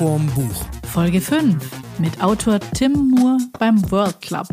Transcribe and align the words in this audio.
vorm 0.00 0.28
Buch. 0.28 0.64
Folge 0.90 1.20
5 1.20 1.62
mit 1.98 2.22
Autor 2.22 2.58
Tim 2.72 3.10
Moore 3.10 3.36
beim 3.58 3.90
World 3.90 4.18
Club. 4.22 4.46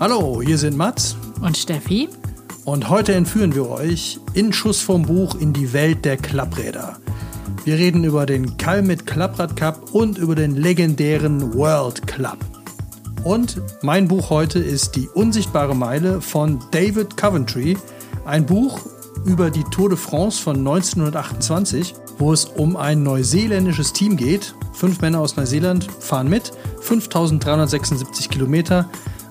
Hallo, 0.00 0.42
hier 0.44 0.58
sind 0.58 0.76
Mats 0.76 1.16
Und 1.40 1.56
Steffi? 1.56 2.08
und 2.64 2.88
heute 2.88 3.14
entführen 3.14 3.54
wir 3.54 3.70
euch 3.70 4.18
in 4.34 4.52
Schuss 4.52 4.80
vom 4.80 5.02
Buch 5.02 5.36
in 5.36 5.52
die 5.52 5.72
Welt 5.72 6.04
der 6.04 6.16
Klappräder. 6.16 6.96
Wir 7.64 7.76
reden 7.76 8.02
über 8.02 8.26
den 8.26 8.56
Kalmit 8.56 9.06
Klapprad 9.06 9.54
Cup 9.54 9.94
und 9.94 10.18
über 10.18 10.34
den 10.34 10.56
legendären 10.56 11.54
World 11.54 12.04
Club. 12.08 12.38
Und 13.22 13.62
mein 13.82 14.08
Buch 14.08 14.28
heute 14.30 14.58
ist 14.58 14.96
Die 14.96 15.08
unsichtbare 15.08 15.76
Meile 15.76 16.20
von 16.20 16.58
David 16.72 17.16
Coventry, 17.16 17.78
ein 18.24 18.44
Buch 18.44 18.80
über 19.28 19.50
die 19.50 19.64
Tour 19.64 19.90
de 19.90 19.98
France 19.98 20.42
von 20.42 20.56
1928, 20.56 21.94
wo 22.16 22.32
es 22.32 22.46
um 22.46 22.76
ein 22.76 23.02
neuseeländisches 23.02 23.92
Team 23.92 24.16
geht. 24.16 24.54
Fünf 24.72 25.02
Männer 25.02 25.20
aus 25.20 25.36
Neuseeland 25.36 25.86
fahren 26.00 26.30
mit, 26.30 26.52
5376 26.80 28.30
Kilometer 28.30 28.88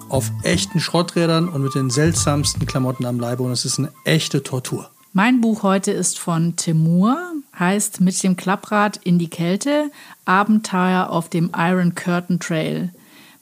auf 0.08 0.32
echten 0.44 0.80
Schrotträdern 0.80 1.50
und 1.50 1.64
mit 1.64 1.74
den 1.74 1.90
seltsamsten 1.90 2.68
Klamotten 2.68 3.06
am 3.06 3.20
Leibe 3.20 3.42
und 3.42 3.52
es 3.52 3.66
ist 3.66 3.80
eine 3.80 3.92
echte 4.06 4.44
Tortur. 4.44 4.90
Mein 5.14 5.42
Buch 5.42 5.64
heute 5.64 5.92
ist 5.92 6.20
von 6.20 6.56
Timur, 6.56 7.18
heißt 7.58 8.00
Mit 8.00 8.22
dem 8.22 8.38
Klapprad 8.38 8.98
in 8.98 9.18
die 9.18 9.32
Kälte, 9.32 9.90
Abenteuer 10.26 11.10
auf 11.10 11.28
dem 11.28 11.50
Iron 11.58 11.96
Curtain 11.96 12.40
Trail. 12.40 12.92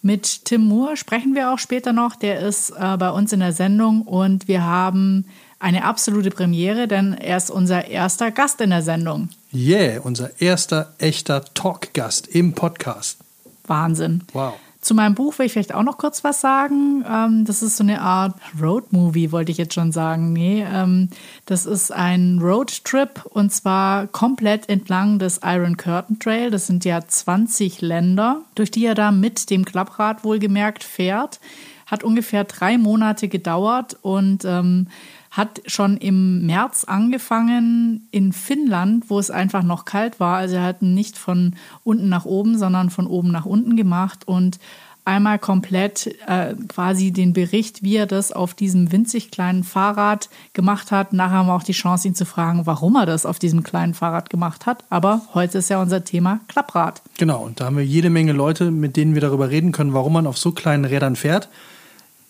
Mit 0.01 0.45
Timur 0.45 0.95
sprechen 0.95 1.35
wir 1.35 1.51
auch 1.51 1.59
später 1.59 1.91
noch, 1.91 2.15
der 2.15 2.39
ist 2.39 2.69
äh, 2.69 2.95
bei 2.97 3.09
uns 3.09 3.33
in 3.33 3.41
der 3.41 3.51
Sendung 3.51 4.03
und 4.03 4.47
wir 4.47 4.63
haben 4.63 5.25
eine 5.59 5.83
absolute 5.83 6.29
Premiere, 6.29 6.87
denn 6.87 7.13
er 7.13 7.37
ist 7.37 7.49
unser 7.49 7.87
erster 7.87 8.31
Gast 8.31 8.61
in 8.61 8.69
der 8.69 8.81
Sendung. 8.81 9.29
Yeah, 9.53 10.01
unser 10.01 10.41
erster 10.41 10.93
echter 10.97 11.45
Talkgast 11.53 12.27
im 12.27 12.53
Podcast. 12.53 13.19
Wahnsinn. 13.67 14.23
Wow. 14.33 14.55
Zu 14.85 14.93
meinem 14.93 15.15
Buch 15.15 15.39
will 15.39 15.47
ich 15.47 15.53
vielleicht 15.53 15.73
auch 15.73 15.81
noch 15.81 15.97
kurz 15.97 16.23
was 16.23 16.41
sagen. 16.41 17.03
Ähm, 17.09 17.43
das 17.45 17.63
ist 17.63 17.77
so 17.77 17.83
eine 17.83 18.01
Art 18.01 18.35
Road-Movie, 18.61 19.31
wollte 19.31 19.51
ich 19.51 19.57
jetzt 19.57 19.73
schon 19.73 19.91
sagen. 19.91 20.31
Nee, 20.31 20.63
ähm, 20.63 21.09
das 21.47 21.65
ist 21.65 21.91
ein 21.91 22.37
Roadtrip 22.39 23.25
und 23.25 23.51
zwar 23.51 24.05
komplett 24.05 24.69
entlang 24.69 25.17
des 25.17 25.39
Iron 25.43 25.75
Curtain 25.75 26.19
Trail. 26.19 26.51
Das 26.51 26.67
sind 26.67 26.85
ja 26.85 27.01
20 27.03 27.81
Länder, 27.81 28.43
durch 28.53 28.69
die 28.69 28.85
er 28.85 28.93
da 28.93 29.09
mit 29.09 29.49
dem 29.49 29.65
Klapprad 29.65 30.23
wohlgemerkt 30.23 30.83
fährt. 30.83 31.39
Hat 31.87 32.03
ungefähr 32.03 32.43
drei 32.43 32.77
Monate 32.77 33.27
gedauert 33.27 33.97
und 34.03 34.45
ähm, 34.45 34.89
hat 35.35 35.61
schon 35.65 35.97
im 35.97 36.45
März 36.45 36.85
angefangen 36.85 38.07
in 38.11 38.31
Finnland, 38.31 39.09
wo 39.09 39.19
es 39.19 39.29
einfach 39.29 39.63
noch 39.63 39.83
kalt 39.83 40.19
war. 40.21 40.37
Also 40.37 40.55
er 40.55 40.63
hat 40.63 40.81
nicht 40.81 41.17
von 41.17 41.55
unten 41.83 42.07
nach 42.07 42.23
oben, 42.23 42.57
sondern 42.57 42.89
von 42.89 43.05
oben 43.05 43.31
nach 43.31 43.45
unten 43.45 43.75
gemacht 43.75 44.25
und 44.25 44.59
einmal 45.03 45.37
komplett 45.37 46.15
äh, 46.25 46.55
quasi 46.69 47.11
den 47.11 47.33
Bericht, 47.33 47.83
wie 47.83 47.97
er 47.97 48.07
das 48.07 48.31
auf 48.31 48.53
diesem 48.53 48.93
winzig 48.93 49.29
kleinen 49.29 49.65
Fahrrad 49.65 50.29
gemacht 50.53 50.91
hat. 50.91 51.11
Nachher 51.11 51.37
haben 51.37 51.47
wir 51.47 51.53
auch 51.53 51.63
die 51.63 51.73
Chance, 51.73 52.07
ihn 52.07 52.15
zu 52.15 52.25
fragen, 52.25 52.65
warum 52.65 52.95
er 52.95 53.05
das 53.05 53.25
auf 53.25 53.37
diesem 53.37 53.61
kleinen 53.61 53.93
Fahrrad 53.93 54.29
gemacht 54.29 54.65
hat. 54.65 54.85
Aber 54.89 55.21
heute 55.33 55.59
ist 55.59 55.69
ja 55.69 55.81
unser 55.81 56.05
Thema 56.05 56.39
Klapprad. 56.47 57.01
Genau, 57.17 57.43
und 57.43 57.59
da 57.59 57.65
haben 57.65 57.77
wir 57.77 57.85
jede 57.85 58.09
Menge 58.09 58.31
Leute, 58.31 58.71
mit 58.71 58.95
denen 58.95 59.13
wir 59.13 59.21
darüber 59.21 59.49
reden 59.49 59.73
können, 59.73 59.93
warum 59.93 60.13
man 60.13 60.27
auf 60.27 60.37
so 60.37 60.53
kleinen 60.53 60.85
Rädern 60.85 61.17
fährt. 61.17 61.49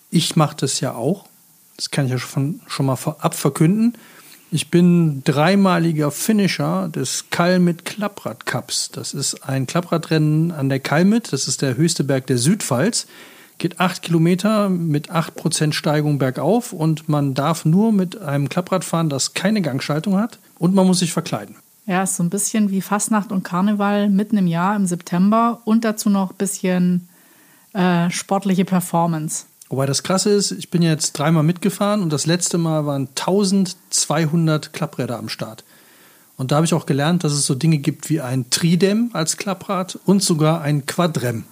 Ich 0.10 0.36
mache 0.36 0.58
das 0.60 0.80
ja 0.80 0.96
auch. 0.96 1.26
Das 1.78 1.92
kann 1.92 2.06
ich 2.06 2.12
ja 2.12 2.18
schon, 2.18 2.62
schon 2.68 2.86
mal 2.86 2.96
vorab 2.96 3.36
verkünden. 3.36 3.94
Ich 4.52 4.72
bin 4.72 5.22
dreimaliger 5.26 6.12
Finisher 6.12 6.88
des 6.88 7.26
Kalmit 7.30 7.84
Klapprad 7.84 8.46
Cups. 8.46 8.90
Das 8.92 9.14
ist 9.14 9.44
ein 9.48 9.68
Klappradrennen 9.68 10.52
an 10.52 10.70
der 10.70 10.80
Kalmit. 10.80 11.34
Das 11.34 11.48
ist 11.48 11.62
der 11.62 11.76
höchste 11.76 12.04
Berg 12.04 12.28
der 12.28 12.38
Südpfalz. 12.38 13.08
Geht 13.58 13.80
acht 13.80 14.02
Kilometer 14.02 14.70
mit 14.70 15.10
acht 15.10 15.36
Prozent 15.36 15.76
Steigung 15.76 16.20
bergauf 16.20 16.74
und 16.74 17.10
man 17.10 17.34
darf 17.34 17.66
nur 17.66 17.92
mit 17.92 18.22
einem 18.22 18.50
Klapprad 18.50 18.84
fahren, 18.84 19.10
das 19.10 19.34
keine 19.34 19.62
Gangschaltung 19.62 20.18
hat 20.18 20.40
und 20.60 20.76
man 20.76 20.86
muss 20.86 21.00
sich 21.00 21.12
verkleiden. 21.12 21.56
Ja, 21.86 22.04
ist 22.04 22.16
so 22.16 22.24
ein 22.24 22.30
bisschen 22.30 22.72
wie 22.72 22.82
Fastnacht 22.82 23.32
und 23.32 23.44
Karneval 23.44 24.10
mitten 24.10 24.38
im 24.38 24.48
Jahr 24.48 24.76
im 24.76 24.86
September 24.86 25.62
und 25.66 25.86
dazu 25.86 26.10
noch 26.10 26.32
ein 26.32 26.38
bisschen 26.38 27.08
äh, 27.74 28.10
sportliche 28.10 28.66
Performance. 28.66 29.46
Wobei 29.70 29.86
das 29.86 30.04
krasse 30.04 30.30
ist, 30.30 30.52
ich 30.52 30.70
bin 30.70 30.82
jetzt 30.82 31.14
dreimal 31.14 31.44
mitgefahren 31.44 32.04
und 32.04 32.14
das 32.14 32.26
letzte 32.28 32.58
Mal 32.58 32.86
waren 32.86 33.08
1200 33.10 34.74
Klappräder 34.74 35.18
am 35.18 35.30
Start. 35.30 35.64
Und 36.38 36.52
da 36.52 36.58
habe 36.58 36.66
ich 36.66 36.74
auch 36.74 36.86
gelernt, 36.86 37.24
dass 37.24 37.32
es 37.32 37.46
so 37.46 37.56
Dinge 37.56 37.78
gibt 37.78 38.10
wie 38.10 38.22
ein 38.22 38.50
Tridem 38.50 39.10
als 39.14 39.38
Klapprad 39.38 39.98
und 40.06 40.22
sogar 40.22 40.62
ein 40.62 40.86
Quadrem. 40.86 41.46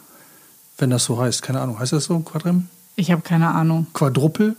Wenn 0.77 0.89
das 0.89 1.05
so 1.05 1.19
heißt. 1.19 1.41
Keine 1.41 1.61
Ahnung, 1.61 1.79
heißt 1.79 1.93
das 1.93 2.05
so? 2.05 2.19
Quadrem? 2.19 2.67
Ich 2.95 3.11
habe 3.11 3.21
keine 3.21 3.49
Ahnung. 3.49 3.87
Quadruppel? 3.93 4.55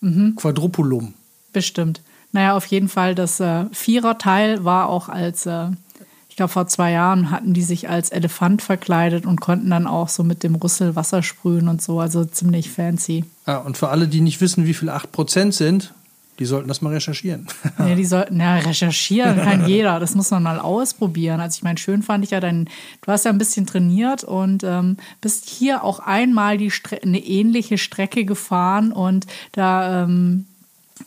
Mhm. 0.00 0.36
Quadrupulum. 0.36 1.14
Bestimmt. 1.52 2.02
Naja, 2.32 2.56
auf 2.56 2.66
jeden 2.66 2.88
Fall, 2.88 3.14
das 3.14 3.40
äh, 3.40 3.66
Viererteil 3.72 4.64
war 4.64 4.88
auch 4.88 5.08
als, 5.08 5.46
äh, 5.46 5.68
ich 6.32 6.36
glaube, 6.36 6.50
vor 6.50 6.66
zwei 6.66 6.92
Jahren 6.92 7.30
hatten 7.30 7.52
die 7.52 7.62
sich 7.62 7.90
als 7.90 8.08
Elefant 8.08 8.62
verkleidet 8.62 9.26
und 9.26 9.42
konnten 9.42 9.68
dann 9.68 9.86
auch 9.86 10.08
so 10.08 10.24
mit 10.24 10.42
dem 10.42 10.54
Rüssel 10.54 10.96
Wasser 10.96 11.22
sprühen 11.22 11.68
und 11.68 11.82
so. 11.82 12.00
Also 12.00 12.24
ziemlich 12.24 12.70
fancy. 12.70 13.26
Ah, 13.44 13.58
und 13.58 13.76
für 13.76 13.90
alle, 13.90 14.08
die 14.08 14.22
nicht 14.22 14.40
wissen, 14.40 14.64
wie 14.64 14.72
viel 14.72 14.88
8% 14.88 15.52
sind, 15.52 15.92
die 16.38 16.46
sollten 16.46 16.68
das 16.68 16.80
mal 16.80 16.94
recherchieren. 16.94 17.48
Ja, 17.78 17.94
die 17.94 18.06
sollten 18.06 18.40
ja 18.40 18.54
recherchieren, 18.54 19.42
kann 19.42 19.66
jeder. 19.68 20.00
Das 20.00 20.14
muss 20.14 20.30
man 20.30 20.42
mal 20.42 20.58
ausprobieren. 20.58 21.38
Also 21.38 21.56
ich 21.58 21.64
meine, 21.64 21.76
schön 21.76 22.02
fand 22.02 22.24
ich 22.24 22.30
ja 22.30 22.40
dein, 22.40 22.64
du 23.02 23.12
hast 23.12 23.26
ja 23.26 23.30
ein 23.30 23.36
bisschen 23.36 23.66
trainiert 23.66 24.24
und 24.24 24.64
ähm, 24.64 24.96
bist 25.20 25.50
hier 25.50 25.84
auch 25.84 26.00
einmal 26.00 26.56
die 26.56 26.70
Stre 26.70 26.98
eine 27.02 27.18
ähnliche 27.18 27.76
Strecke 27.76 28.24
gefahren 28.24 28.90
und 28.90 29.26
da 29.52 30.04
ähm, 30.04 30.46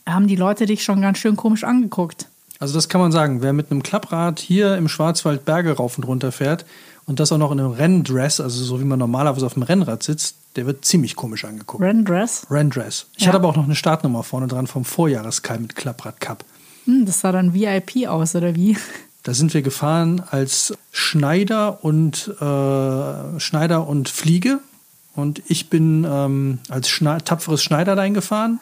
haben 0.06 0.28
die 0.28 0.36
Leute 0.36 0.68
dich 0.68 0.84
schon 0.84 1.02
ganz 1.02 1.18
schön 1.18 1.36
komisch 1.36 1.64
angeguckt. 1.64 2.28
Also 2.66 2.74
das 2.74 2.90
kann 2.90 3.00
man 3.00 3.12
sagen. 3.12 3.44
Wer 3.44 3.54
mit 3.54 3.70
einem 3.70 3.84
Klapprad 3.84 4.40
hier 4.40 4.76
im 4.76 4.88
Schwarzwald 4.88 5.46
Berge 5.46 5.74
rauf 5.74 6.00
und 6.00 6.04
runter 6.06 6.32
fährt 6.32 6.66
und 7.06 7.20
das 7.20 7.32
auch 7.32 7.38
noch 7.38 7.52
in 7.52 7.60
einem 7.60 7.70
Renndress, 7.74 8.40
also 8.40 8.64
so 8.64 8.80
wie 8.80 8.86
man 8.86 8.98
normalerweise 8.98 9.46
auf 9.46 9.54
dem 9.54 9.62
Rennrad 9.62 10.02
sitzt, 10.02 10.36
der 10.56 10.66
wird 10.66 10.84
ziemlich 10.84 11.16
komisch 11.16 11.46
angeguckt. 11.46 11.84
Renndress? 11.84 12.48
Renndress. 12.50 13.06
Ich 13.18 13.22
Ja. 13.22 13.28
hatte 13.28 13.38
aber 13.38 13.50
auch 13.50 13.56
noch 13.56 13.66
eine 13.66 13.76
Startnummer 13.76 14.24
vorne 14.24 14.48
dran 14.48 14.66
vom 14.66 14.84
Vorjahreskal 14.84 15.60
mit 15.60 15.76
Klapprad 15.76 16.20
Cup. 16.20 16.44
Hm, 16.86 17.06
das 17.06 17.20
sah 17.20 17.32
dann 17.32 17.54
VIP 17.54 18.08
aus, 18.08 18.34
oder 18.36 18.56
wie? 18.56 18.76
Da 19.22 19.36
sind 19.36 19.54
wir 19.54 19.62
gefahren 19.62 20.24
als 20.32 20.74
Schneider 20.92 21.84
und 21.84 22.30
äh, 22.42 23.40
Schneider 23.40 23.88
und 23.88 24.10
Fliege. 24.10 24.58
Und 25.16 25.44
ich 25.48 25.70
bin 25.70 26.04
ähm, 26.10 26.58
als 26.70 26.90
Schne 26.90 27.20
tapferes 27.24 27.62
Schneiderlein 27.62 28.16
gefahren. 28.16 28.60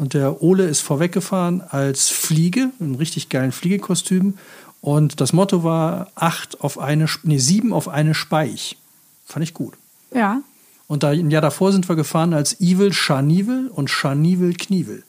Und 0.00 0.14
der 0.14 0.42
Ole 0.42 0.64
ist 0.64 0.80
vorweggefahren 0.80 1.60
als 1.60 2.08
Fliege, 2.08 2.70
in 2.80 2.86
einem 2.86 2.94
richtig 2.94 3.28
geilen 3.28 3.52
Fliegekostüm. 3.52 4.38
Und 4.80 5.20
das 5.20 5.34
Motto 5.34 5.62
war 5.62 6.10
acht 6.14 6.62
auf 6.62 6.78
eine, 6.78 7.04
nee, 7.22 7.36
sieben 7.36 7.74
auf 7.74 7.86
eine 7.86 8.14
Speich. 8.14 8.78
Fand 9.26 9.42
ich 9.42 9.52
gut. 9.52 9.74
Ja. 10.14 10.40
Und 10.86 11.02
da, 11.02 11.10
ein 11.10 11.30
Jahr 11.30 11.42
davor 11.42 11.72
sind 11.72 11.86
wir 11.86 11.96
gefahren 11.96 12.32
als 12.32 12.62
Evil 12.62 12.94
Scharnivel 12.94 13.68
und 13.68 13.90
Scharnivel 13.90 14.54
Knievel. 14.54 15.04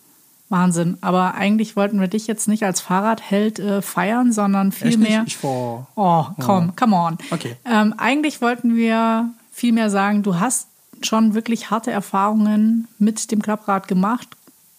Wahnsinn. 0.50 0.98
Aber 1.00 1.36
eigentlich 1.36 1.78
wollten 1.78 2.02
wir 2.02 2.10
dich 2.10 2.28
jetzt 2.28 2.50
nicht 2.50 2.64
als 2.64 2.82
Fahrradheld 2.82 3.60
äh, 3.60 3.82
feiern, 3.82 4.34
sondern 4.34 4.74
vielmehr. 4.74 5.24
nicht? 5.24 5.38
Ich 5.38 5.44
war, 5.46 5.88
Oh, 5.96 6.26
komm, 6.44 6.76
come 6.76 6.98
on. 6.98 7.18
Okay. 7.32 7.56
Ähm, 7.64 7.94
eigentlich 7.98 8.42
wollten 8.42 8.76
wir 8.76 9.30
vielmehr 9.54 9.90
sagen, 9.90 10.22
du 10.22 10.38
hast 10.38 10.68
schon 11.02 11.34
wirklich 11.34 11.72
harte 11.72 11.92
Erfahrungen 11.92 12.90
mit 13.00 13.32
dem 13.32 13.42
Klapprad 13.42 13.88
gemacht, 13.88 14.28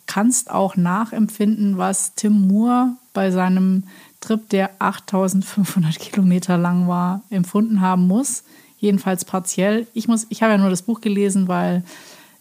kannst 0.07 0.51
auch 0.51 0.77
nachempfinden, 0.77 1.79
was 1.79 2.15
Tim 2.15 2.49
Moore 2.49 2.91
bei 3.15 3.31
seinem 3.31 3.85
Trip, 4.21 4.49
der 4.51 4.71
8500 4.79 5.99
Kilometer 5.99 6.57
lang 6.57 6.89
war, 6.89 7.23
empfunden 7.31 7.81
haben 7.81 8.07
muss. 8.07 8.45
Jedenfalls 8.79 9.25
partiell. 9.25 9.87
Ich, 9.95 10.09
muss, 10.09 10.27
ich 10.29 10.43
habe 10.43 10.53
ja 10.53 10.59
nur 10.59 10.71
das 10.71 10.83
Buch 10.83 11.01
gelesen, 11.01 11.49
weil, 11.49 11.85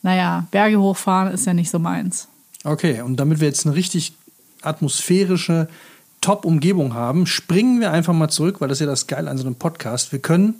naja, 0.01 0.47
Berge 0.51 0.79
hochfahren 0.79 1.33
ist 1.33 1.45
ja 1.45 1.53
nicht 1.53 1.69
so 1.69 1.79
meins. 1.79 2.27
Okay, 2.63 3.01
und 3.01 3.17
damit 3.17 3.39
wir 3.39 3.47
jetzt 3.47 3.65
eine 3.65 3.75
richtig 3.75 4.13
atmosphärische 4.61 5.67
Top-Umgebung 6.21 6.93
haben, 6.93 7.25
springen 7.25 7.79
wir 7.79 7.91
einfach 7.91 8.13
mal 8.13 8.29
zurück, 8.29 8.61
weil 8.61 8.67
das 8.67 8.77
ist 8.77 8.85
ja 8.85 8.87
das 8.87 9.07
Geile 9.07 9.29
an 9.29 9.37
so 9.37 9.45
einem 9.45 9.55
Podcast. 9.55 10.11
Wir 10.11 10.19
können, 10.19 10.55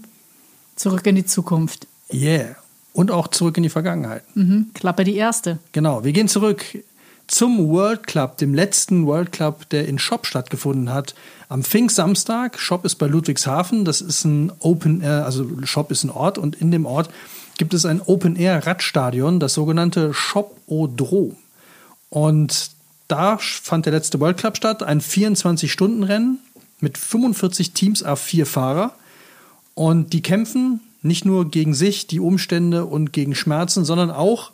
Zurück 0.75 1.05
in 1.05 1.15
die 1.15 1.25
Zukunft. 1.25 1.87
yeah, 2.11 2.55
und 2.93 3.11
auch 3.11 3.27
zurück 3.27 3.57
in 3.57 3.63
die 3.63 3.69
Vergangenheit. 3.69 4.23
Mhm. 4.35 4.71
Klappe 4.73 5.03
die 5.03 5.15
erste. 5.15 5.59
Genau, 5.71 6.03
wir 6.03 6.11
gehen 6.11 6.27
zurück 6.27 6.65
zum 7.31 7.69
World 7.69 8.07
Club, 8.07 8.37
dem 8.37 8.53
letzten 8.53 9.07
World 9.07 9.31
Club, 9.31 9.69
der 9.69 9.87
in 9.87 9.99
Shop 9.99 10.25
stattgefunden 10.25 10.93
hat. 10.93 11.15
Am 11.47 11.63
Pfingstsamstag. 11.63 12.59
Shop 12.59 12.83
ist 12.83 12.95
bei 12.95 13.07
Ludwigshafen. 13.07 13.85
Das 13.85 14.01
ist 14.01 14.25
ein 14.25 14.51
Open 14.59 15.01
Air, 15.01 15.25
also 15.25 15.47
Shop 15.63 15.91
ist 15.91 16.03
ein 16.03 16.09
Ort 16.09 16.37
und 16.37 16.57
in 16.57 16.71
dem 16.71 16.85
Ort 16.85 17.09
gibt 17.57 17.73
es 17.73 17.85
ein 17.85 18.01
Open 18.01 18.35
Air 18.35 18.67
Radstadion, 18.67 19.39
das 19.39 19.53
sogenannte 19.53 20.13
Shop 20.13 20.57
Odro. 20.67 21.35
Und 22.09 22.71
da 23.07 23.37
fand 23.37 23.85
der 23.85 23.93
letzte 23.93 24.19
World 24.19 24.37
Cup 24.37 24.57
statt, 24.57 24.83
ein 24.83 24.99
24-Stunden-Rennen 24.99 26.39
mit 26.81 26.97
45 26.97 27.71
Teams 27.71 28.03
a 28.03 28.17
vier 28.17 28.45
Fahrer. 28.45 28.93
Und 29.73 30.11
die 30.11 30.21
kämpfen 30.21 30.81
nicht 31.01 31.23
nur 31.23 31.49
gegen 31.49 31.73
sich, 31.73 32.07
die 32.07 32.19
Umstände 32.19 32.85
und 32.85 33.13
gegen 33.13 33.35
Schmerzen, 33.35 33.85
sondern 33.85 34.11
auch 34.11 34.51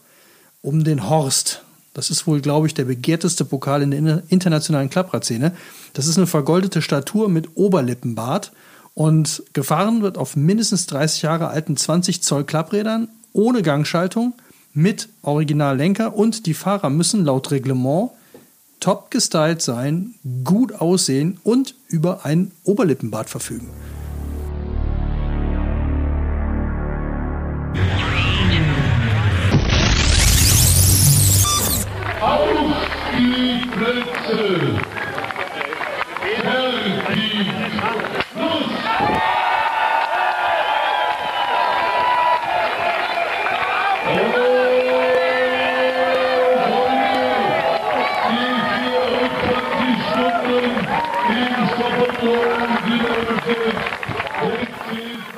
um 0.62 0.84
den 0.84 1.10
Horst. 1.10 1.64
Das 1.98 2.12
ist 2.12 2.28
wohl, 2.28 2.42
glaube 2.42 2.68
ich, 2.68 2.76
der 2.76 2.86
begehrteste 2.86 3.44
Pokal 3.44 3.82
in 3.82 4.06
der 4.06 4.22
internationalen 4.30 4.92
Klappradszene. 4.92 5.52
Das 5.94 6.06
ist 6.06 6.16
eine 6.18 6.28
vergoldete 6.28 6.84
Statur 6.84 7.28
mit 7.28 7.58
Oberlippenbart 7.58 8.52
und 8.94 9.42
gefahren 9.54 10.04
wird 10.04 10.20
auf 10.20 10.36
mindestens 10.36 10.86
30 10.86 11.24
Jahre 11.24 11.48
alten 11.48 11.76
20 11.76 12.22
Zoll 12.22 12.44
Klapprädern 12.44 13.08
ohne 13.34 13.64
Gangschaltung 13.64 14.34
mit 14.76 15.10
Originallenker 15.24 16.16
und 16.16 16.46
die 16.46 16.54
Fahrer 16.54 16.92
müssen 16.92 17.26
laut 17.26 17.50
Reglement 17.50 18.12
top 18.80 19.10
gestylt 19.10 19.64
sein, 19.64 20.14
gut 20.44 20.74
aussehen 20.74 21.40
und 21.44 21.74
über 21.88 22.26
ein 22.26 22.52
Oberlippenbart 22.64 23.28
verfügen. 23.28 23.72
Auf 32.28 32.76
die 33.18 33.66
Plätze! 33.72 34.77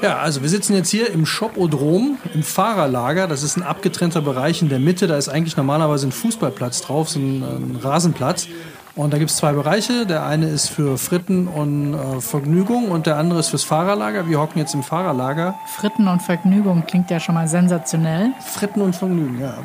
Ja, 0.02 0.20
also 0.20 0.42
wir 0.42 0.50
sitzen 0.50 0.76
jetzt 0.76 0.90
hier 0.90 1.12
im 1.12 1.26
Shopodrom, 1.26 2.18
im 2.34 2.44
Fahrerlager. 2.44 3.28
Das 3.28 3.44
ist 3.44 3.58
ein 3.58 3.64
abgetrennter 3.64 4.22
Bereich 4.22 4.62
in 4.62 4.70
der 4.70 4.80
Mitte. 4.80 5.08
Da 5.08 5.18
ist 5.18 5.28
eigentlich 5.28 5.58
normalerweise 5.58 6.08
ein 6.08 6.14
Fußballplatz 6.14 6.82
drauf, 6.82 7.10
so 7.10 7.20
ein, 7.20 7.44
ein 7.44 7.80
Rasenplatz. 7.82 8.48
Und 8.96 9.14
da 9.14 9.18
gibt 9.18 9.30
es 9.30 9.38
zwei 9.38 9.52
Bereiche. 9.54 10.06
Der 10.06 10.26
eine 10.26 10.48
ist 10.48 10.70
für 10.70 10.98
Fritten 10.98 11.48
und 11.48 11.94
äh, 11.94 12.22
Vergnügung 12.22 12.92
und 12.92 13.08
der 13.08 13.18
andere 13.18 13.40
ist 13.40 13.50
fürs 13.50 13.64
Fahrerlager. 13.64 14.28
Wir 14.28 14.40
hocken 14.40 14.60
jetzt 14.60 14.74
im 14.74 14.84
Fahrerlager. 14.84 15.56
Fritten 15.68 16.08
und 16.08 16.22
Vergnügung 16.22 16.86
klingt 16.86 17.10
ja 17.10 17.20
schon 17.20 17.36
mal 17.36 17.48
sensationell. 17.48 18.32
Fritten 18.46 18.82
und 18.82 18.96
Vergnügen, 18.96 19.40
ja. 19.40 19.56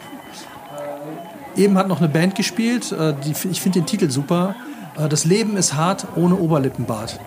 Eben 1.57 1.79
hat 1.79 1.87
noch 1.87 1.99
eine 1.99 2.09
Band 2.09 2.35
gespielt. 2.35 2.91
Äh, 2.91 3.15
die, 3.25 3.35
ich 3.49 3.61
finde 3.61 3.81
den 3.81 3.87
Titel 3.87 4.11
super. 4.11 4.57
Äh, 4.99 5.09
das 5.09 5.25
Leben 5.25 5.57
ist 5.57 5.75
hart 5.75 6.07
ohne 6.17 6.37
Oberlippenbart. 6.37 7.21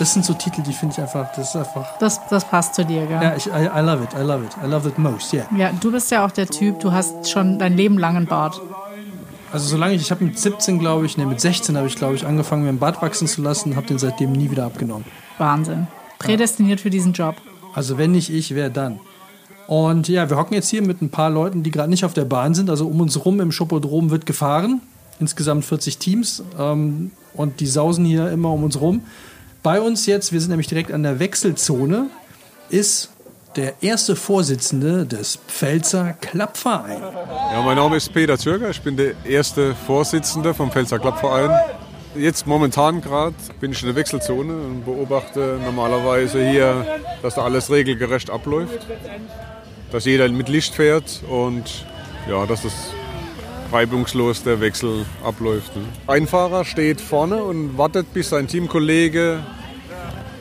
Das 0.00 0.14
sind 0.14 0.24
so 0.24 0.32
Titel, 0.32 0.62
die 0.62 0.72
finde 0.72 0.94
ich 0.94 1.00
einfach, 1.02 1.30
das 1.36 1.50
ist 1.50 1.56
einfach. 1.56 1.98
Das, 1.98 2.26
das 2.30 2.46
passt 2.46 2.74
zu 2.74 2.86
dir, 2.86 3.04
gell? 3.04 3.22
Ja, 3.22 3.36
ich, 3.36 3.46
I, 3.48 3.50
I 3.50 3.80
love 3.80 4.02
it, 4.02 4.14
I 4.18 4.22
love 4.22 4.42
it, 4.42 4.56
I 4.64 4.66
love 4.66 4.88
it 4.88 4.96
most, 4.96 5.34
yeah. 5.34 5.44
Ja, 5.54 5.72
du 5.78 5.92
bist 5.92 6.10
ja 6.10 6.24
auch 6.24 6.30
der 6.30 6.46
Typ, 6.46 6.80
du 6.80 6.90
hast 6.90 7.30
schon 7.30 7.58
dein 7.58 7.76
Leben 7.76 7.98
lang 7.98 8.16
einen 8.16 8.26
Bart. 8.26 8.58
Also 9.52 9.68
solange 9.68 9.92
ich, 9.92 10.00
ich 10.00 10.10
habe 10.10 10.24
mit 10.24 10.38
17, 10.38 10.78
glaube 10.78 11.04
ich, 11.04 11.18
ne, 11.18 11.26
mit 11.26 11.38
16 11.38 11.76
habe 11.76 11.86
ich, 11.86 11.96
glaube 11.96 12.14
ich, 12.14 12.24
angefangen, 12.24 12.62
mir 12.62 12.70
einen 12.70 12.78
Bart 12.78 13.02
wachsen 13.02 13.28
zu 13.28 13.42
lassen, 13.42 13.76
habe 13.76 13.86
den 13.88 13.98
seitdem 13.98 14.32
nie 14.32 14.50
wieder 14.50 14.64
abgenommen. 14.64 15.04
Wahnsinn. 15.36 15.86
Prädestiniert 16.18 16.80
für 16.80 16.88
diesen 16.88 17.12
Job. 17.12 17.36
Also 17.74 17.98
wenn 17.98 18.12
nicht 18.12 18.30
ich, 18.32 18.54
wer 18.54 18.70
dann? 18.70 19.00
Und 19.66 20.08
ja, 20.08 20.30
wir 20.30 20.38
hocken 20.38 20.54
jetzt 20.54 20.70
hier 20.70 20.80
mit 20.80 21.02
ein 21.02 21.10
paar 21.10 21.28
Leuten, 21.28 21.62
die 21.62 21.70
gerade 21.70 21.90
nicht 21.90 22.06
auf 22.06 22.14
der 22.14 22.24
Bahn 22.24 22.54
sind. 22.54 22.70
Also 22.70 22.86
um 22.88 23.02
uns 23.02 23.22
rum 23.22 23.38
im 23.38 23.52
Schopodrom 23.52 24.10
wird 24.10 24.24
gefahren. 24.24 24.80
Insgesamt 25.20 25.66
40 25.66 25.98
Teams. 25.98 26.42
Ähm, 26.58 27.10
und 27.34 27.60
die 27.60 27.66
sausen 27.66 28.06
hier 28.06 28.30
immer 28.30 28.50
um 28.50 28.64
uns 28.64 28.80
rum. 28.80 29.02
Bei 29.62 29.80
uns 29.80 30.06
jetzt, 30.06 30.32
wir 30.32 30.40
sind 30.40 30.50
nämlich 30.50 30.68
direkt 30.68 30.90
an 30.90 31.02
der 31.02 31.18
Wechselzone, 31.18 32.06
ist 32.70 33.10
der 33.56 33.74
erste 33.82 34.16
Vorsitzende 34.16 35.04
des 35.04 35.38
Pfälzer 35.48 36.14
Klappverein. 36.14 37.02
Ja, 37.52 37.60
mein 37.62 37.76
Name 37.76 37.96
ist 37.96 38.10
Peter 38.12 38.38
Zürger, 38.38 38.70
ich 38.70 38.80
bin 38.80 38.96
der 38.96 39.12
erste 39.24 39.74
Vorsitzende 39.74 40.54
vom 40.54 40.70
Pfälzer 40.70 40.98
Klappverein. 40.98 41.50
Jetzt 42.14 42.46
momentan 42.46 43.02
gerade 43.02 43.34
bin 43.60 43.72
ich 43.72 43.82
in 43.82 43.88
der 43.88 43.96
Wechselzone 43.96 44.52
und 44.52 44.84
beobachte 44.86 45.58
normalerweise 45.62 46.42
hier, 46.48 46.86
dass 47.22 47.34
da 47.34 47.42
alles 47.42 47.70
regelgerecht 47.70 48.30
abläuft, 48.30 48.86
dass 49.92 50.06
jeder 50.06 50.28
mit 50.30 50.48
Licht 50.48 50.74
fährt 50.74 51.22
und 51.28 51.84
ja, 52.28 52.46
dass 52.46 52.62
das 52.62 52.72
reibungslos 53.72 54.42
der 54.42 54.60
Wechsel 54.60 55.04
abläuft. 55.24 55.74
Ne? 55.76 55.82
Ein 56.06 56.26
Fahrer 56.26 56.64
steht 56.64 57.00
vorne 57.00 57.42
und 57.42 57.78
wartet, 57.78 58.12
bis 58.12 58.30
sein 58.30 58.46
Teamkollege 58.48 59.40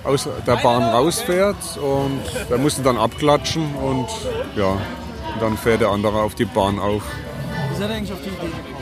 aus 0.03 0.27
der 0.47 0.55
Bahn 0.57 0.83
rausfährt 0.83 1.77
und 1.77 2.21
der 2.49 2.57
muss 2.57 2.77
ihn 2.77 2.83
dann 2.83 2.97
abklatschen 2.97 3.75
und 3.75 4.07
ja, 4.55 4.69
und 5.33 5.41
dann 5.41 5.57
fährt 5.57 5.81
der 5.81 5.89
andere 5.89 6.21
auf 6.21 6.35
die 6.35 6.45
Bahn 6.45 6.79
auf. 6.79 7.03
Wie 7.71 7.79
seid 7.79 7.89
ihr 7.89 7.95
eigentlich 7.95 8.13
auf 8.13 8.21
die 8.21 8.29
Idee 8.29 8.47
gekommen? 8.47 8.79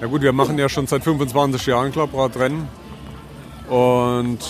Ja 0.00 0.06
gut, 0.08 0.22
wir 0.22 0.32
machen 0.32 0.58
ja 0.58 0.68
schon 0.68 0.86
seit 0.86 1.04
25 1.04 1.66
Jahren 1.66 1.92
Klappradrennen 1.92 2.68
und 3.68 4.40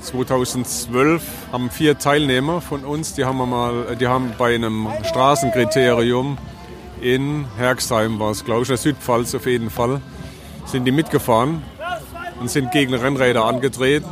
2012 0.00 1.22
haben 1.52 1.70
vier 1.70 1.98
Teilnehmer 1.98 2.60
von 2.60 2.84
uns, 2.84 3.14
die 3.14 3.24
haben, 3.24 3.36
mal, 3.36 3.96
die 3.96 4.08
haben 4.08 4.32
bei 4.38 4.54
einem 4.54 4.88
Straßenkriterium 5.04 6.38
in 7.00 7.46
Herxheim 7.56 8.18
war 8.18 8.30
es, 8.30 8.44
glaube 8.44 8.62
ich, 8.62 8.68
der 8.68 8.76
Südpfalz 8.76 9.34
auf 9.34 9.46
jeden 9.46 9.70
Fall, 9.70 10.00
sind 10.66 10.84
die 10.84 10.92
mitgefahren 10.92 11.62
und 12.40 12.50
sind 12.50 12.70
gegen 12.72 12.94
Rennräder 12.94 13.44
angetreten 13.44 14.08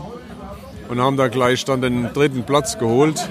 und 0.89 1.01
haben 1.01 1.17
da 1.17 1.29
gleich 1.29 1.65
dann 1.65 1.83
den 1.83 2.13
dritten 2.13 2.45
Platz 2.45 2.79
geholt. 2.79 3.29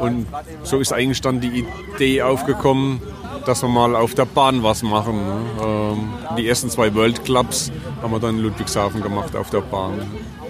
Und 0.00 0.26
so 0.62 0.78
ist 0.78 0.92
eigentlich 0.92 1.20
dann 1.20 1.40
die 1.40 1.66
Idee 1.94 2.22
aufgekommen, 2.22 3.02
dass 3.44 3.62
wir 3.62 3.68
mal 3.68 3.94
auf 3.96 4.14
der 4.14 4.24
Bahn 4.24 4.62
was 4.62 4.82
machen. 4.82 5.20
Ähm, 5.62 6.08
Die 6.38 6.48
ersten 6.48 6.70
zwei 6.70 6.94
World 6.94 7.24
Clubs 7.24 7.70
haben 8.02 8.12
wir 8.12 8.20
dann 8.20 8.36
in 8.36 8.42
Ludwigshafen 8.42 9.02
gemacht 9.02 9.34
auf 9.36 9.50
der 9.50 9.60
Bahn. 9.60 10.00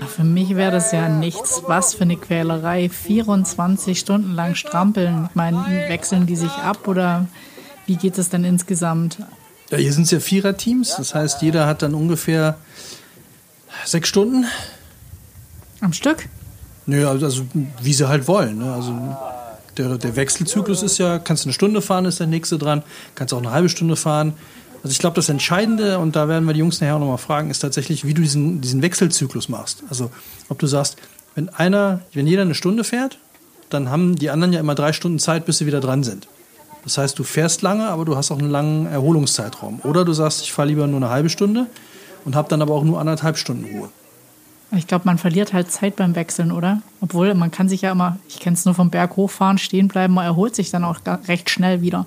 Für 0.06 0.24
mich 0.24 0.56
wäre 0.56 0.72
das 0.72 0.92
ja 0.92 1.08
nichts. 1.08 1.62
Was 1.66 1.94
für 1.94 2.02
eine 2.02 2.16
Quälerei. 2.16 2.88
24 2.88 3.98
Stunden 3.98 4.34
lang 4.34 4.54
strampeln. 4.54 5.26
Ich 5.30 5.36
meine, 5.36 5.64
wechseln 5.88 6.26
die 6.26 6.36
sich 6.36 6.52
ab 6.52 6.86
oder 6.86 7.26
wie 7.90 7.96
geht 7.96 8.18
es 8.18 8.28
denn 8.28 8.44
insgesamt? 8.44 9.18
Ja, 9.70 9.76
hier 9.76 9.92
sind 9.92 10.04
es 10.04 10.12
ja 10.12 10.20
Viererteams. 10.20 10.94
Das 10.96 11.12
heißt, 11.12 11.42
jeder 11.42 11.66
hat 11.66 11.82
dann 11.82 11.94
ungefähr 11.94 12.56
sechs 13.84 14.08
Stunden. 14.08 14.46
Am 15.80 15.92
Stück? 15.92 16.28
Nö, 16.86 17.08
also 17.08 17.26
also 17.26 17.46
wie 17.82 17.92
sie 17.92 18.08
halt 18.08 18.28
wollen. 18.28 18.58
Ne? 18.58 18.72
Also 18.72 18.94
der, 19.76 19.98
der 19.98 20.14
Wechselzyklus 20.14 20.84
ist 20.84 20.98
ja, 20.98 21.18
kannst 21.18 21.44
du 21.44 21.48
eine 21.48 21.52
Stunde 21.52 21.82
fahren, 21.82 22.04
ist 22.04 22.20
der 22.20 22.28
nächste 22.28 22.58
dran, 22.58 22.84
kannst 23.16 23.34
auch 23.34 23.38
eine 23.38 23.50
halbe 23.50 23.68
Stunde 23.68 23.96
fahren. 23.96 24.34
Also 24.84 24.92
ich 24.92 25.00
glaube, 25.00 25.16
das 25.16 25.28
Entscheidende, 25.28 25.98
und 25.98 26.14
da 26.14 26.28
werden 26.28 26.44
wir 26.44 26.52
die 26.52 26.60
Jungs 26.60 26.80
nachher 26.80 26.94
auch 26.94 27.00
nochmal 27.00 27.18
fragen, 27.18 27.50
ist 27.50 27.58
tatsächlich, 27.58 28.04
wie 28.04 28.14
du 28.14 28.22
diesen, 28.22 28.60
diesen 28.60 28.82
Wechselzyklus 28.82 29.48
machst. 29.48 29.82
Also 29.90 30.12
ob 30.48 30.60
du 30.60 30.68
sagst, 30.68 30.96
wenn 31.34 31.48
einer, 31.48 32.02
wenn 32.12 32.28
jeder 32.28 32.42
eine 32.42 32.54
Stunde 32.54 32.84
fährt, 32.84 33.18
dann 33.68 33.90
haben 33.90 34.14
die 34.14 34.30
anderen 34.30 34.52
ja 34.52 34.60
immer 34.60 34.76
drei 34.76 34.92
Stunden 34.92 35.18
Zeit, 35.18 35.44
bis 35.44 35.58
sie 35.58 35.66
wieder 35.66 35.80
dran 35.80 36.04
sind. 36.04 36.28
Das 36.84 36.98
heißt, 36.98 37.18
du 37.18 37.24
fährst 37.24 37.62
lange, 37.62 37.88
aber 37.88 38.04
du 38.04 38.16
hast 38.16 38.30
auch 38.30 38.38
einen 38.38 38.50
langen 38.50 38.86
Erholungszeitraum. 38.86 39.80
Oder 39.84 40.04
du 40.04 40.12
sagst, 40.12 40.42
ich 40.42 40.52
fahre 40.52 40.68
lieber 40.68 40.86
nur 40.86 40.96
eine 40.96 41.10
halbe 41.10 41.28
Stunde 41.28 41.66
und 42.24 42.34
habe 42.34 42.48
dann 42.48 42.62
aber 42.62 42.74
auch 42.74 42.84
nur 42.84 42.98
anderthalb 42.98 43.36
Stunden 43.36 43.64
Ruhe. 43.64 43.88
Ich 44.76 44.86
glaube, 44.86 45.02
man 45.04 45.18
verliert 45.18 45.52
halt 45.52 45.70
Zeit 45.70 45.96
beim 45.96 46.14
Wechseln, 46.14 46.52
oder? 46.52 46.80
Obwohl, 47.00 47.34
man 47.34 47.50
kann 47.50 47.68
sich 47.68 47.82
ja 47.82 47.90
immer, 47.90 48.18
ich 48.28 48.38
kenne 48.38 48.54
es 48.54 48.64
nur 48.64 48.74
vom 48.74 48.90
Berg 48.90 49.16
hochfahren, 49.16 49.58
stehen 49.58 49.88
bleiben, 49.88 50.14
man 50.14 50.24
erholt 50.24 50.54
sich 50.54 50.70
dann 50.70 50.84
auch 50.84 51.00
recht 51.26 51.50
schnell 51.50 51.80
wieder. 51.80 52.06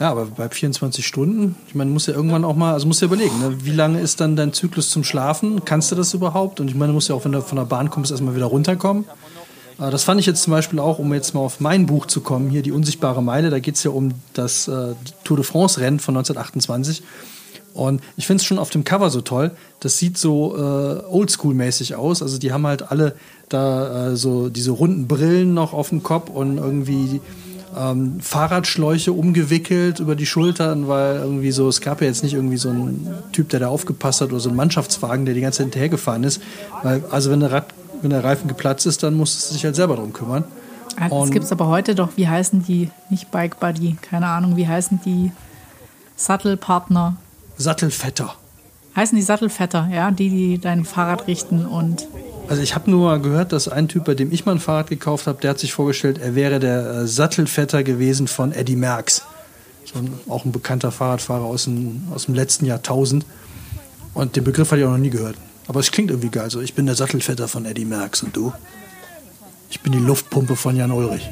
Ja, 0.00 0.10
aber 0.10 0.26
bei 0.26 0.48
24 0.48 1.04
Stunden, 1.04 1.56
ich 1.66 1.74
meine, 1.74 1.90
muss 1.90 2.06
ja 2.06 2.14
irgendwann 2.14 2.44
auch 2.44 2.54
mal, 2.54 2.72
also 2.72 2.86
musst 2.86 3.02
du 3.02 3.06
ja 3.06 3.12
überlegen, 3.12 3.38
ne? 3.40 3.64
wie 3.64 3.72
lange 3.72 4.00
ist 4.00 4.20
dann 4.20 4.36
dein 4.36 4.52
Zyklus 4.52 4.90
zum 4.90 5.02
Schlafen? 5.02 5.64
Kannst 5.64 5.90
du 5.90 5.96
das 5.96 6.14
überhaupt? 6.14 6.60
Und 6.60 6.68
ich 6.68 6.76
meine, 6.76 6.88
du 6.88 6.94
musst 6.94 7.08
ja 7.08 7.16
auch, 7.16 7.24
wenn 7.24 7.32
du 7.32 7.42
von 7.42 7.56
der 7.56 7.64
Bahn 7.64 7.90
kommst, 7.90 8.10
erstmal 8.12 8.36
wieder 8.36 8.46
runterkommen. 8.46 9.04
Äh, 9.78 9.90
Das 9.90 10.04
fand 10.04 10.20
ich 10.20 10.26
jetzt 10.26 10.42
zum 10.42 10.52
Beispiel 10.52 10.78
auch, 10.78 10.98
um 10.98 11.12
jetzt 11.14 11.34
mal 11.34 11.40
auf 11.40 11.60
mein 11.60 11.86
Buch 11.86 12.06
zu 12.06 12.20
kommen, 12.20 12.50
hier 12.50 12.62
die 12.62 12.72
unsichtbare 12.72 13.22
Meile, 13.22 13.50
da 13.50 13.58
geht 13.58 13.76
es 13.76 13.84
ja 13.84 13.90
um 13.90 14.12
das 14.34 14.68
äh, 14.68 14.94
Tour 15.24 15.36
de 15.36 15.44
France-Rennen 15.44 16.00
von 16.00 16.16
1928. 16.16 17.02
Und 17.74 18.02
ich 18.16 18.26
finde 18.26 18.40
es 18.40 18.44
schon 18.44 18.58
auf 18.58 18.70
dem 18.70 18.82
Cover 18.82 19.08
so 19.08 19.20
toll. 19.20 19.52
Das 19.78 19.98
sieht 19.98 20.18
so 20.18 20.56
äh, 20.56 21.14
oldschool-mäßig 21.14 21.94
aus. 21.94 22.22
Also 22.22 22.38
die 22.38 22.52
haben 22.52 22.66
halt 22.66 22.90
alle 22.90 23.14
da 23.48 24.08
äh, 24.08 24.16
so 24.16 24.48
diese 24.48 24.72
runden 24.72 25.06
Brillen 25.06 25.54
noch 25.54 25.74
auf 25.74 25.90
dem 25.90 26.02
Kopf 26.02 26.28
und 26.28 26.58
irgendwie 26.58 27.20
ähm, 27.78 28.18
Fahrradschläuche 28.20 29.12
umgewickelt 29.12 30.00
über 30.00 30.16
die 30.16 30.26
Schultern, 30.26 30.88
weil 30.88 31.16
irgendwie 31.16 31.52
so, 31.52 31.68
es 31.68 31.80
gab 31.80 32.00
ja 32.00 32.08
jetzt 32.08 32.24
nicht 32.24 32.34
irgendwie 32.34 32.56
so 32.56 32.70
einen 32.70 33.06
Typ, 33.32 33.50
der 33.50 33.60
da 33.60 33.68
aufgepasst 33.68 34.22
hat 34.22 34.30
oder 34.30 34.40
so 34.40 34.48
einen 34.48 34.56
Mannschaftswagen, 34.56 35.24
der 35.24 35.34
die 35.34 35.40
ganze 35.40 35.58
Zeit 35.58 35.66
hinterhergefahren 35.66 36.24
ist. 36.24 36.40
Weil, 36.82 37.04
also 37.10 37.30
wenn 37.30 37.40
der, 37.40 37.52
Rad, 37.52 37.66
wenn 38.02 38.10
der 38.10 38.24
Reifen 38.24 38.48
geplatzt 38.48 38.86
ist, 38.86 39.02
dann 39.02 39.14
muss 39.14 39.34
es 39.36 39.50
sich 39.50 39.64
halt 39.64 39.76
selber 39.76 39.96
drum 39.96 40.12
kümmern. 40.12 40.44
Das 40.98 41.12
Und- 41.12 41.30
gibt 41.30 41.44
es 41.44 41.52
aber 41.52 41.68
heute 41.68 41.94
doch, 41.94 42.10
wie 42.16 42.26
heißen 42.28 42.64
die, 42.64 42.90
nicht 43.10 43.30
Bike 43.30 43.60
Buddy, 43.60 43.96
keine 44.02 44.26
Ahnung, 44.26 44.56
wie 44.56 44.66
heißen 44.66 45.00
die 45.04 45.30
Sattelpartner 46.16 47.16
Sattelfetter. 47.56 48.34
Heißen 48.96 49.16
die 49.16 49.22
Sattelfetter, 49.22 49.88
ja, 49.92 50.10
die, 50.10 50.28
die 50.30 50.58
dein 50.58 50.84
Fahrrad 50.84 51.26
richten 51.26 51.66
und. 51.66 52.08
Also 52.48 52.62
ich 52.62 52.74
habe 52.74 52.90
nur 52.90 53.18
gehört, 53.18 53.52
dass 53.52 53.68
ein 53.68 53.88
Typ, 53.88 54.04
bei 54.04 54.14
dem 54.14 54.32
ich 54.32 54.46
mal 54.46 54.52
ein 54.52 54.60
Fahrrad 54.60 54.88
gekauft 54.88 55.26
habe, 55.26 55.40
der 55.40 55.50
hat 55.50 55.58
sich 55.58 55.72
vorgestellt, 55.72 56.18
er 56.18 56.34
wäre 56.34 56.58
der 56.58 56.86
äh, 56.86 57.06
Sattelvetter 57.06 57.82
gewesen 57.84 58.26
von 58.26 58.52
Eddie 58.52 58.76
Merckx. 58.76 59.22
So 59.84 59.98
ein, 59.98 60.12
auch 60.28 60.44
ein 60.44 60.52
bekannter 60.52 60.90
Fahrradfahrer 60.90 61.44
aus 61.44 61.64
dem, 61.64 62.02
aus 62.14 62.26
dem 62.26 62.34
letzten 62.34 62.64
Jahrtausend. 62.64 63.24
Und 64.14 64.36
den 64.36 64.44
Begriff 64.44 64.70
hatte 64.70 64.80
ich 64.80 64.86
auch 64.86 64.90
noch 64.92 64.98
nie 64.98 65.10
gehört. 65.10 65.36
Aber 65.68 65.80
es 65.80 65.90
klingt 65.90 66.10
irgendwie 66.10 66.30
geil. 66.30 66.50
So, 66.50 66.60
ich 66.62 66.72
bin 66.74 66.86
der 66.86 66.94
Sattelvetter 66.94 67.46
von 67.46 67.66
Eddie 67.66 67.84
Merckx 67.84 68.22
und 68.22 68.34
du? 68.34 68.54
Ich 69.70 69.80
bin 69.80 69.92
die 69.92 69.98
Luftpumpe 69.98 70.56
von 70.56 70.74
Jan 70.74 70.90
Ulrich. 70.90 71.28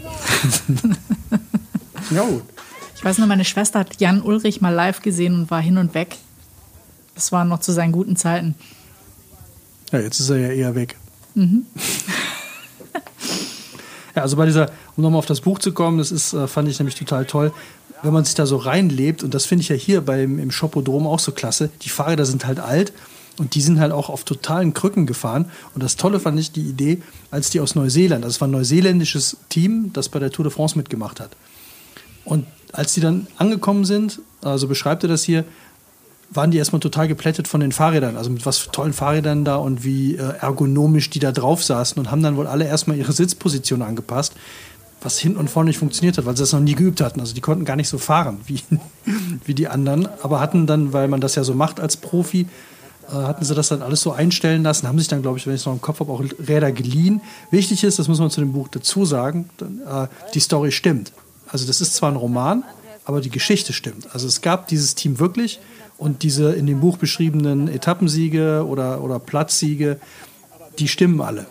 ja, 2.10 2.22
gut. 2.22 2.42
Ich 2.94 3.02
weiß 3.02 3.16
nur, 3.16 3.26
meine 3.26 3.46
Schwester 3.46 3.78
hat 3.80 3.98
Jan 3.98 4.20
Ulrich 4.20 4.60
mal 4.60 4.74
live 4.74 5.00
gesehen 5.00 5.34
und 5.34 5.50
war 5.50 5.62
hin 5.62 5.78
und 5.78 5.94
weg. 5.94 6.16
Das 7.14 7.32
war 7.32 7.46
noch 7.46 7.60
zu 7.60 7.72
seinen 7.72 7.92
guten 7.92 8.14
Zeiten. 8.16 8.54
Ja, 9.90 10.00
jetzt 10.00 10.20
ist 10.20 10.28
er 10.28 10.36
ja 10.36 10.48
eher 10.48 10.74
weg. 10.74 10.96
ja, 11.34 11.54
also 14.16 14.36
bei 14.36 14.44
dieser, 14.44 14.70
um 14.96 15.02
nochmal 15.02 15.20
auf 15.20 15.26
das 15.26 15.40
Buch 15.40 15.58
zu 15.60 15.72
kommen, 15.72 15.96
das 15.96 16.12
ist, 16.12 16.34
äh, 16.34 16.46
fand 16.46 16.68
ich 16.68 16.78
nämlich 16.78 16.94
total 16.96 17.24
toll, 17.24 17.54
wenn 18.02 18.12
man 18.12 18.26
sich 18.26 18.34
da 18.34 18.44
so 18.44 18.58
reinlebt, 18.58 19.22
und 19.22 19.32
das 19.32 19.46
finde 19.46 19.62
ich 19.62 19.70
ja 19.70 19.76
hier 19.76 20.02
beim, 20.02 20.38
im 20.38 20.50
Shopodrom 20.50 21.06
auch 21.06 21.20
so 21.20 21.32
klasse, 21.32 21.70
die 21.82 21.88
Fahrräder 21.88 22.26
sind 22.26 22.46
halt 22.46 22.60
alt 22.60 22.92
und 23.38 23.54
die 23.54 23.60
sind 23.60 23.78
halt 23.80 23.92
auch 23.92 24.08
auf 24.08 24.24
totalen 24.24 24.74
Krücken 24.74 25.06
gefahren. 25.06 25.50
Und 25.74 25.82
das 25.82 25.96
Tolle 25.96 26.20
fand 26.20 26.38
ich 26.38 26.52
die 26.52 26.62
Idee, 26.62 27.02
als 27.30 27.50
die 27.50 27.60
aus 27.60 27.74
Neuseeland, 27.74 28.24
das 28.24 28.40
war 28.40 28.48
ein 28.48 28.52
neuseeländisches 28.52 29.36
Team, 29.48 29.90
das 29.92 30.08
bei 30.08 30.18
der 30.18 30.30
Tour 30.30 30.44
de 30.44 30.52
France 30.52 30.76
mitgemacht 30.76 31.20
hat. 31.20 31.30
Und 32.24 32.46
als 32.72 32.94
die 32.94 33.00
dann 33.00 33.26
angekommen 33.36 33.84
sind, 33.84 34.20
also 34.42 34.68
beschreibt 34.68 35.02
er 35.02 35.08
das 35.08 35.22
hier, 35.22 35.44
waren 36.30 36.50
die 36.50 36.58
erstmal 36.58 36.80
total 36.80 37.08
geplättet 37.08 37.46
von 37.46 37.60
den 37.60 37.72
Fahrrädern, 37.72 38.16
also 38.16 38.30
mit 38.30 38.44
was 38.46 38.58
für 38.58 38.70
tollen 38.70 38.92
Fahrrädern 38.92 39.44
da 39.44 39.56
und 39.56 39.84
wie 39.84 40.16
äh, 40.16 40.34
ergonomisch 40.40 41.08
die 41.10 41.20
da 41.20 41.30
drauf 41.30 41.62
saßen 41.62 41.98
und 42.00 42.10
haben 42.10 42.22
dann 42.22 42.36
wohl 42.36 42.46
alle 42.48 42.66
erstmal 42.66 42.96
ihre 42.96 43.12
Sitzposition 43.12 43.80
angepasst, 43.82 44.34
was 45.00 45.18
hinten 45.18 45.38
und 45.38 45.48
vorne 45.48 45.68
nicht 45.68 45.78
funktioniert 45.78 46.18
hat, 46.18 46.26
weil 46.26 46.36
sie 46.36 46.42
das 46.42 46.52
noch 46.52 46.60
nie 46.60 46.74
geübt 46.74 47.00
hatten. 47.00 47.20
Also 47.20 47.32
die 47.32 47.40
konnten 47.40 47.64
gar 47.64 47.76
nicht 47.76 47.88
so 47.88 47.98
fahren 47.98 48.40
wie, 48.46 48.60
wie 49.44 49.54
die 49.54 49.68
anderen, 49.68 50.08
aber 50.22 50.40
hatten 50.40 50.66
dann, 50.66 50.92
weil 50.92 51.06
man 51.06 51.20
das 51.20 51.36
ja 51.36 51.44
so 51.44 51.54
macht 51.54 51.78
als 51.78 51.96
Profi, 51.96 52.46
hatten 53.12 53.44
sie 53.44 53.54
das 53.54 53.68
dann 53.68 53.82
alles 53.82 54.00
so 54.00 54.12
einstellen 54.12 54.62
lassen, 54.62 54.88
haben 54.88 54.98
sich 54.98 55.08
dann, 55.08 55.22
glaube 55.22 55.38
ich, 55.38 55.46
wenn 55.46 55.54
ich 55.54 55.60
es 55.60 55.66
noch 55.66 55.72
im 55.72 55.80
Kopf 55.80 56.00
habe, 56.00 56.12
auch 56.12 56.22
Räder 56.46 56.72
geliehen. 56.72 57.20
Wichtig 57.50 57.84
ist, 57.84 57.98
das 57.98 58.08
muss 58.08 58.18
man 58.18 58.30
zu 58.30 58.40
dem 58.40 58.52
Buch 58.52 58.68
dazu 58.68 59.04
sagen, 59.04 59.48
äh, 59.60 60.06
die 60.34 60.40
Story 60.40 60.72
stimmt. 60.72 61.12
Also 61.48 61.66
das 61.66 61.80
ist 61.80 61.94
zwar 61.94 62.10
ein 62.10 62.16
Roman, 62.16 62.64
aber 63.04 63.20
die 63.20 63.30
Geschichte 63.30 63.72
stimmt. 63.72 64.08
Also 64.12 64.26
es 64.26 64.40
gab 64.40 64.68
dieses 64.68 64.94
Team 64.94 65.18
wirklich 65.18 65.60
und 65.98 66.22
diese 66.22 66.52
in 66.52 66.66
dem 66.66 66.80
Buch 66.80 66.98
beschriebenen 66.98 67.68
Etappensiege 67.68 68.66
oder, 68.66 69.02
oder 69.02 69.18
Platzsiege, 69.18 69.98
die 70.78 70.88
stimmen 70.88 71.20
alle. 71.20 71.46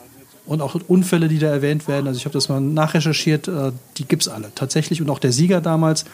Und 0.46 0.62
auch 0.62 0.76
Unfälle, 0.88 1.28
die 1.28 1.40
da 1.40 1.48
erwähnt 1.48 1.88
werden, 1.88 2.08
also 2.08 2.18
ich 2.18 2.26
habe 2.26 2.34
das 2.34 2.50
mal 2.50 2.62
nachrecherchiert, 2.62 3.48
äh, 3.48 3.72
die 3.98 4.06
gibt 4.06 4.24
es 4.24 4.28
alle 4.28 4.52
tatsächlich. 4.54 5.02
Und 5.02 5.10
auch 5.10 5.20
der 5.20 5.32
Sieger 5.32 5.62
damals, 5.62 6.06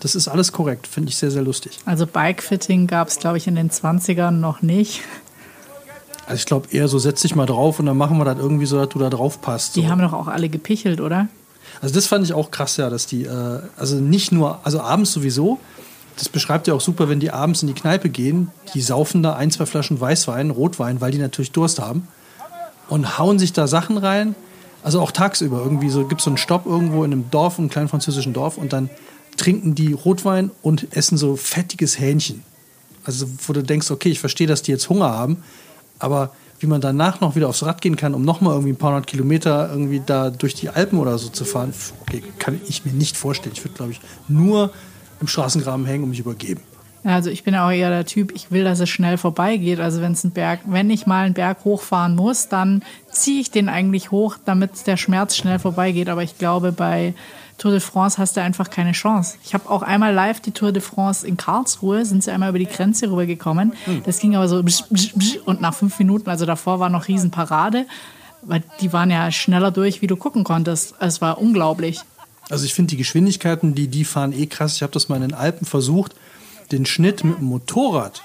das 0.00 0.14
ist 0.14 0.28
alles 0.28 0.52
korrekt, 0.52 0.86
finde 0.86 1.10
ich 1.10 1.16
sehr, 1.16 1.30
sehr 1.30 1.42
lustig. 1.42 1.78
Also 1.84 2.06
Bikefitting 2.06 2.86
gab 2.86 3.08
es, 3.08 3.18
glaube 3.18 3.36
ich, 3.36 3.46
in 3.46 3.54
den 3.54 3.70
20ern 3.70 4.32
noch 4.32 4.62
nicht. 4.62 5.02
Also 6.26 6.40
ich 6.40 6.46
glaube 6.46 6.68
eher 6.70 6.88
so, 6.88 6.98
setz 6.98 7.22
dich 7.22 7.34
mal 7.34 7.46
drauf 7.46 7.80
und 7.80 7.86
dann 7.86 7.96
machen 7.96 8.18
wir 8.18 8.24
das 8.24 8.38
irgendwie 8.38 8.66
so, 8.66 8.76
dass 8.76 8.90
du 8.90 8.98
da 8.98 9.08
drauf 9.08 9.40
passt. 9.40 9.74
So. 9.74 9.80
Die 9.80 9.88
haben 9.88 10.00
doch 10.00 10.12
auch 10.12 10.28
alle 10.28 10.48
gepichelt, 10.48 11.00
oder? 11.00 11.28
Also 11.80 11.94
das 11.94 12.06
fand 12.06 12.24
ich 12.24 12.32
auch 12.32 12.50
krass, 12.50 12.76
ja, 12.76 12.90
dass 12.90 13.06
die, 13.06 13.24
äh, 13.24 13.60
also 13.76 13.96
nicht 13.96 14.32
nur, 14.32 14.60
also 14.64 14.80
abends 14.80 15.12
sowieso, 15.12 15.58
das 16.16 16.28
beschreibt 16.28 16.66
ja 16.66 16.74
auch 16.74 16.80
super, 16.80 17.08
wenn 17.08 17.20
die 17.20 17.30
abends 17.30 17.62
in 17.62 17.68
die 17.68 17.74
Kneipe 17.74 18.08
gehen, 18.08 18.50
die 18.74 18.82
saufen 18.82 19.22
da 19.22 19.34
ein, 19.34 19.50
zwei 19.50 19.66
Flaschen 19.66 20.00
Weißwein, 20.00 20.50
Rotwein, 20.50 21.00
weil 21.00 21.12
die 21.12 21.18
natürlich 21.18 21.52
Durst 21.52 21.80
haben 21.80 22.08
und 22.88 23.18
hauen 23.18 23.38
sich 23.38 23.52
da 23.52 23.66
Sachen 23.66 23.96
rein. 23.98 24.34
Also 24.82 25.00
auch 25.00 25.12
tagsüber 25.12 25.60
irgendwie 25.62 25.90
so 25.90 26.06
gibt 26.06 26.20
es 26.20 26.24
so 26.24 26.30
einen 26.30 26.36
Stopp 26.36 26.66
irgendwo 26.66 27.04
in 27.04 27.12
einem 27.12 27.30
Dorf, 27.30 27.58
einem 27.58 27.68
kleinen 27.68 27.88
französischen 27.88 28.32
Dorf 28.32 28.58
und 28.58 28.72
dann 28.72 28.90
trinken 29.38 29.74
die 29.74 29.92
Rotwein 29.92 30.50
und 30.62 30.94
essen 30.94 31.16
so 31.16 31.36
fettiges 31.36 31.98
Hähnchen. 31.98 32.42
Also 33.04 33.26
wo 33.46 33.54
du 33.54 33.62
denkst, 33.62 33.90
okay, 33.90 34.10
ich 34.10 34.20
verstehe, 34.20 34.46
dass 34.46 34.62
die 34.62 34.70
jetzt 34.70 34.90
Hunger 34.90 35.10
haben, 35.10 35.42
aber 35.98 36.32
wie 36.60 36.66
man 36.66 36.80
danach 36.80 37.20
noch 37.20 37.36
wieder 37.36 37.48
aufs 37.48 37.64
Rad 37.64 37.80
gehen 37.80 37.96
kann, 37.96 38.14
um 38.14 38.24
nochmal 38.24 38.54
irgendwie 38.54 38.72
ein 38.72 38.76
paar 38.76 38.90
hundert 38.90 39.06
Kilometer 39.06 39.70
irgendwie 39.70 40.02
da 40.04 40.30
durch 40.30 40.54
die 40.54 40.68
Alpen 40.68 40.98
oder 40.98 41.16
so 41.16 41.28
zu 41.28 41.44
fahren, 41.44 41.72
okay, 42.02 42.22
kann 42.38 42.60
ich 42.68 42.84
mir 42.84 42.92
nicht 42.92 43.16
vorstellen. 43.16 43.54
Ich 43.56 43.64
würde, 43.64 43.76
glaube 43.76 43.92
ich, 43.92 44.00
nur 44.26 44.72
im 45.20 45.28
Straßengraben 45.28 45.86
hängen 45.86 46.04
und 46.04 46.10
mich 46.10 46.20
übergeben. 46.20 46.60
Also 47.04 47.30
ich 47.30 47.44
bin 47.44 47.54
auch 47.54 47.70
eher 47.70 47.90
der 47.90 48.04
Typ, 48.04 48.32
ich 48.34 48.50
will, 48.50 48.64
dass 48.64 48.80
es 48.80 48.88
schnell 48.88 49.18
vorbeigeht. 49.18 49.78
Also 49.78 50.00
wenn 50.00 50.12
es 50.12 50.24
ein 50.24 50.32
Berg, 50.32 50.60
wenn 50.66 50.90
ich 50.90 51.06
mal 51.06 51.24
einen 51.24 51.34
Berg 51.34 51.64
hochfahren 51.64 52.16
muss, 52.16 52.48
dann 52.48 52.82
ziehe 53.10 53.40
ich 53.40 53.50
den 53.50 53.68
eigentlich 53.68 54.10
hoch, 54.10 54.36
damit 54.44 54.86
der 54.86 54.96
Schmerz 54.96 55.36
schnell 55.36 55.58
vorbeigeht. 55.58 56.08
Aber 56.08 56.22
ich 56.22 56.38
glaube, 56.38 56.72
bei 56.72 57.14
Tour 57.58 57.72
de 57.72 57.80
France 57.80 58.18
hast 58.18 58.36
du 58.36 58.42
einfach 58.42 58.70
keine 58.70 58.92
Chance. 58.92 59.36
Ich 59.44 59.52
habe 59.52 59.68
auch 59.68 59.82
einmal 59.82 60.14
live 60.14 60.40
die 60.40 60.52
Tour 60.52 60.70
de 60.70 60.80
France 60.80 61.26
in 61.26 61.36
Karlsruhe, 61.36 62.04
sind 62.04 62.22
sie 62.22 62.30
einmal 62.30 62.50
über 62.50 62.58
die 62.60 62.66
Grenze 62.66 63.10
rübergekommen. 63.10 63.74
Das 64.04 64.20
ging 64.20 64.36
aber 64.36 64.48
so 64.48 64.62
und 65.44 65.60
nach 65.60 65.74
fünf 65.74 65.98
Minuten, 65.98 66.30
also 66.30 66.46
davor 66.46 66.78
war 66.78 66.88
noch 66.88 67.08
Riesenparade, 67.08 67.86
weil 68.42 68.62
die 68.80 68.92
waren 68.92 69.10
ja 69.10 69.30
schneller 69.32 69.72
durch, 69.72 70.00
wie 70.02 70.06
du 70.06 70.16
gucken 70.16 70.44
konntest. 70.44 70.94
Es 71.00 71.20
war 71.20 71.38
unglaublich. 71.38 72.00
Also 72.48 72.64
ich 72.64 72.74
finde 72.74 72.90
die 72.90 72.96
Geschwindigkeiten, 72.96 73.74
die 73.74 73.88
die 73.88 74.04
fahren, 74.04 74.32
eh 74.32 74.46
krass. 74.46 74.76
Ich 74.76 74.82
habe 74.82 74.92
das 74.92 75.08
mal 75.08 75.16
in 75.16 75.22
den 75.22 75.34
Alpen 75.34 75.66
versucht, 75.66 76.14
den 76.70 76.86
Schnitt 76.86 77.24
mit 77.24 77.38
dem 77.38 77.46
Motorrad 77.46 78.22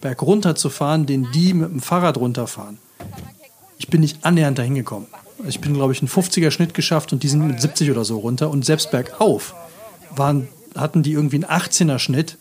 berg 0.00 0.22
runter 0.22 0.56
zu 0.56 0.70
fahren, 0.70 1.06
den 1.06 1.30
die 1.32 1.54
mit 1.54 1.70
dem 1.70 1.80
Fahrrad 1.80 2.18
runterfahren. 2.18 2.78
Ich 3.78 3.88
bin 3.88 4.00
nicht 4.00 4.24
annähernd 4.24 4.58
dahin 4.58 4.74
gekommen. 4.74 5.06
Ich 5.46 5.60
bin, 5.60 5.74
glaube 5.74 5.92
ich, 5.92 6.00
einen 6.00 6.08
50er 6.08 6.50
Schnitt 6.50 6.74
geschafft 6.74 7.12
und 7.12 7.22
die 7.22 7.28
sind 7.28 7.46
mit 7.46 7.60
70 7.60 7.90
oder 7.90 8.04
so 8.04 8.18
runter. 8.18 8.50
Und 8.50 8.64
selbst 8.64 8.90
bergauf 8.90 9.54
waren, 10.14 10.48
hatten 10.76 11.02
die 11.02 11.12
irgendwie 11.12 11.36
einen 11.36 11.44
18er 11.44 11.98
Schnitt. 11.98 12.38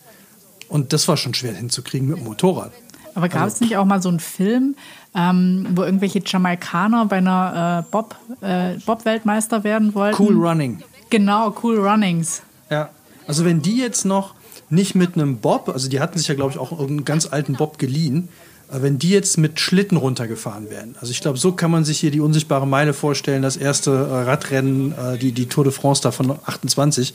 Und 0.67 0.93
das 0.93 1.07
war 1.07 1.17
schon 1.17 1.33
schwer 1.33 1.53
hinzukriegen 1.53 2.07
mit 2.07 2.17
dem 2.17 2.25
Motorrad. 2.25 2.71
Aber 3.13 3.29
gab 3.29 3.47
es 3.47 3.61
nicht 3.61 3.77
auch 3.77 3.85
mal 3.85 4.01
so 4.01 4.09
einen 4.09 4.19
Film, 4.19 4.75
ähm, 5.15 5.67
wo 5.71 5.83
irgendwelche 5.83 6.21
Jamaikaner 6.25 7.05
bei 7.05 7.17
einer 7.17 7.85
äh, 7.85 7.91
Bob, 7.91 8.15
äh, 8.41 8.73
Bob-Weltmeister 8.85 9.63
werden 9.63 9.95
wollten? 9.95 10.21
Cool 10.21 10.35
Running. 10.35 10.83
Genau, 11.09 11.55
Cool 11.63 11.79
Runnings. 11.79 12.41
Ja. 12.69 12.89
Also 13.25 13.45
wenn 13.45 13.61
die 13.61 13.77
jetzt 13.77 14.05
noch 14.05 14.33
nicht 14.69 14.95
mit 14.95 15.15
einem 15.15 15.37
Bob, 15.37 15.69
also 15.69 15.89
die 15.89 15.99
hatten 15.99 16.17
sich 16.17 16.27
ja, 16.27 16.35
glaube 16.35 16.51
ich, 16.51 16.57
auch 16.57 16.71
irgendeinen 16.71 17.05
ganz 17.05 17.25
alten 17.27 17.53
Bob 17.53 17.77
geliehen, 17.77 18.29
wenn 18.69 18.97
die 18.97 19.09
jetzt 19.09 19.37
mit 19.37 19.59
Schlitten 19.59 19.97
runtergefahren 19.97 20.69
wären. 20.69 20.95
Also 20.99 21.11
ich 21.11 21.21
glaube, 21.21 21.37
so 21.37 21.51
kann 21.51 21.71
man 21.71 21.85
sich 21.85 21.99
hier 21.99 22.11
die 22.11 22.19
unsichtbare 22.19 22.67
Meile 22.67 22.93
vorstellen, 22.93 23.41
das 23.41 23.57
erste 23.57 23.91
äh, 23.91 24.23
Radrennen, 24.23 24.93
äh, 24.93 25.17
die, 25.17 25.31
die 25.31 25.47
Tour 25.47 25.63
de 25.63 25.73
France 25.73 26.01
da 26.01 26.11
von 26.11 26.31
28. 26.45 27.13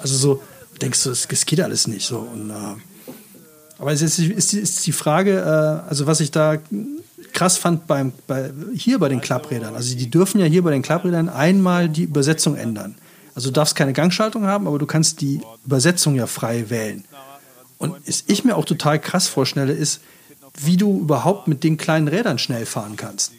Also 0.00 0.16
so 0.16 0.42
denkst 0.80 1.04
du, 1.04 1.10
es 1.10 1.46
geht 1.46 1.60
alles 1.60 1.86
nicht 1.86 2.06
so. 2.06 2.18
Und, 2.18 2.50
äh, 2.50 2.54
aber 3.78 3.92
es 3.92 4.02
ist, 4.02 4.18
ist, 4.18 4.54
ist 4.54 4.86
die 4.86 4.92
Frage, 4.92 5.38
äh, 5.38 5.88
also 5.88 6.06
was 6.06 6.20
ich 6.20 6.30
da 6.30 6.58
krass 7.32 7.56
fand 7.56 7.86
beim, 7.86 8.12
bei, 8.26 8.50
hier 8.74 8.98
bei 8.98 9.08
den 9.08 9.20
Klapprädern. 9.20 9.74
Also 9.74 9.96
die 9.96 10.10
dürfen 10.10 10.40
ja 10.40 10.46
hier 10.46 10.62
bei 10.62 10.70
den 10.70 10.82
Klapprädern 10.82 11.28
einmal 11.28 11.88
die 11.88 12.04
Übersetzung 12.04 12.56
ändern. 12.56 12.96
Also 13.34 13.48
du 13.48 13.54
darfst 13.54 13.76
keine 13.76 13.92
Gangschaltung 13.92 14.44
haben, 14.46 14.66
aber 14.66 14.78
du 14.78 14.86
kannst 14.86 15.20
die 15.20 15.40
Übersetzung 15.64 16.14
ja 16.14 16.26
frei 16.26 16.68
wählen. 16.68 17.04
Und 17.78 17.96
was 18.06 18.24
ich 18.26 18.44
mir 18.44 18.56
auch 18.56 18.64
total 18.64 19.00
krass 19.00 19.26
vorstelle, 19.26 19.72
ist, 19.72 20.00
wie 20.58 20.76
du 20.76 21.00
überhaupt 21.00 21.48
mit 21.48 21.64
den 21.64 21.76
kleinen 21.76 22.08
Rädern 22.08 22.38
schnell 22.38 22.66
fahren 22.66 22.96
kannst. 22.96 23.32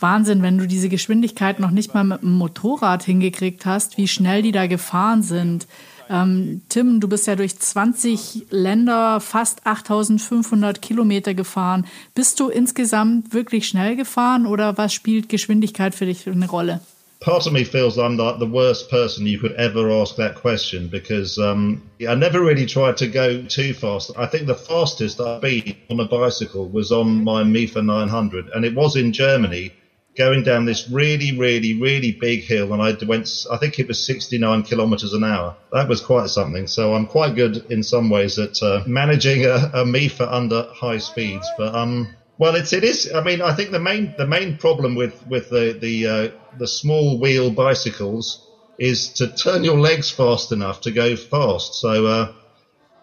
Wahnsinn, 0.00 0.42
wenn 0.42 0.58
du 0.58 0.66
diese 0.66 0.88
Geschwindigkeit 0.88 1.60
noch 1.60 1.70
nicht 1.70 1.94
mal 1.94 2.04
mit 2.04 2.22
dem 2.22 2.32
Motorrad 2.32 3.04
hingekriegt 3.04 3.64
hast, 3.64 3.96
wie 3.96 4.08
schnell 4.08 4.42
die 4.42 4.52
da 4.52 4.66
gefahren 4.66 5.22
sind. 5.22 5.66
Ähm, 6.10 6.62
Tim, 6.68 7.00
du 7.00 7.08
bist 7.08 7.26
ja 7.26 7.36
durch 7.36 7.58
20 7.58 8.46
Länder 8.50 9.20
fast 9.20 9.66
8500 9.66 10.82
Kilometer 10.82 11.32
gefahren. 11.32 11.86
Bist 12.14 12.40
du 12.40 12.48
insgesamt 12.48 13.32
wirklich 13.32 13.66
schnell 13.66 13.96
gefahren 13.96 14.46
oder 14.46 14.76
was 14.76 14.92
spielt 14.92 15.28
Geschwindigkeit 15.28 15.94
für 15.94 16.06
dich 16.06 16.26
eine 16.26 16.48
Rolle? 16.48 16.80
Part 17.24 17.46
of 17.46 17.54
me 17.54 17.64
feels 17.64 17.98
I'm 17.98 18.18
like 18.18 18.38
the 18.38 18.46
worst 18.46 18.90
person 18.90 19.26
you 19.26 19.38
could 19.38 19.52
ever 19.52 19.90
ask 19.90 20.16
that 20.16 20.34
question 20.34 20.88
because 20.88 21.38
um, 21.38 21.90
I 22.06 22.14
never 22.14 22.40
really 22.40 22.66
tried 22.66 22.98
to 22.98 23.06
go 23.06 23.42
too 23.42 23.72
fast. 23.72 24.10
I 24.16 24.26
think 24.26 24.46
the 24.46 24.54
fastest 24.54 25.20
I've 25.20 25.40
been 25.40 25.74
on 25.88 25.98
a 26.00 26.04
bicycle 26.04 26.68
was 26.68 26.92
on 26.92 27.24
my 27.24 27.42
Mifa 27.42 27.82
900, 27.82 28.50
and 28.54 28.64
it 28.64 28.74
was 28.74 28.94
in 28.94 29.12
Germany, 29.12 29.72
going 30.16 30.42
down 30.42 30.66
this 30.66 30.86
really, 30.90 31.32
really, 31.32 31.80
really 31.80 32.12
big 32.12 32.44
hill, 32.44 32.74
and 32.74 32.82
I 32.82 32.94
went. 33.06 33.46
I 33.50 33.56
think 33.56 33.78
it 33.78 33.88
was 33.88 34.04
69 34.04 34.62
kilometers 34.62 35.14
an 35.14 35.24
hour. 35.24 35.56
That 35.72 35.88
was 35.88 36.02
quite 36.02 36.28
something. 36.28 36.66
So 36.66 36.94
I'm 36.94 37.06
quite 37.06 37.34
good 37.34 37.64
in 37.70 37.82
some 37.82 38.10
ways 38.10 38.38
at 38.38 38.62
uh, 38.62 38.82
managing 38.86 39.46
a, 39.46 39.70
a 39.72 39.84
Mifa 39.84 40.30
under 40.30 40.66
high 40.70 40.98
speeds, 40.98 41.48
but 41.56 41.74
um. 41.74 42.14
Well, 42.38 42.56
it's 42.56 42.72
it 42.72 42.84
is. 42.84 43.10
I 43.14 43.22
mean, 43.22 43.40
I 43.42 43.52
think 43.54 43.70
the 43.70 43.78
main 43.80 44.14
the 44.16 44.26
main 44.26 44.56
problem 44.56 44.94
with 44.94 45.14
with 45.28 45.48
the 45.50 45.76
the 45.80 46.06
uh, 46.06 46.28
the 46.58 46.66
small 46.66 47.18
wheel 47.18 47.50
bicycles 47.50 48.40
is 48.78 49.12
to 49.14 49.28
turn 49.28 49.62
your 49.62 49.78
legs 49.78 50.10
fast 50.10 50.50
enough 50.50 50.80
to 50.82 50.90
go 50.90 51.14
fast. 51.16 51.74
So 51.74 52.06
uh, 52.06 52.28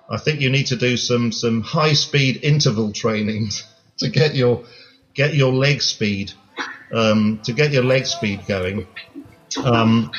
I 0.09 0.17
think 0.17 0.41
you 0.41 0.49
need 0.49 0.67
to 0.67 0.75
do 0.75 0.97
some 0.97 1.31
some 1.31 1.61
high 1.61 1.93
speed 1.93 2.39
interval 2.43 2.91
training 2.91 3.49
to 3.99 4.09
get 4.09 4.35
your 4.35 4.63
get 5.13 5.33
your 5.33 5.53
leg 5.53 5.81
speed 5.81 6.33
um, 6.93 7.39
to 7.45 7.53
get 7.53 7.71
your 7.71 7.83
leg 7.83 8.05
speed 8.05 8.41
going. 8.47 8.87
Um, 9.63 10.11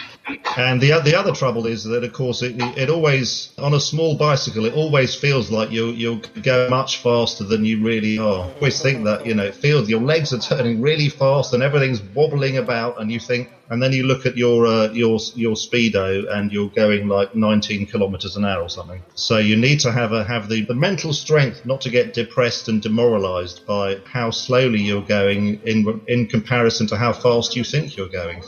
and 0.57 0.81
the 0.81 1.01
the 1.01 1.15
other 1.15 1.33
trouble 1.33 1.67
is 1.67 1.85
that, 1.85 2.05
of 2.05 2.13
course, 2.13 2.43
it, 2.43 2.55
it 2.77 2.89
always 2.89 3.53
on 3.59 3.75
a 3.75 3.81
small 3.81 4.17
bicycle, 4.17 4.65
it 4.65 4.73
always 4.73 5.15
feels 5.15 5.51
like 5.51 5.71
you 5.71 5.89
you'll 5.89 6.23
go 6.43 6.69
much 6.69 6.99
faster 6.99 7.45
than 7.45 7.65
you 7.65 7.83
really 7.83 8.19
are. 8.19 8.45
I 8.45 8.53
always 8.55 8.81
think 8.81 9.05
that 9.05 9.27
you 9.27 9.35
know, 9.35 9.45
it 9.45 9.55
feels 9.55 9.89
your 9.89 10.01
legs 10.01 10.33
are 10.33 10.39
turning 10.39 10.81
really 10.81 11.09
fast 11.09 11.53
and 11.53 11.63
everything's 11.63 12.01
wobbling 12.15 12.57
about, 12.57 13.01
and 13.01 13.11
you 13.11 13.19
think, 13.19 13.49
and 13.71 13.83
then 13.83 13.93
you 13.93 14.05
look 14.05 14.27
at 14.27 14.37
your 14.37 14.67
uh, 14.67 14.89
your 14.93 15.19
your 15.35 15.57
speedo 15.57 16.31
and 16.33 16.53
you're 16.53 16.71
going 16.71 17.09
like 17.09 17.35
19 17.35 17.87
kilometers 17.87 18.37
an 18.37 18.45
hour 18.45 18.63
or 18.63 18.71
something. 18.71 19.03
So 19.15 19.39
you 19.39 19.57
need 19.57 19.81
to 19.81 19.93
have 19.93 20.13
a 20.13 20.23
have 20.25 20.49
the, 20.49 20.65
the 20.65 20.75
mental 20.75 21.13
strength 21.13 21.65
not 21.65 21.81
to 21.83 21.91
get 21.91 22.13
depressed 22.13 22.69
and 22.69 22.81
demoralized 22.81 23.65
by 23.67 24.01
how 24.05 24.31
slowly 24.31 24.81
you're 24.81 25.03
going 25.03 25.61
in 25.65 26.01
in 26.07 26.27
comparison 26.27 26.87
to 26.89 26.97
how 26.97 27.13
fast 27.13 27.57
you 27.57 27.65
think 27.65 27.97
you're 27.97 28.09
going. 28.09 28.43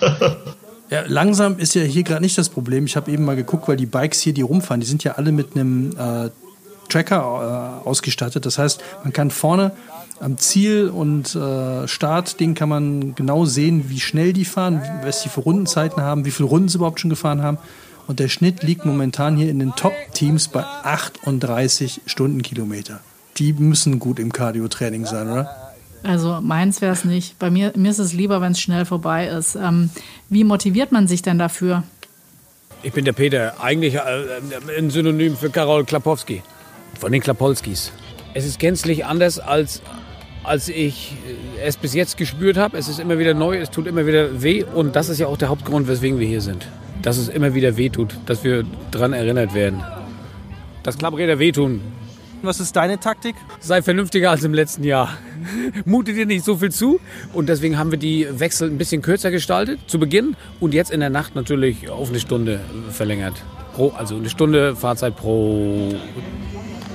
Ja, 0.90 1.04
langsam 1.06 1.58
ist 1.58 1.74
ja 1.74 1.82
hier 1.82 2.02
gerade 2.02 2.22
nicht 2.22 2.38
das 2.38 2.48
Problem. 2.48 2.86
Ich 2.86 2.96
habe 2.96 3.10
eben 3.10 3.24
mal 3.24 3.36
geguckt, 3.36 3.68
weil 3.68 3.76
die 3.76 3.86
Bikes 3.86 4.20
hier, 4.20 4.32
die 4.32 4.42
rumfahren, 4.42 4.80
die 4.80 4.86
sind 4.86 5.04
ja 5.04 5.12
alle 5.12 5.32
mit 5.32 5.54
einem 5.54 5.90
äh, 5.98 6.30
Tracker 6.88 7.82
äh, 7.84 7.88
ausgestattet. 7.88 8.46
Das 8.46 8.58
heißt, 8.58 8.82
man 9.04 9.12
kann 9.12 9.30
vorne 9.30 9.72
am 10.20 10.38
Ziel 10.38 10.88
und 10.88 11.34
äh, 11.34 11.86
Startding 11.86 12.54
kann 12.54 12.68
man 12.68 13.14
genau 13.14 13.44
sehen, 13.44 13.84
wie 13.88 14.00
schnell 14.00 14.32
die 14.32 14.44
fahren, 14.44 14.82
was 15.04 15.22
die 15.22 15.28
für 15.28 15.40
Rundenzeiten 15.40 16.02
haben, 16.02 16.24
wie 16.24 16.30
viele 16.30 16.48
Runden 16.48 16.68
sie 16.68 16.78
überhaupt 16.78 17.00
schon 17.00 17.10
gefahren 17.10 17.42
haben. 17.42 17.58
Und 18.06 18.20
der 18.20 18.28
Schnitt 18.28 18.62
liegt 18.62 18.86
momentan 18.86 19.36
hier 19.36 19.50
in 19.50 19.58
den 19.58 19.76
Top-Teams 19.76 20.48
bei 20.48 20.64
38 20.64 22.00
Stundenkilometer. 22.06 23.00
Die 23.36 23.52
müssen 23.52 23.98
gut 23.98 24.18
im 24.18 24.32
Cardio-Training 24.32 25.04
sein, 25.04 25.30
oder? 25.30 25.67
Also 26.02 26.40
meins 26.40 26.80
wäre 26.80 26.92
es 26.92 27.04
nicht. 27.04 27.38
Bei 27.38 27.50
mir, 27.50 27.72
mir 27.76 27.90
ist 27.90 27.98
es 27.98 28.12
lieber, 28.12 28.40
wenn 28.40 28.52
es 28.52 28.60
schnell 28.60 28.84
vorbei 28.84 29.26
ist. 29.26 29.56
Ähm, 29.56 29.90
wie 30.28 30.44
motiviert 30.44 30.92
man 30.92 31.08
sich 31.08 31.22
denn 31.22 31.38
dafür? 31.38 31.82
Ich 32.82 32.92
bin 32.92 33.04
der 33.04 33.12
Peter, 33.12 33.54
eigentlich 33.60 33.94
äh, 33.94 34.00
ein 34.78 34.90
Synonym 34.90 35.36
für 35.36 35.50
Karol 35.50 35.84
Klapowski, 35.84 36.42
von 36.98 37.10
den 37.10 37.20
Klapolskis. 37.20 37.90
Es 38.34 38.46
ist 38.46 38.60
gänzlich 38.60 39.04
anders, 39.04 39.40
als, 39.40 39.82
als 40.44 40.68
ich 40.68 41.16
es 41.60 41.76
bis 41.76 41.92
jetzt 41.94 42.16
gespürt 42.16 42.56
habe. 42.56 42.78
Es 42.78 42.86
ist 42.86 43.00
immer 43.00 43.18
wieder 43.18 43.34
neu, 43.34 43.58
es 43.58 43.70
tut 43.70 43.88
immer 43.88 44.06
wieder 44.06 44.42
weh 44.42 44.62
und 44.62 44.94
das 44.94 45.08
ist 45.08 45.18
ja 45.18 45.26
auch 45.26 45.36
der 45.36 45.48
Hauptgrund, 45.48 45.88
weswegen 45.88 46.20
wir 46.20 46.28
hier 46.28 46.40
sind. 46.40 46.68
Dass 47.02 47.18
es 47.18 47.28
immer 47.28 47.54
wieder 47.54 47.76
weh 47.76 47.88
tut, 47.88 48.16
dass 48.26 48.44
wir 48.44 48.64
daran 48.92 49.12
erinnert 49.12 49.54
werden. 49.54 49.82
Dass 50.84 50.98
Klappräder 50.98 51.40
wehtun. 51.40 51.80
Was 52.42 52.60
ist 52.60 52.76
deine 52.76 53.00
Taktik? 53.00 53.34
Sei 53.58 53.82
vernünftiger 53.82 54.30
als 54.30 54.44
im 54.44 54.54
letzten 54.54 54.84
Jahr. 54.84 55.18
Mute 55.84 56.12
dir 56.12 56.24
nicht 56.24 56.44
so 56.44 56.56
viel 56.56 56.70
zu. 56.70 57.00
Und 57.32 57.48
deswegen 57.48 57.78
haben 57.78 57.90
wir 57.90 57.98
die 57.98 58.28
Wechsel 58.30 58.70
ein 58.70 58.78
bisschen 58.78 59.02
kürzer 59.02 59.30
gestaltet 59.30 59.80
zu 59.88 59.98
Beginn 59.98 60.36
und 60.60 60.72
jetzt 60.72 60.90
in 60.92 61.00
der 61.00 61.10
Nacht 61.10 61.34
natürlich 61.34 61.90
auf 61.90 62.10
eine 62.10 62.20
Stunde 62.20 62.60
verlängert. 62.90 63.34
Pro, 63.74 63.88
also 63.90 64.16
eine 64.16 64.30
Stunde 64.30 64.76
Fahrzeit 64.76 65.16
pro 65.16 65.94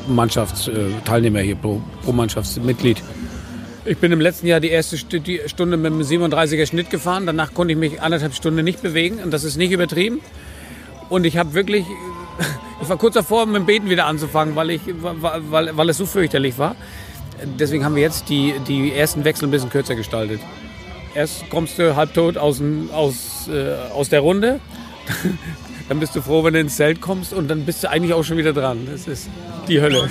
Mannschaftsteilnehmer 0.08 1.40
hier, 1.40 1.56
pro, 1.56 1.82
pro 2.04 2.14
Mannschaftsmitglied. 2.14 3.02
Ich 3.86 3.98
bin 3.98 4.14
im 4.14 4.22
letzten 4.22 4.48
Jahr 4.48 4.62
die 4.62 4.70
erste 4.70 4.98
Stunde 4.98 5.76
mit 5.76 5.92
einem 5.92 6.02
37er 6.02 6.66
Schnitt 6.66 6.90
gefahren. 6.90 7.26
Danach 7.26 7.54
konnte 7.54 7.74
ich 7.74 7.80
mich 7.80 8.02
anderthalb 8.02 8.34
Stunden 8.34 8.64
nicht 8.64 8.82
bewegen 8.82 9.20
und 9.22 9.32
das 9.32 9.44
ist 9.44 9.58
nicht 9.58 9.72
übertrieben. 9.72 10.22
Und 11.10 11.26
ich 11.26 11.38
habe 11.38 11.54
wirklich, 11.54 11.86
ich 12.84 12.90
war 12.90 12.98
kurz 12.98 13.16
davor, 13.16 13.46
mit 13.46 13.56
dem 13.56 13.66
Beten 13.66 13.90
wieder 13.90 14.06
anzufangen, 14.06 14.56
weil, 14.56 14.72
ich, 14.72 14.82
weil, 15.02 15.76
weil 15.76 15.90
es 15.90 15.98
so 15.98 16.06
fürchterlich 16.06 16.58
war. 16.58 16.76
Deswegen 17.60 17.84
haben 17.84 17.96
wir 17.96 18.04
jetzt 18.04 18.30
die, 18.30 18.54
die 18.68 18.94
ersten 18.94 19.24
Wechsel 19.24 19.48
ein 19.48 19.52
bisschen 19.52 19.70
kürzer 19.70 19.96
gestaltet. 19.96 20.40
Erst 21.16 21.50
kommst 21.50 21.78
du 21.78 21.96
halbtot 21.96 22.38
aus, 22.38 22.62
aus, 22.92 23.48
äh, 23.48 23.76
aus 23.94 24.10
der 24.10 24.22
Runde, 24.22 24.60
dann 25.90 26.00
bist 26.00 26.16
du 26.16 26.22
froh, 26.22 26.44
wenn 26.44 26.54
du 26.54 26.60
ins 26.60 26.76
Zelt 26.76 27.02
kommst 27.02 27.34
und 27.34 27.48
dann 27.48 27.66
bist 27.66 27.84
du 27.84 27.90
eigentlich 27.90 28.14
auch 28.14 28.24
schon 28.24 28.38
wieder 28.38 28.54
dran. 28.54 28.88
Das 28.90 29.08
ist 29.08 29.30
die 29.68 29.82
Hölle. 29.82 30.10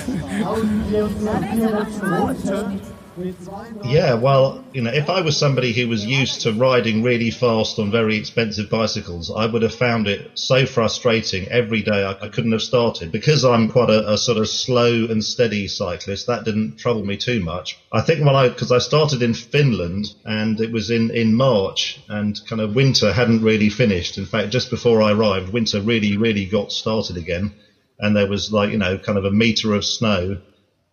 Yeah, 3.83 4.15
well, 4.15 4.63
you 4.73 4.81
know, 4.81 4.91
if 4.91 5.09
I 5.09 5.21
was 5.21 5.37
somebody 5.37 5.71
who 5.71 5.87
was 5.87 6.03
used 6.03 6.41
to 6.41 6.51
riding 6.51 7.03
really 7.03 7.29
fast 7.29 7.77
on 7.77 7.91
very 7.91 8.17
expensive 8.17 8.69
bicycles, 8.69 9.31
I 9.31 9.45
would 9.45 9.61
have 9.61 9.75
found 9.75 10.07
it 10.07 10.31
so 10.33 10.65
frustrating 10.65 11.47
every 11.49 11.83
day 11.83 12.03
I, 12.03 12.11
I 12.11 12.29
couldn't 12.29 12.53
have 12.53 12.61
started. 12.61 13.11
Because 13.11 13.45
I'm 13.45 13.69
quite 13.69 13.89
a, 13.89 14.13
a, 14.13 14.17
sort 14.17 14.39
of 14.39 14.49
slow 14.49 15.05
and 15.05 15.23
steady 15.23 15.67
cyclist, 15.67 16.27
that 16.27 16.43
didn't 16.43 16.77
trouble 16.77 17.05
me 17.05 17.17
too 17.17 17.39
much. 17.39 17.77
I 17.91 18.01
think 18.01 18.25
when 18.25 18.35
I, 18.35 18.49
because 18.49 18.71
I 18.71 18.79
started 18.79 19.21
in 19.21 19.33
Finland 19.33 20.07
and 20.25 20.59
it 20.59 20.71
was 20.71 20.89
in, 20.89 21.11
in 21.11 21.35
March 21.35 22.01
and 22.09 22.39
kind 22.47 22.61
of 22.61 22.75
winter 22.75 23.13
hadn't 23.13 23.43
really 23.43 23.69
finished. 23.69 24.17
In 24.17 24.25
fact, 24.25 24.49
just 24.51 24.71
before 24.71 25.01
I 25.01 25.11
arrived, 25.11 25.53
winter 25.53 25.81
really, 25.81 26.17
really 26.17 26.45
got 26.45 26.71
started 26.71 27.17
again. 27.17 27.53
And 27.99 28.15
there 28.15 28.27
was 28.27 28.51
like, 28.51 28.71
you 28.71 28.77
know, 28.77 28.97
kind 28.97 29.19
of 29.19 29.25
a 29.25 29.31
meter 29.31 29.73
of 29.75 29.85
snow 29.85 30.39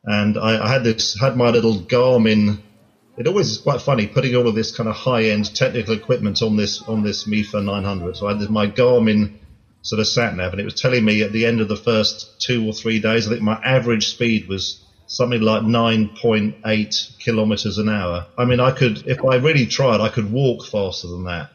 and 0.04 0.38
I, 0.38 0.64
I, 0.64 0.68
had 0.68 0.84
this 0.84 1.18
had 1.18 1.36
my 1.36 1.50
little 1.50 1.80
Garmin. 1.80 2.58
It 3.18 3.26
always 3.26 3.50
is 3.50 3.58
quite 3.58 3.82
funny 3.82 4.06
putting 4.06 4.34
all 4.34 4.48
of 4.48 4.54
this 4.54 4.74
kind 4.74 4.88
of 4.88 4.94
high 4.94 5.24
end 5.24 5.54
technical 5.54 5.94
equipment 5.94 6.42
on 6.42 6.56
this 6.56 6.82
on 6.82 7.02
this 7.02 7.24
Mifa 7.24 7.62
900. 7.64 8.16
So 8.16 8.26
I 8.26 8.34
had 8.34 8.50
my 8.50 8.66
Garmin 8.66 9.34
sort 9.82 10.00
of 10.00 10.06
sat 10.06 10.34
nav, 10.34 10.52
and 10.52 10.60
it 10.60 10.64
was 10.64 10.80
telling 10.80 11.04
me 11.04 11.22
at 11.22 11.32
the 11.32 11.46
end 11.46 11.60
of 11.60 11.68
the 11.68 11.76
first 11.76 12.40
two 12.40 12.66
or 12.66 12.72
three 12.72 13.00
days, 13.00 13.26
I 13.26 13.30
think 13.30 13.42
my 13.42 13.60
average 13.64 14.08
speed 14.08 14.48
was 14.48 14.80
something 15.06 15.40
like 15.40 15.62
9.8 15.62 17.18
kilometers 17.18 17.78
an 17.78 17.88
hour. 17.88 18.26
I 18.38 18.44
mean, 18.44 18.60
I 18.60 18.70
could, 18.70 19.06
if 19.06 19.24
I 19.24 19.36
really 19.36 19.66
tried, 19.66 20.00
I 20.00 20.08
could 20.08 20.30
walk 20.30 20.66
faster 20.66 21.08
than 21.08 21.24
that 21.24 21.50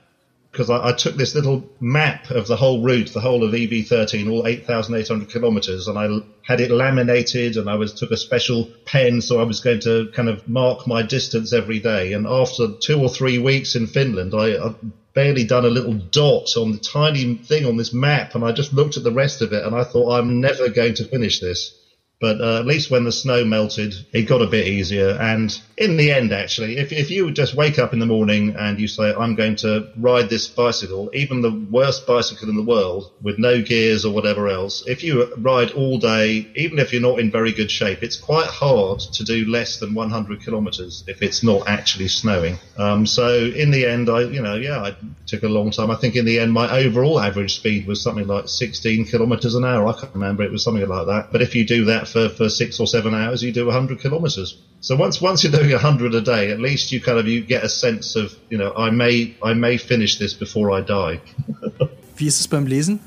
because 0.56 0.70
I, 0.70 0.88
I, 0.88 0.92
took 0.94 1.18
this 1.18 1.36
little 1.36 1.70
map 1.82 2.32
of 2.32 2.48
the 2.48 2.56
whole 2.56 2.82
route, 2.82 3.12
the 3.12 3.20
whole 3.20 3.44
of 3.44 3.52
EV13, 3.52 4.32
all 4.32 4.48
8,800 4.48 5.30
kilometers, 5.30 5.90
and 5.90 5.98
I 5.98 6.08
had 6.44 6.62
it 6.62 6.72
laminated 6.72 7.58
and 7.58 7.70
I 7.70 7.76
was 7.76 7.94
took 7.94 8.12
a 8.12 8.18
special 8.18 8.70
pen 8.86 9.20
so 9.20 9.38
I 9.38 9.44
was 9.44 9.60
going 9.60 9.82
to 9.82 10.10
kind 10.14 10.30
of 10.30 10.48
mark 10.48 10.88
my 10.88 11.02
distance 11.02 11.52
every 11.52 11.80
day. 11.80 12.14
And 12.14 12.26
after 12.26 12.70
two 12.80 13.02
or 13.02 13.10
three 13.10 13.38
weeks 13.38 13.76
in 13.76 13.88
Finland, 13.88 14.34
I, 14.34 14.56
I 14.56 14.76
barely 15.14 15.44
done 15.44 15.66
a 15.66 15.70
little 15.70 15.94
dot 15.94 16.56
on 16.56 16.72
the 16.72 16.78
tiny 16.78 17.36
thing 17.36 17.66
on 17.66 17.76
this 17.76 17.92
map 17.92 18.34
and 18.34 18.46
I 18.46 18.54
just 18.54 18.72
looked 18.72 18.96
at 18.96 19.04
the 19.04 19.12
rest 19.12 19.42
of 19.42 19.52
it 19.52 19.64
and 19.66 19.76
I 19.76 19.84
thought 19.84 20.14
I'm 20.14 20.40
never 20.40 20.70
going 20.70 20.94
to 20.96 21.04
finish 21.04 21.42
this. 21.42 21.74
But 22.20 22.40
uh, 22.40 22.60
at 22.60 22.66
least 22.66 22.90
when 22.90 23.04
the 23.04 23.12
snow 23.12 23.44
melted, 23.44 23.94
it 24.14 24.24
got 24.24 24.42
a 24.42 24.48
bit 24.48 24.68
easier. 24.68 25.10
And 25.10 25.58
in 25.78 25.98
the 25.98 26.12
end, 26.12 26.32
actually, 26.32 26.78
if, 26.78 26.94
if 26.94 27.12
you 27.12 27.30
just 27.32 27.56
wake 27.56 27.78
up 27.78 27.92
in 27.92 28.00
the 28.00 28.06
morning 28.06 28.56
and 28.58 28.80
you 28.80 28.88
say, 28.88 29.14
I'm 29.14 29.36
going 29.36 29.58
to 29.58 29.90
ride 29.98 30.30
this 30.30 30.48
bicycle, 30.48 31.10
even 31.14 31.42
the 31.42 31.52
worst 31.70 32.08
bicycle 32.08 32.50
in 32.50 32.56
the 32.56 32.64
world 32.64 33.12
with 33.22 33.38
no 33.38 33.62
gears 33.62 34.06
or 34.06 34.14
whatever 34.14 34.48
else, 34.48 34.84
if 34.88 35.04
you 35.04 35.34
ride 35.36 35.72
all 35.72 35.98
day, 35.98 36.48
even 36.56 36.80
if 36.80 36.94
you're 36.94 37.02
not 37.02 37.20
in 37.20 37.32
very 37.32 37.52
good 37.52 37.70
shape, 37.70 38.02
it's 38.02 38.16
quite 38.16 38.48
hard 38.48 39.00
to 39.00 39.24
do 39.24 39.46
less 39.46 39.78
than 39.80 39.94
100 39.94 40.42
kilometers 40.42 41.04
if 41.08 41.22
it's 41.22 41.44
not 41.44 41.68
actually 41.68 42.08
snowing. 42.08 42.58
Um, 42.78 43.06
so 43.06 43.46
in 43.46 43.72
the 43.72 43.86
end, 43.86 44.10
I, 44.10 44.22
you 44.22 44.42
know, 44.42 44.56
yeah, 44.56 44.88
it 44.88 44.96
took 45.28 45.44
a 45.44 45.50
long 45.50 45.72
time. 45.72 45.92
I 45.92 45.96
think 45.96 46.16
in 46.16 46.24
the 46.24 46.40
end, 46.40 46.54
my 46.54 46.70
overall 46.80 47.20
average 47.20 47.56
speed 47.56 47.86
was 47.86 48.02
something 48.02 48.28
like 48.28 48.48
16 48.48 49.06
kilometers 49.08 49.56
an 49.56 49.66
hour. 49.66 49.88
I 49.88 49.94
can't 49.94 50.14
remember. 50.14 50.44
It 50.44 50.52
was 50.52 50.64
something 50.64 50.88
like 50.88 51.08
that. 51.08 51.32
But 51.32 51.42
if 51.42 51.56
you 51.56 51.66
do 51.66 51.86
that 51.86 52.05
for, 52.06 52.30
for 52.30 52.50
six 52.50 52.80
or 52.80 52.88
seven 52.88 53.14
hours, 53.14 53.44
you 53.44 53.52
do 53.52 53.66
100 53.66 54.00
kilometers. 54.00 54.58
So 54.82 54.96
once 54.96 55.22
once 55.22 55.44
you're 55.44 55.52
doing 55.52 55.72
100 55.72 56.14
a 56.16 56.22
day, 56.22 56.52
at 56.52 56.60
least 56.60 56.92
you 56.92 57.02
kind 57.02 57.18
of 57.18 57.28
you 57.28 57.42
get 57.42 57.64
a 57.64 57.70
sense 57.70 58.16
of, 58.16 58.36
you 58.50 58.58
know, 58.58 58.72
I 58.76 58.92
may 58.92 59.36
I 59.44 59.54
may 59.54 59.78
finish 59.78 60.18
this 60.18 60.34
before 60.34 60.72
I 60.72 60.82
die. 60.82 61.20
Wie 62.18 62.28
ist 62.28 62.40
es 62.40 62.48
beim 62.48 62.68
Lesen? 62.68 63.00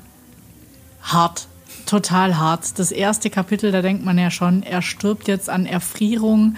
Hart. 1.01 1.47
Total 1.85 2.37
hart. 2.37 2.77
Das 2.77 2.91
erste 2.91 3.29
Kapitel, 3.29 3.71
da 3.71 3.81
denkt 3.81 4.05
man 4.05 4.17
ja 4.17 4.29
schon, 4.29 4.61
er 4.61 4.81
stirbt 4.81 5.27
jetzt 5.27 5.49
an 5.49 5.65
Erfrierung 5.65 6.57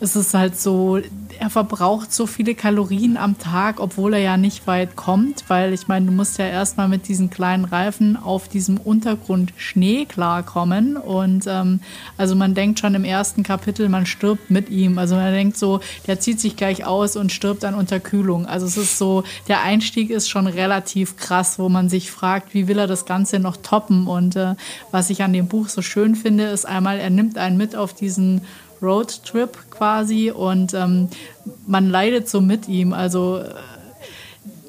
es 0.00 0.14
ist 0.14 0.34
halt 0.34 0.58
so, 0.58 1.00
er 1.40 1.50
verbraucht 1.50 2.12
so 2.12 2.26
viele 2.26 2.54
Kalorien 2.54 3.16
am 3.16 3.38
Tag, 3.38 3.80
obwohl 3.80 4.14
er 4.14 4.20
ja 4.20 4.36
nicht 4.36 4.66
weit 4.66 4.96
kommt, 4.96 5.44
weil 5.48 5.72
ich 5.72 5.88
meine, 5.88 6.06
du 6.06 6.12
musst 6.12 6.38
ja 6.38 6.46
erstmal 6.46 6.88
mit 6.88 7.08
diesen 7.08 7.30
kleinen 7.30 7.64
Reifen 7.64 8.16
auf 8.16 8.48
diesem 8.48 8.78
Untergrund 8.78 9.52
Schnee 9.56 10.04
klarkommen. 10.04 10.96
Und 10.96 11.46
ähm, 11.48 11.80
also 12.16 12.36
man 12.36 12.54
denkt 12.54 12.78
schon 12.78 12.94
im 12.94 13.04
ersten 13.04 13.42
Kapitel, 13.42 13.88
man 13.88 14.06
stirbt 14.06 14.50
mit 14.50 14.70
ihm. 14.70 14.98
Also 14.98 15.16
man 15.16 15.32
denkt 15.32 15.56
so, 15.56 15.80
der 16.06 16.20
zieht 16.20 16.40
sich 16.40 16.56
gleich 16.56 16.84
aus 16.84 17.16
und 17.16 17.32
stirbt 17.32 17.64
an 17.64 17.74
Unterkühlung. 17.74 18.46
Also 18.46 18.66
es 18.66 18.76
ist 18.76 18.98
so, 18.98 19.24
der 19.48 19.62
Einstieg 19.62 20.10
ist 20.10 20.28
schon 20.28 20.46
relativ 20.46 21.16
krass, 21.16 21.58
wo 21.58 21.68
man 21.68 21.88
sich 21.88 22.10
fragt, 22.10 22.54
wie 22.54 22.68
will 22.68 22.78
er 22.78 22.86
das 22.86 23.04
Ganze 23.04 23.40
noch 23.40 23.56
toppen? 23.56 24.06
Und 24.06 24.36
äh, 24.36 24.54
was 24.92 25.10
ich 25.10 25.22
an 25.22 25.32
dem 25.32 25.48
Buch 25.48 25.68
so 25.68 25.82
schön 25.82 26.14
finde, 26.14 26.44
ist 26.44 26.66
einmal, 26.66 26.98
er 26.98 27.10
nimmt 27.10 27.36
einen 27.36 27.56
mit 27.56 27.74
auf 27.74 27.94
diesen 27.94 28.42
Roadtrip 28.82 29.70
quasi 29.70 30.30
und 30.30 30.74
ähm, 30.74 31.08
man 31.66 31.90
leidet 31.90 32.28
so 32.28 32.40
mit 32.40 32.68
ihm. 32.68 32.92
Also 32.92 33.38
äh, 33.38 33.54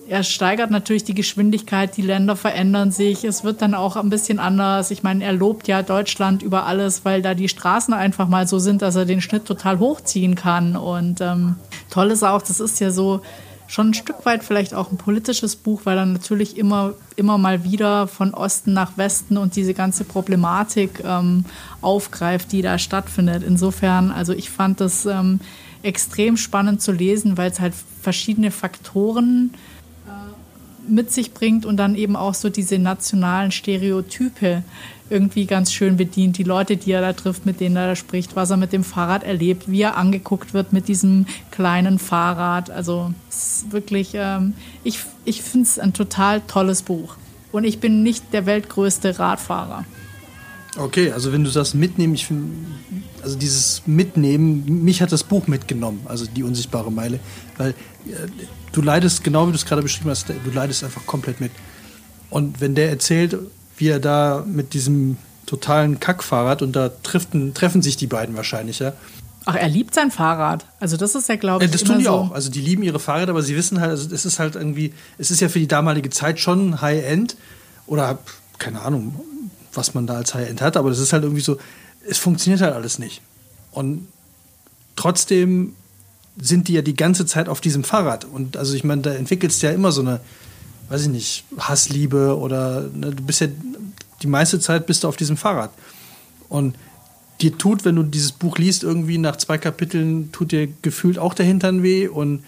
er 0.10 0.24
steigert 0.24 0.72
natürlich 0.72 1.04
die 1.04 1.14
Geschwindigkeit, 1.14 1.96
die 1.96 2.02
Länder 2.02 2.36
verändern 2.36 2.92
sich, 2.92 3.24
es 3.24 3.44
wird 3.44 3.62
dann 3.62 3.76
auch 3.76 3.96
ein 3.96 4.10
bisschen 4.10 4.40
anders. 4.40 4.90
Ich 4.90 5.04
meine, 5.04 5.24
er 5.24 5.34
lobt 5.34 5.68
ja 5.68 5.84
Deutschland 5.84 6.42
über 6.42 6.66
alles, 6.66 7.06
weil 7.06 7.22
da 7.22 7.36
die 7.36 7.48
Straßen 7.48 7.94
einfach 7.94 8.28
mal 8.28 8.48
so 8.48 8.58
sind, 8.58 8.82
dass 8.82 8.96
er 8.96 9.06
den 9.06 9.22
Schnitt 9.22 9.46
total 9.46 9.78
hochziehen 9.78 10.34
kann. 10.34 10.76
Und 10.76 11.22
ähm, 11.22 11.56
toll 11.92 12.10
ist 12.10 12.24
auch, 12.24 12.42
das 12.42 12.60
ist 12.60 12.80
ja 12.80 12.90
so 12.90 13.22
schon 13.70 13.92
ein 13.92 13.94
Stück 13.94 14.26
weit 14.26 14.44
vielleicht 14.44 14.74
auch 14.74 14.92
ein 14.92 14.98
politisches 14.98 15.56
Buch, 15.56 15.82
weil 15.84 15.98
er 15.98 16.06
natürlich 16.08 16.58
immer, 16.58 16.96
immer 17.16 17.38
mal 17.38 17.64
wieder 17.64 18.08
von 18.08 18.34
Osten 18.34 18.74
nach 18.74 18.98
Westen 18.98 19.38
und 19.38 19.56
diese 19.56 19.76
ganze 19.76 20.04
Problematik 20.04 21.04
ähm, 21.06 21.46
aufgreift, 21.80 22.52
die 22.52 22.64
da 22.64 22.80
stattfindet. 22.80 23.44
Insofern, 23.44 24.12
also 24.12 24.34
ich 24.34 24.50
fand 24.50 24.82
das 24.82 25.06
ähm, 25.06 25.40
extrem 25.84 26.36
spannend 26.36 26.82
zu 26.82 26.92
lesen, 26.92 27.38
weil 27.38 27.52
es 27.52 27.60
halt 27.60 27.76
verschiedene 28.02 28.50
Faktoren 28.50 29.52
äh, 29.54 29.79
mit 30.90 31.12
sich 31.12 31.34
bringt 31.34 31.66
und 31.66 31.78
dann 31.78 31.96
eben 31.96 32.16
auch 32.16 32.34
so 32.34 32.50
diese 32.50 32.80
nationalen 32.80 33.52
Stereotype 33.52 34.64
irgendwie 35.10 35.46
ganz 35.46 35.74
schön 35.74 35.98
bedient. 35.98 36.38
Die 36.38 36.44
Leute, 36.44 36.78
die 36.78 36.92
er 36.92 37.02
da 37.02 37.14
trifft, 37.14 37.46
mit 37.46 37.60
denen 37.60 37.76
er 37.76 37.88
da 37.88 37.96
spricht, 37.96 38.36
was 38.36 38.50
er 38.50 38.58
mit 38.58 38.74
dem 38.74 38.84
Fahrrad 38.84 39.24
erlebt, 39.24 39.70
wie 39.70 39.82
er 39.82 39.98
angeguckt 39.98 40.54
wird 40.54 40.74
mit 40.74 40.88
diesem 40.88 41.26
kleinen 41.52 42.00
Fahrrad. 42.00 42.70
Also 42.70 43.14
es 43.30 43.64
ist 43.64 43.72
wirklich, 43.72 44.12
ähm, 44.14 44.54
ich, 44.84 45.00
ich 45.26 45.42
finde 45.42 45.66
es 45.66 45.80
ein 45.80 45.94
total 45.94 46.42
tolles 46.42 46.84
Buch. 46.84 47.16
Und 47.52 47.64
ich 47.64 47.80
bin 47.80 48.04
nicht 48.04 48.32
der 48.32 48.46
weltgrößte 48.46 49.18
Radfahrer. 49.18 49.86
Okay, 50.78 51.12
also 51.12 51.34
wenn 51.34 51.44
du 51.44 51.50
sagst 51.50 51.74
mitnehmen, 51.74 52.14
ich 52.14 52.28
finde, 52.28 52.46
also 53.24 53.38
dieses 53.38 53.84
Mitnehmen, 53.86 54.84
mich 54.84 55.02
hat 55.02 55.12
das 55.12 55.24
Buch 55.24 55.48
mitgenommen, 55.48 56.02
also 56.06 56.26
die 56.26 56.44
unsichtbare 56.44 56.92
Meile, 56.92 57.20
weil 57.58 57.72
äh, 57.72 58.28
du 58.72 58.82
leidest, 58.82 59.24
genau 59.24 59.48
wie 59.48 59.52
du 59.52 59.58
es 59.58 59.66
gerade 59.66 59.82
beschrieben 59.82 60.10
hast, 60.10 60.30
du 60.30 60.52
leidest 60.52 60.84
einfach 60.84 61.06
komplett 61.06 61.40
mit. 61.42 61.52
Und 62.30 62.62
wenn 62.62 62.76
der 62.76 62.90
erzählt, 62.90 63.38
wie 63.78 63.88
er 63.88 64.00
da 64.00 64.44
mit 64.48 64.74
diesem 64.74 65.18
totalen 65.46 66.00
Kackfahrrad 66.00 66.62
und 66.62 66.76
da 66.76 66.90
treffen, 66.90 67.54
treffen 67.54 67.82
sich 67.82 67.98
die 67.98 68.08
beiden 68.08 68.36
wahrscheinlich, 68.36 68.80
ja. 68.80 68.94
Ach, 69.46 69.56
er 69.56 69.70
liebt 69.70 69.96
sein 69.96 70.12
Fahrrad. 70.12 70.66
Also 70.80 70.96
das 70.96 71.16
ist 71.16 71.28
ja, 71.28 71.36
glaube 71.36 71.66
ich, 71.66 71.72
ja, 71.72 71.78
das 71.78 71.84
tun 71.84 71.98
die 71.98 72.04
so. 72.04 72.12
auch. 72.12 72.32
Also 72.32 72.52
die 72.52 72.62
lieben 72.62 72.84
ihre 72.84 73.00
Fahrräder, 73.00 73.32
aber 73.32 73.42
sie 73.42 73.56
wissen 73.56 73.80
halt, 73.80 73.92
also 73.92 74.14
es 74.14 74.26
ist 74.26 74.38
halt 74.38 74.56
irgendwie, 74.56 74.94
es 75.18 75.32
ist 75.32 75.40
ja 75.40 75.50
für 75.50 75.60
die 75.60 75.68
damalige 75.68 76.10
Zeit 76.12 76.40
schon 76.40 76.82
High-End 76.82 77.36
oder 77.88 78.20
keine 78.60 78.82
Ahnung, 78.82 79.20
was 79.74 79.96
man 79.96 80.06
da 80.06 80.16
als 80.16 80.36
High-End 80.36 80.62
hat, 80.62 80.78
aber 80.78 80.90
das 80.90 81.00
ist 81.00 81.14
halt 81.14 81.24
irgendwie 81.24 81.42
so, 81.42 81.58
es 82.10 82.18
funktioniert 82.18 82.62
halt 82.62 82.74
alles 82.74 83.00
nicht. 83.00 83.22
Und 83.72 84.08
trotzdem 84.96 85.76
sind 86.42 86.68
die 86.68 86.74
ja 86.74 86.82
die 86.82 86.96
ganze 86.96 87.26
Zeit 87.26 87.50
auf 87.50 87.62
diesem 87.62 87.84
Fahrrad. 87.84 88.26
Und 88.26 88.58
also 88.58 88.74
ich 88.74 88.84
meine, 88.84 89.02
da 89.02 89.14
entwickelst 89.14 89.62
du 89.62 89.68
ja 89.68 89.74
immer 89.74 89.92
so 89.92 90.02
eine, 90.02 90.20
weiß 90.90 91.04
ich 91.04 91.10
nicht, 91.10 91.44
Hassliebe 91.58 92.38
oder 92.38 92.90
ne, 92.94 93.12
du 93.12 93.24
bist 93.24 93.42
ja 93.42 93.48
die 94.22 94.28
meiste 94.28 94.60
Zeit 94.60 94.86
bist 94.86 95.04
du 95.04 95.08
auf 95.08 95.18
diesem 95.18 95.38
Fahrrad. 95.38 95.72
Und 96.50 96.76
dir 97.42 97.58
tut, 97.58 97.86
wenn 97.86 97.96
du 97.96 98.04
dieses 98.04 98.32
Buch 98.32 98.58
liest, 98.58 98.84
irgendwie 98.84 99.18
nach 99.18 99.38
zwei 99.38 99.58
Kapiteln 99.58 100.32
tut 100.32 100.52
dir 100.52 100.68
gefühlt 100.82 101.20
auch 101.20 101.34
der 101.34 101.46
Hintern 101.46 101.84
weh 101.84 102.08
und 102.08 102.44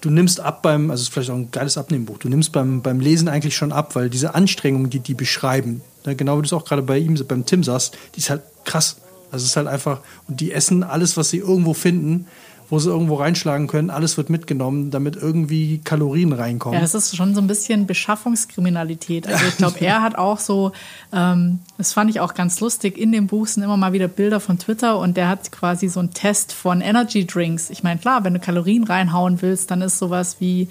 du 0.00 0.10
nimmst 0.10 0.40
ab 0.40 0.62
beim, 0.62 0.90
also 0.90 1.00
es 1.00 1.08
ist 1.08 1.14
vielleicht 1.14 1.30
auch 1.30 1.36
ein 1.36 1.50
geiles 1.50 1.78
Abnehmbuch, 1.78 2.18
du 2.18 2.28
nimmst 2.28 2.52
beim, 2.52 2.82
beim 2.82 3.00
Lesen 3.00 3.28
eigentlich 3.28 3.56
schon 3.56 3.72
ab, 3.72 3.94
weil 3.94 4.10
diese 4.10 4.34
Anstrengung, 4.34 4.90
die 4.90 5.00
die 5.00 5.14
beschreiben, 5.14 5.80
ne, 6.04 6.14
genau 6.14 6.36
wie 6.36 6.42
du 6.42 6.46
es 6.46 6.52
auch 6.52 6.66
gerade 6.66 6.82
bei 6.82 6.98
ihm, 6.98 7.14
beim 7.26 7.46
Tim 7.46 7.64
sagst, 7.64 7.96
die 8.14 8.20
ist 8.20 8.28
halt 8.28 8.42
krass. 8.64 8.96
Also 9.34 9.44
es 9.44 9.50
ist 9.50 9.56
halt 9.56 9.66
einfach, 9.66 10.00
und 10.28 10.40
die 10.40 10.52
essen 10.52 10.82
alles, 10.82 11.16
was 11.16 11.30
sie 11.30 11.38
irgendwo 11.38 11.74
finden 11.74 12.26
wo 12.70 12.78
sie 12.78 12.90
irgendwo 12.90 13.16
reinschlagen 13.16 13.66
können. 13.66 13.90
Alles 13.90 14.16
wird 14.16 14.30
mitgenommen, 14.30 14.90
damit 14.90 15.16
irgendwie 15.16 15.78
Kalorien 15.78 16.32
reinkommen. 16.32 16.74
Ja, 16.74 16.80
das 16.80 16.94
ist 16.94 17.14
schon 17.14 17.34
so 17.34 17.40
ein 17.40 17.46
bisschen 17.46 17.86
Beschaffungskriminalität. 17.86 19.26
Also 19.28 19.44
ich 19.46 19.56
glaube, 19.56 19.80
er 19.80 20.02
hat 20.02 20.16
auch 20.16 20.38
so, 20.38 20.72
ähm, 21.12 21.60
das 21.78 21.92
fand 21.92 22.10
ich 22.10 22.20
auch 22.20 22.34
ganz 22.34 22.60
lustig, 22.60 22.98
in 22.98 23.12
dem 23.12 23.26
Buch 23.26 23.46
sind 23.46 23.62
immer 23.62 23.76
mal 23.76 23.92
wieder 23.92 24.08
Bilder 24.08 24.40
von 24.40 24.58
Twitter 24.58 24.98
und 24.98 25.16
der 25.16 25.28
hat 25.28 25.52
quasi 25.52 25.88
so 25.88 26.00
einen 26.00 26.14
Test 26.14 26.52
von 26.52 26.80
Energy 26.80 27.26
Drinks. 27.26 27.70
Ich 27.70 27.82
meine, 27.82 28.00
klar, 28.00 28.24
wenn 28.24 28.34
du 28.34 28.40
Kalorien 28.40 28.84
reinhauen 28.84 29.42
willst, 29.42 29.70
dann 29.70 29.82
ist 29.82 29.98
sowas 29.98 30.36
wie, 30.40 30.68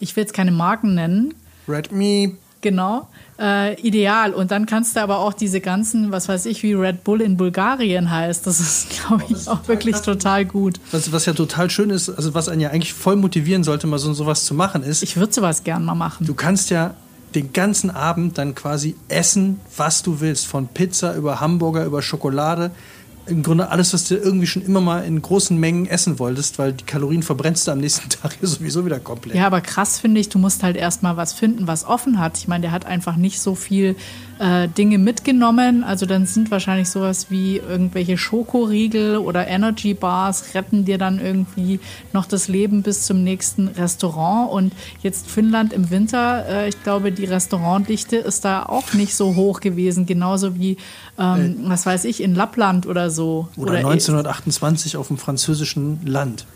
ich 0.00 0.16
will 0.16 0.22
jetzt 0.22 0.34
keine 0.34 0.52
Marken 0.52 0.94
nennen. 0.94 1.34
Red 1.68 1.92
Me. 1.92 2.32
Genau 2.60 3.08
äh, 3.38 3.80
ideal. 3.80 4.32
Und 4.32 4.50
dann 4.50 4.66
kannst 4.66 4.96
du 4.96 5.00
aber 5.00 5.18
auch 5.18 5.32
diese 5.32 5.60
ganzen, 5.60 6.12
was 6.12 6.28
weiß 6.28 6.46
ich, 6.46 6.62
wie 6.62 6.72
Red 6.72 7.04
Bull 7.04 7.20
in 7.20 7.36
Bulgarien 7.36 8.10
heißt. 8.10 8.46
Das 8.46 8.60
ist, 8.60 8.88
glaube 9.06 9.24
ich, 9.28 9.48
auch 9.48 9.66
wirklich 9.68 9.96
total 9.96 10.44
gut. 10.44 10.80
Was, 10.90 11.12
was 11.12 11.26
ja 11.26 11.32
total 11.32 11.70
schön 11.70 11.90
ist, 11.90 12.08
also 12.08 12.34
was 12.34 12.48
einen 12.48 12.60
ja 12.60 12.70
eigentlich 12.70 12.94
voll 12.94 13.16
motivieren 13.16 13.64
sollte, 13.64 13.86
mal 13.86 13.98
so 13.98 14.12
sowas 14.14 14.44
zu 14.44 14.54
machen, 14.54 14.82
ist. 14.82 15.02
Ich 15.02 15.16
würde 15.16 15.32
sowas 15.32 15.64
gern 15.64 15.84
mal 15.84 15.94
machen. 15.94 16.26
Du 16.26 16.34
kannst 16.34 16.70
ja 16.70 16.94
den 17.34 17.52
ganzen 17.52 17.90
Abend 17.90 18.38
dann 18.38 18.54
quasi 18.54 18.96
essen, 19.08 19.60
was 19.76 20.02
du 20.02 20.20
willst. 20.20 20.46
Von 20.46 20.68
Pizza 20.68 21.14
über 21.14 21.40
Hamburger, 21.40 21.84
über 21.84 22.00
Schokolade 22.00 22.70
im 23.26 23.42
Grunde 23.42 23.68
alles, 23.70 23.92
was 23.92 24.04
du 24.04 24.16
irgendwie 24.16 24.46
schon 24.46 24.62
immer 24.62 24.80
mal 24.80 25.04
in 25.04 25.20
großen 25.20 25.58
Mengen 25.58 25.86
essen 25.86 26.18
wolltest, 26.18 26.58
weil 26.58 26.72
die 26.72 26.84
Kalorien 26.84 27.22
verbrennst 27.22 27.66
du 27.66 27.72
am 27.72 27.78
nächsten 27.78 28.08
Tag 28.22 28.36
sowieso 28.40 28.84
wieder 28.84 29.00
komplett. 29.00 29.36
Ja, 29.36 29.46
aber 29.46 29.60
krass 29.60 29.98
finde 29.98 30.20
ich, 30.20 30.28
du 30.28 30.38
musst 30.38 30.62
halt 30.62 30.76
erstmal 30.76 31.16
was 31.16 31.32
finden, 31.32 31.66
was 31.66 31.84
offen 31.84 32.18
hat. 32.18 32.38
Ich 32.38 32.48
meine, 32.48 32.62
der 32.62 32.72
hat 32.72 32.86
einfach 32.86 33.16
nicht 33.16 33.40
so 33.40 33.54
viel 33.54 33.96
äh, 34.38 34.68
Dinge 34.68 34.98
mitgenommen. 34.98 35.82
Also 35.84 36.06
dann 36.06 36.26
sind 36.26 36.50
wahrscheinlich 36.50 36.90
sowas 36.90 37.26
wie 37.30 37.56
irgendwelche 37.56 38.18
Schokoriegel 38.18 39.16
oder 39.16 39.46
Energy 39.46 39.94
Bars 39.94 40.54
retten 40.54 40.84
dir 40.84 40.98
dann 40.98 41.20
irgendwie 41.20 41.80
noch 42.12 42.26
das 42.26 42.48
Leben 42.48 42.82
bis 42.82 43.06
zum 43.06 43.24
nächsten 43.24 43.68
Restaurant. 43.68 44.52
Und 44.52 44.72
jetzt 45.02 45.30
Finnland 45.30 45.72
im 45.72 45.90
Winter, 45.90 46.46
äh, 46.48 46.68
ich 46.68 46.82
glaube, 46.82 47.12
die 47.12 47.24
Restaurantdichte 47.24 48.16
ist 48.16 48.44
da 48.44 48.64
auch 48.64 48.92
nicht 48.92 49.14
so 49.14 49.36
hoch 49.36 49.60
gewesen, 49.60 50.06
genauso 50.06 50.56
wie, 50.56 50.76
ähm, 51.18 51.64
äh, 51.64 51.68
was 51.70 51.86
weiß 51.86 52.04
ich, 52.04 52.22
in 52.22 52.34
Lappland 52.34 52.86
oder 52.86 53.10
so. 53.10 53.48
Oder, 53.56 53.72
oder 53.72 53.78
1928 53.78 54.96
auf 54.96 55.08
dem 55.08 55.18
französischen 55.18 56.04
Land. 56.04 56.46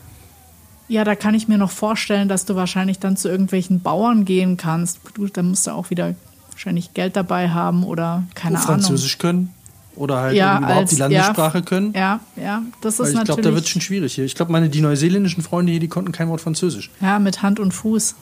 Ja, 0.88 1.04
da 1.04 1.14
kann 1.14 1.34
ich 1.34 1.46
mir 1.46 1.56
noch 1.56 1.70
vorstellen, 1.70 2.28
dass 2.28 2.46
du 2.46 2.56
wahrscheinlich 2.56 2.98
dann 2.98 3.16
zu 3.16 3.28
irgendwelchen 3.28 3.80
Bauern 3.80 4.24
gehen 4.24 4.56
kannst. 4.56 4.98
Du, 5.14 5.28
da 5.28 5.42
musst 5.42 5.68
du 5.68 5.70
auch 5.70 5.88
wieder 5.90 6.16
wahrscheinlich 6.60 6.92
Geld 6.92 7.16
dabei 7.16 7.48
haben 7.48 7.84
oder 7.84 8.24
keine 8.34 8.56
Ahnung. 8.56 8.66
Französisch 8.66 9.16
können 9.16 9.54
oder 9.96 10.20
halt 10.20 10.36
ja, 10.36 10.58
überhaupt 10.58 10.76
als, 10.76 10.90
die 10.90 10.96
Landessprache 10.96 11.58
ja, 11.58 11.64
können. 11.64 11.92
Ja, 11.94 12.20
ja, 12.36 12.62
das 12.82 12.94
ist 12.94 13.00
Weil 13.00 13.08
ich 13.08 13.14
natürlich. 13.14 13.20
Ich 13.20 13.24
glaube, 13.24 13.42
da 13.42 13.54
wird 13.54 13.64
es 13.64 13.70
schon 13.70 13.80
schwierig 13.80 14.14
hier. 14.14 14.24
Ich 14.26 14.34
glaube, 14.34 14.52
meine 14.52 14.68
die 14.68 14.82
neuseeländischen 14.82 15.42
Freunde 15.42 15.72
hier, 15.72 15.80
die 15.80 15.88
konnten 15.88 16.12
kein 16.12 16.28
Wort 16.28 16.42
Französisch. 16.42 16.90
Ja, 17.00 17.18
mit 17.18 17.40
Hand 17.40 17.60
und 17.60 17.72
Fuß. 17.72 18.14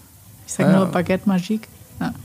Ich 0.47 0.53
sage 0.53 0.71
ja, 0.71 0.77
nur 0.77 0.87
Baguette 0.87 1.29
Magique. 1.29 1.69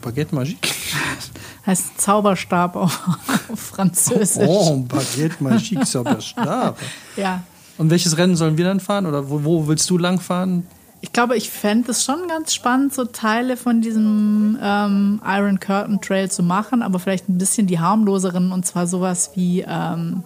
Baguette 0.01 0.35
Magique? 0.35 0.69
heißt 1.65 1.99
Zauberstab 1.99 2.75
auf, 2.75 2.99
auf 3.51 3.59
Französisch. 3.59 4.47
Oh, 4.47 4.77
Baguette 4.87 5.43
Magique, 5.43 5.83
Zauberstab. 5.83 6.77
ja. 7.17 7.43
Und 7.79 7.89
welches 7.89 8.17
Rennen 8.17 8.35
sollen 8.35 8.55
wir 8.57 8.65
dann 8.65 8.79
fahren? 8.79 9.07
Oder 9.07 9.29
wo, 9.31 9.43
wo 9.43 9.67
willst 9.67 9.89
du 9.89 9.97
lang 9.97 10.19
fahren? 10.19 10.67
Ich 11.03 11.11
glaube, 11.11 11.35
ich 11.35 11.49
fände 11.49 11.91
es 11.91 12.05
schon 12.05 12.29
ganz 12.29 12.53
spannend, 12.53 12.93
so 12.93 13.03
Teile 13.03 13.57
von 13.57 13.81
diesem 13.81 14.57
ähm, 14.63 15.21
Iron 15.25 15.59
Curtain 15.59 15.99
Trail 15.99 16.31
zu 16.31 16.43
machen, 16.43 16.81
aber 16.81 16.97
vielleicht 16.97 17.27
ein 17.27 17.37
bisschen 17.37 17.67
die 17.67 17.77
harmloseren 17.77 18.53
und 18.53 18.65
zwar 18.65 18.87
sowas 18.87 19.31
wie 19.35 19.65
ähm, 19.67 20.23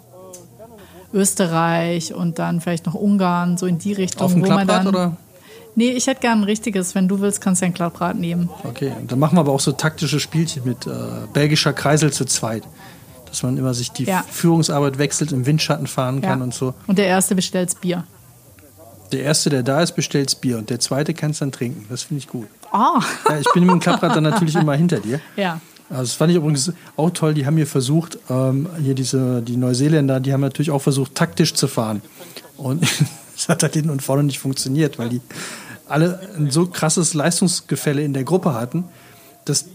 Österreich 1.11 2.13
und 2.13 2.37
dann 2.37 2.61
vielleicht 2.61 2.85
noch 2.85 2.93
Ungarn, 2.93 3.57
so 3.57 3.65
in 3.65 3.79
die 3.79 3.93
Richtung. 3.93 4.21
Auf 4.21 4.33
dem 4.33 4.43
Klapprad 4.43 4.85
oder? 4.85 5.17
Nee, 5.73 5.89
ich 5.89 6.05
hätte 6.05 6.21
gern 6.21 6.41
ein 6.41 6.43
richtiges. 6.43 6.93
Wenn 6.93 7.07
du 7.07 7.21
willst, 7.21 7.41
kannst 7.41 7.63
du 7.63 7.65
ein 7.65 7.73
Klapprad 7.73 8.15
nehmen. 8.15 8.47
Okay, 8.63 8.91
dann 9.07 9.17
machen 9.17 9.35
wir 9.35 9.39
aber 9.39 9.53
auch 9.53 9.59
so 9.59 9.71
taktische 9.71 10.19
Spielchen 10.19 10.63
mit 10.63 10.85
äh, 10.85 10.91
belgischer 11.33 11.73
Kreisel 11.73 12.13
zu 12.13 12.25
zweit. 12.25 12.61
Dass 13.25 13.41
man 13.41 13.57
immer 13.57 13.73
sich 13.73 13.91
die 13.93 14.03
ja. 14.03 14.23
Führungsarbeit 14.29 14.99
wechselt, 14.99 15.31
im 15.31 15.47
Windschatten 15.47 15.87
fahren 15.87 16.21
kann 16.21 16.37
ja. 16.37 16.43
und 16.43 16.53
so. 16.53 16.75
Und 16.85 16.99
der 16.99 17.07
Erste 17.07 17.33
bestellt's 17.33 17.73
Bier. 17.73 18.03
Der 19.11 19.21
Erste, 19.21 19.49
der 19.49 19.63
da 19.63 19.81
ist, 19.81 19.93
bestellt's 19.93 20.35
Bier 20.35 20.57
und 20.57 20.69
der 20.69 20.79
Zweite 20.79 21.13
kann 21.13 21.31
es 21.31 21.39
dann 21.39 21.51
trinken. 21.51 21.85
Das 21.89 22.03
finde 22.03 22.19
ich 22.19 22.27
gut. 22.27 22.47
Oh. 22.73 22.99
Ja, 23.29 23.39
ich 23.39 23.47
bin 23.53 23.63
mit 23.63 23.71
dem 23.71 23.79
Klapprad 23.79 24.15
dann 24.15 24.23
natürlich 24.23 24.55
immer 24.55 24.73
hinter 24.75 24.99
dir. 24.99 25.19
Ja. 25.35 25.61
Also 25.89 26.01
das 26.01 26.13
fand 26.13 26.31
ich 26.31 26.37
übrigens 26.37 26.73
auch 26.97 27.11
toll. 27.11 27.33
Die 27.33 27.45
haben 27.45 27.55
hier 27.55 27.67
versucht, 27.67 28.17
ähm, 28.29 28.67
hier 28.81 28.93
diese, 28.93 29.41
die 29.41 29.55
Neuseeländer, 29.55 30.19
die 30.19 30.33
haben 30.33 30.41
natürlich 30.41 30.69
auch 30.71 30.81
versucht, 30.81 31.15
taktisch 31.15 31.53
zu 31.53 31.69
fahren. 31.69 32.01
Und 32.57 32.85
es 33.37 33.47
hat 33.47 33.63
halt 33.63 33.73
hinten 33.73 33.91
und 33.91 34.01
vorne 34.01 34.23
nicht 34.23 34.39
funktioniert, 34.39 34.99
weil 34.99 35.07
die 35.07 35.21
alle 35.87 36.19
ein 36.35 36.51
so 36.51 36.65
krasses 36.65 37.13
Leistungsgefälle 37.13 38.01
in 38.01 38.13
der 38.13 38.25
Gruppe 38.25 38.53
hatten, 38.53 38.83
dass 39.45 39.65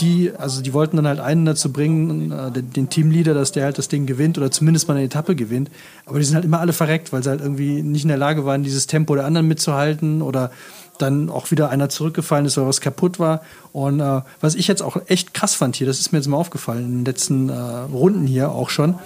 die, 0.00 0.32
also 0.36 0.62
die 0.62 0.72
wollten 0.72 0.96
dann 0.96 1.06
halt 1.06 1.20
einen 1.20 1.44
dazu 1.44 1.72
bringen, 1.72 2.32
äh, 2.32 2.50
den, 2.50 2.88
Teamleader, 2.88 3.34
dass 3.34 3.52
der 3.52 3.64
halt 3.64 3.78
das 3.78 3.88
Ding 3.88 4.06
gewinnt 4.06 4.38
oder 4.38 4.50
zumindest 4.50 4.88
mal 4.88 4.94
eine 4.94 5.04
Etappe 5.04 5.36
gewinnt. 5.36 5.70
Aber 6.06 6.18
die 6.18 6.24
sind 6.24 6.34
halt 6.34 6.44
immer 6.44 6.60
alle 6.60 6.72
verreckt, 6.72 7.12
weil 7.12 7.22
sie 7.22 7.30
halt 7.30 7.40
irgendwie 7.40 7.82
nicht 7.82 8.02
in 8.02 8.08
der 8.08 8.16
Lage 8.16 8.44
waren, 8.44 8.62
dieses 8.62 8.86
Tempo 8.86 9.14
der 9.14 9.24
anderen 9.24 9.48
mitzuhalten 9.48 10.22
oder 10.22 10.50
dann 10.98 11.30
auch 11.30 11.50
wieder 11.50 11.70
einer 11.70 11.88
zurückgefallen 11.88 12.46
ist 12.46 12.58
oder 12.58 12.66
was 12.66 12.80
kaputt 12.80 13.18
war. 13.18 13.42
Und 13.72 14.00
äh, 14.00 14.22
was 14.40 14.54
ich 14.54 14.68
jetzt 14.68 14.82
auch 14.82 14.96
echt 15.06 15.34
krass 15.34 15.54
fand 15.54 15.76
hier, 15.76 15.86
das 15.86 16.00
ist 16.00 16.12
mir 16.12 16.18
jetzt 16.18 16.28
mal 16.28 16.36
aufgefallen 16.36 16.84
in 16.84 16.92
den 16.98 17.04
letzten 17.04 17.48
äh, 17.48 17.54
Runden 17.54 18.26
hier 18.26 18.50
auch 18.50 18.70
schon, 18.70 18.98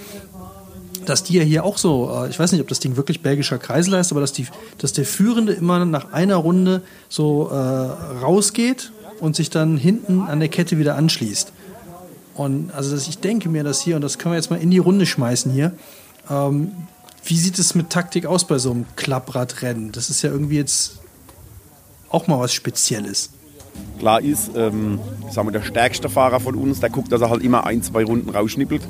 dass 1.05 1.23
die 1.23 1.35
ja 1.35 1.43
hier 1.43 1.65
auch 1.65 1.79
so, 1.79 2.25
äh, 2.25 2.31
ich 2.31 2.39
weiß 2.39 2.53
nicht, 2.53 2.61
ob 2.61 2.69
das 2.69 2.81
Ding 2.81 2.97
wirklich 2.97 3.23
belgischer 3.23 3.59
Kreisel 3.59 3.97
heißt, 3.97 4.13
aber 4.13 4.21
dass, 4.21 4.33
die, 4.33 4.47
dass 4.79 4.93
der 4.93 5.05
Führende 5.05 5.53
immer 5.53 5.85
nach 5.85 6.13
einer 6.13 6.37
Runde 6.37 6.83
so 7.09 7.51
äh, 7.51 7.55
rausgeht 7.55 8.93
und 9.23 9.37
sich 9.37 9.51
dann 9.51 9.77
hinten 9.77 10.21
an 10.23 10.41
der 10.41 10.49
Kette 10.49 10.79
wieder 10.79 10.97
anschließt. 10.97 11.53
Und 12.35 12.73
also 12.73 12.97
ich 12.97 13.19
denke 13.19 13.49
mir 13.49 13.63
das 13.63 13.81
hier, 13.81 13.95
und 13.95 14.03
das 14.03 14.19
können 14.19 14.33
wir 14.33 14.37
jetzt 14.37 14.51
mal 14.51 14.61
in 14.61 14.73
die 14.73 14.79
Runde 14.79 15.07
schmeißen 15.07 15.53
hier. 15.53 15.75
Ähm, 16.29 16.73
wie 17.25 17.39
sieht 17.39 17.57
es 17.61 17.77
mit 17.77 17.89
Taktik 17.89 18.27
aus 18.27 18.45
bei 18.49 18.59
so 18.59 18.73
einem 18.73 18.85
Klappradrennen? 18.97 19.93
Das 19.93 20.11
ist 20.11 20.23
ja 20.23 20.31
irgendwie 20.31 20.57
jetzt 20.57 20.99
auch 22.09 22.27
mal 22.27 22.41
was 22.41 22.53
Spezielles. 22.53 23.31
Klar 24.01 24.23
ist, 24.23 24.51
ähm, 24.57 24.99
sagen 25.31 25.47
wir, 25.47 25.53
der 25.53 25.63
stärkste 25.63 26.09
Fahrer 26.09 26.41
von 26.41 26.57
uns, 26.57 26.81
der 26.81 26.91
guckt, 26.91 27.13
dass 27.13 27.21
er 27.21 27.31
halt 27.31 27.45
immer 27.45 27.65
ein, 27.65 27.81
zwei 27.81 28.03
Runden 28.03 28.29
rausschnippelt. 28.29 28.83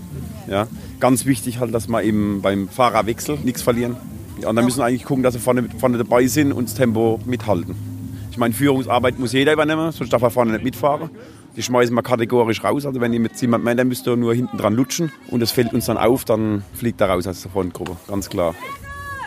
Ja. 0.48 0.66
Ganz 0.98 1.26
wichtig 1.26 1.60
halt, 1.60 1.74
dass 1.74 1.88
wir 1.88 2.02
eben 2.02 2.40
beim 2.40 2.70
Fahrerwechsel 2.70 3.38
nichts 3.44 3.60
verlieren. 3.60 3.96
Ja, 4.40 4.48
und 4.48 4.56
dann 4.56 4.64
müssen 4.64 4.78
wir 4.78 4.86
eigentlich 4.86 5.04
gucken, 5.04 5.22
dass 5.22 5.34
wir 5.34 5.42
vorne, 5.42 5.68
vorne 5.78 5.98
dabei 5.98 6.26
sind 6.26 6.52
und 6.52 6.70
das 6.70 6.74
Tempo 6.74 7.20
mithalten. 7.26 7.91
Ich 8.32 8.38
meine, 8.38 8.54
Führungsarbeit 8.54 9.18
muss 9.18 9.34
jeder 9.34 9.52
übernehmen, 9.52 9.92
sonst 9.92 10.10
darf 10.10 10.22
er 10.22 10.30
vorne 10.30 10.52
nicht 10.52 10.64
mitfahren. 10.64 11.10
Die 11.54 11.62
schmeißen 11.62 11.94
wir 11.94 12.02
kategorisch 12.02 12.64
raus. 12.64 12.86
Also 12.86 12.98
wenn 12.98 13.12
ihr 13.12 13.20
mit 13.20 13.38
jemand 13.42 13.62
meint, 13.62 13.78
dann 13.78 13.88
müsst 13.88 14.08
ihr 14.08 14.16
nur 14.16 14.32
hinten 14.32 14.56
dran 14.56 14.72
lutschen 14.72 15.12
und 15.28 15.42
es 15.42 15.50
fällt 15.50 15.74
uns 15.74 15.84
dann 15.84 15.98
auf, 15.98 16.24
dann 16.24 16.64
fliegt 16.72 16.98
er 17.02 17.10
raus 17.10 17.26
aus 17.26 17.42
der 17.42 17.50
Frontgruppe, 17.50 17.94
ganz 18.08 18.30
klar. 18.30 18.54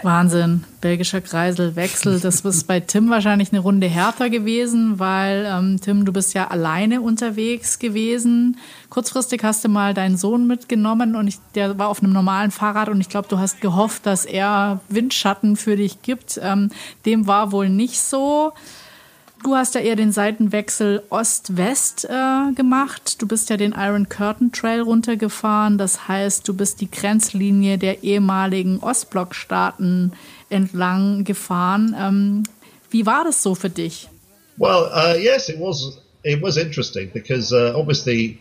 Wahnsinn, 0.02 0.64
belgischer 0.82 1.22
Kreiselwechsel. 1.22 2.20
Das 2.20 2.42
ist 2.42 2.68
bei 2.68 2.80
Tim 2.80 3.12
wahrscheinlich 3.12 3.52
eine 3.52 3.60
Runde 3.60 3.86
härter 3.88 4.32
gewesen, 4.32 4.98
weil 4.98 5.48
ähm, 5.48 5.80
Tim, 5.80 6.04
du 6.04 6.12
bist 6.12 6.34
ja 6.34 6.48
alleine 6.48 7.02
unterwegs 7.02 7.78
gewesen. 7.78 8.58
Kurzfristig 8.90 9.44
hast 9.44 9.64
du 9.64 9.70
mal 9.70 9.94
deinen 9.94 10.18
Sohn 10.18 10.48
mitgenommen 10.48 11.16
und 11.16 11.28
ich, 11.28 11.38
der 11.54 11.78
war 11.78 11.90
auf 11.90 12.02
einem 12.02 12.14
normalen 12.14 12.50
Fahrrad 12.50 12.90
und 12.90 13.02
ich 13.02 13.10
glaube, 13.10 13.28
du 13.28 13.38
hast 13.38 13.62
gehofft, 13.62 14.08
dass 14.08 14.26
er 14.26 14.80
Windschatten 14.90 15.58
für 15.58 15.76
dich 15.76 16.02
gibt. 16.02 16.40
Ähm, 16.42 16.72
dem 17.06 17.28
war 17.28 17.52
wohl 17.52 17.70
nicht 17.70 18.00
so. 18.00 18.52
Du 19.46 19.54
hast 19.56 19.76
ja 19.76 19.82
eher 19.82 19.96
den 19.96 20.12
Seitenwechsel 20.12 21.04
Ost-West 21.12 22.06
äh, 22.06 22.52
gemacht. 22.56 23.22
Du 23.22 23.28
bist 23.28 23.52
ja 23.52 23.58
den 23.58 23.76
Iron 23.78 24.10
Curtain 24.10 24.52
Trail 24.52 24.82
runtergefahren. 24.82 25.78
Das 25.78 26.08
heißt, 26.08 26.48
du 26.48 26.56
bist 26.56 26.82
die 26.82 26.90
Grenzlinie 26.90 27.78
der 27.78 28.02
ehemaligen 28.02 28.80
Ostblockstaaten 28.80 30.14
entlang 30.50 31.26
gefahren. 31.26 31.96
Ähm, 31.96 32.44
wie 32.90 33.06
war 33.06 33.24
das 33.24 33.44
so 33.44 33.54
für 33.54 33.70
dich? 33.70 34.10
Well, 34.58 34.90
uh, 34.92 35.16
yes, 35.16 35.48
it 35.48 35.60
was. 35.60 36.00
It 36.24 36.42
was 36.42 36.58
interesting 36.58 37.12
because 37.14 37.54
uh, 37.54 37.76
obviously 37.76 38.40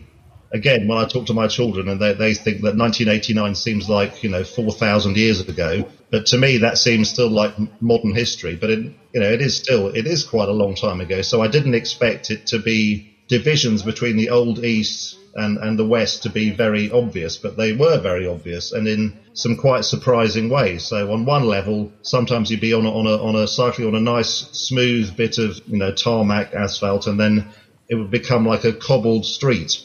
again, 0.51 0.87
when 0.87 0.97
I 0.97 1.05
talk 1.05 1.27
to 1.27 1.33
my 1.33 1.47
children 1.47 1.87
and 1.89 1.99
they, 1.99 2.13
they 2.13 2.33
think 2.33 2.61
that 2.61 2.75
1989 2.75 3.55
seems 3.55 3.89
like, 3.89 4.23
you 4.23 4.29
know, 4.29 4.43
4,000 4.43 5.17
years 5.17 5.41
ago, 5.41 5.89
but 6.11 6.27
to 6.27 6.37
me 6.37 6.59
that 6.59 6.77
seems 6.77 7.09
still 7.09 7.29
like 7.29 7.53
modern 7.81 8.13
history, 8.13 8.55
but 8.55 8.69
it, 8.69 8.79
you 9.13 9.19
know, 9.19 9.29
it 9.29 9.41
is 9.41 9.57
still, 9.57 9.87
it 9.87 10.07
is 10.07 10.23
quite 10.23 10.49
a 10.49 10.53
long 10.53 10.75
time 10.75 11.01
ago. 11.01 11.21
So 11.21 11.41
I 11.41 11.47
didn't 11.47 11.75
expect 11.75 12.31
it 12.31 12.47
to 12.47 12.59
be 12.59 13.11
divisions 13.27 13.83
between 13.83 14.17
the 14.17 14.29
old 14.29 14.63
East 14.63 15.17
and, 15.33 15.57
and 15.57 15.77
the 15.77 15.85
West 15.85 16.23
to 16.23 16.29
be 16.29 16.51
very 16.51 16.89
obvious, 16.91 17.37
but 17.37 17.57
they 17.57 17.73
were 17.73 17.99
very 17.99 18.27
obvious 18.27 18.71
and 18.71 18.87
in 18.87 19.17
some 19.33 19.57
quite 19.57 19.83
surprising 19.83 20.49
ways. 20.49 20.85
So 20.85 21.11
on 21.11 21.25
one 21.25 21.45
level, 21.45 21.91
sometimes 22.03 22.49
you'd 22.49 22.61
be 22.61 22.73
on 22.73 22.85
a, 22.85 22.91
on 22.91 23.07
a, 23.07 23.21
on 23.21 23.35
a 23.35 23.47
cycling 23.47 23.87
on 23.87 23.95
a 23.95 23.99
nice 23.99 24.29
smooth 24.29 25.17
bit 25.17 25.37
of, 25.37 25.59
you 25.67 25.77
know, 25.77 25.91
tarmac 25.91 26.53
asphalt 26.53 27.07
and 27.07 27.19
then 27.19 27.49
it 27.89 27.95
would 27.95 28.11
become 28.11 28.45
like 28.45 28.63
a 28.63 28.73
cobbled 28.73 29.25
street 29.25 29.81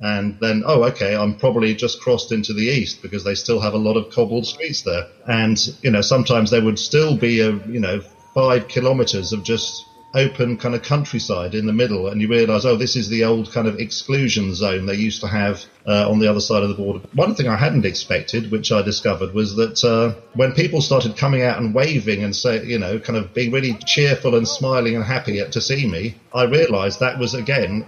and 0.00 0.38
then 0.40 0.62
oh 0.66 0.84
okay 0.84 1.16
i'm 1.16 1.34
probably 1.34 1.74
just 1.74 2.00
crossed 2.00 2.32
into 2.32 2.52
the 2.52 2.62
east 2.62 3.02
because 3.02 3.24
they 3.24 3.34
still 3.34 3.60
have 3.60 3.74
a 3.74 3.78
lot 3.78 3.96
of 3.96 4.10
cobbled 4.10 4.46
streets 4.46 4.82
there. 4.82 5.06
And 5.26 5.58
you 5.82 5.90
know 5.90 6.00
sometimes 6.00 6.50
there 6.50 6.62
would 6.62 6.78
still 6.78 7.16
be 7.16 7.40
a 7.40 7.52
you 7.68 7.80
know 7.80 8.00
five 8.34 8.68
kilometers 8.68 9.32
of 9.32 9.42
just 9.42 9.84
open 10.14 10.56
kind 10.56 10.74
of 10.74 10.82
countryside 10.82 11.54
in 11.54 11.66
the 11.66 11.72
middle 11.72 12.08
and 12.08 12.18
you 12.22 12.28
realize 12.28 12.64
oh 12.64 12.76
this 12.76 12.96
is 12.96 13.10
the 13.10 13.24
old 13.24 13.52
kind 13.52 13.68
of 13.68 13.78
exclusion 13.78 14.54
zone 14.54 14.86
they 14.86 14.94
used 14.94 15.20
to 15.20 15.26
have 15.26 15.66
uh, 15.86 16.10
on 16.10 16.18
the 16.18 16.26
other 16.26 16.40
side 16.40 16.62
of 16.62 16.70
the 16.70 16.74
border. 16.74 17.06
One 17.12 17.34
thing 17.34 17.46
i 17.46 17.56
hadn't 17.56 17.84
expected 17.84 18.50
which 18.50 18.72
i 18.72 18.80
discovered 18.80 19.34
was 19.34 19.54
that 19.56 19.84
uh, 19.84 20.18
when 20.32 20.52
people 20.52 20.80
started 20.80 21.18
coming 21.18 21.42
out 21.42 21.60
and 21.60 21.74
waving 21.74 22.24
and 22.24 22.34
say 22.34 22.64
you 22.64 22.78
know 22.78 22.98
kind 22.98 23.18
of 23.18 23.34
being 23.34 23.52
really 23.52 23.74
cheerful 23.84 24.34
and 24.34 24.48
smiling 24.48 24.96
and 24.96 25.04
happy 25.04 25.44
to 25.44 25.60
see 25.60 25.86
me 25.86 26.14
i 26.34 26.44
realized 26.44 27.00
that 27.00 27.18
was 27.18 27.34
again 27.34 27.86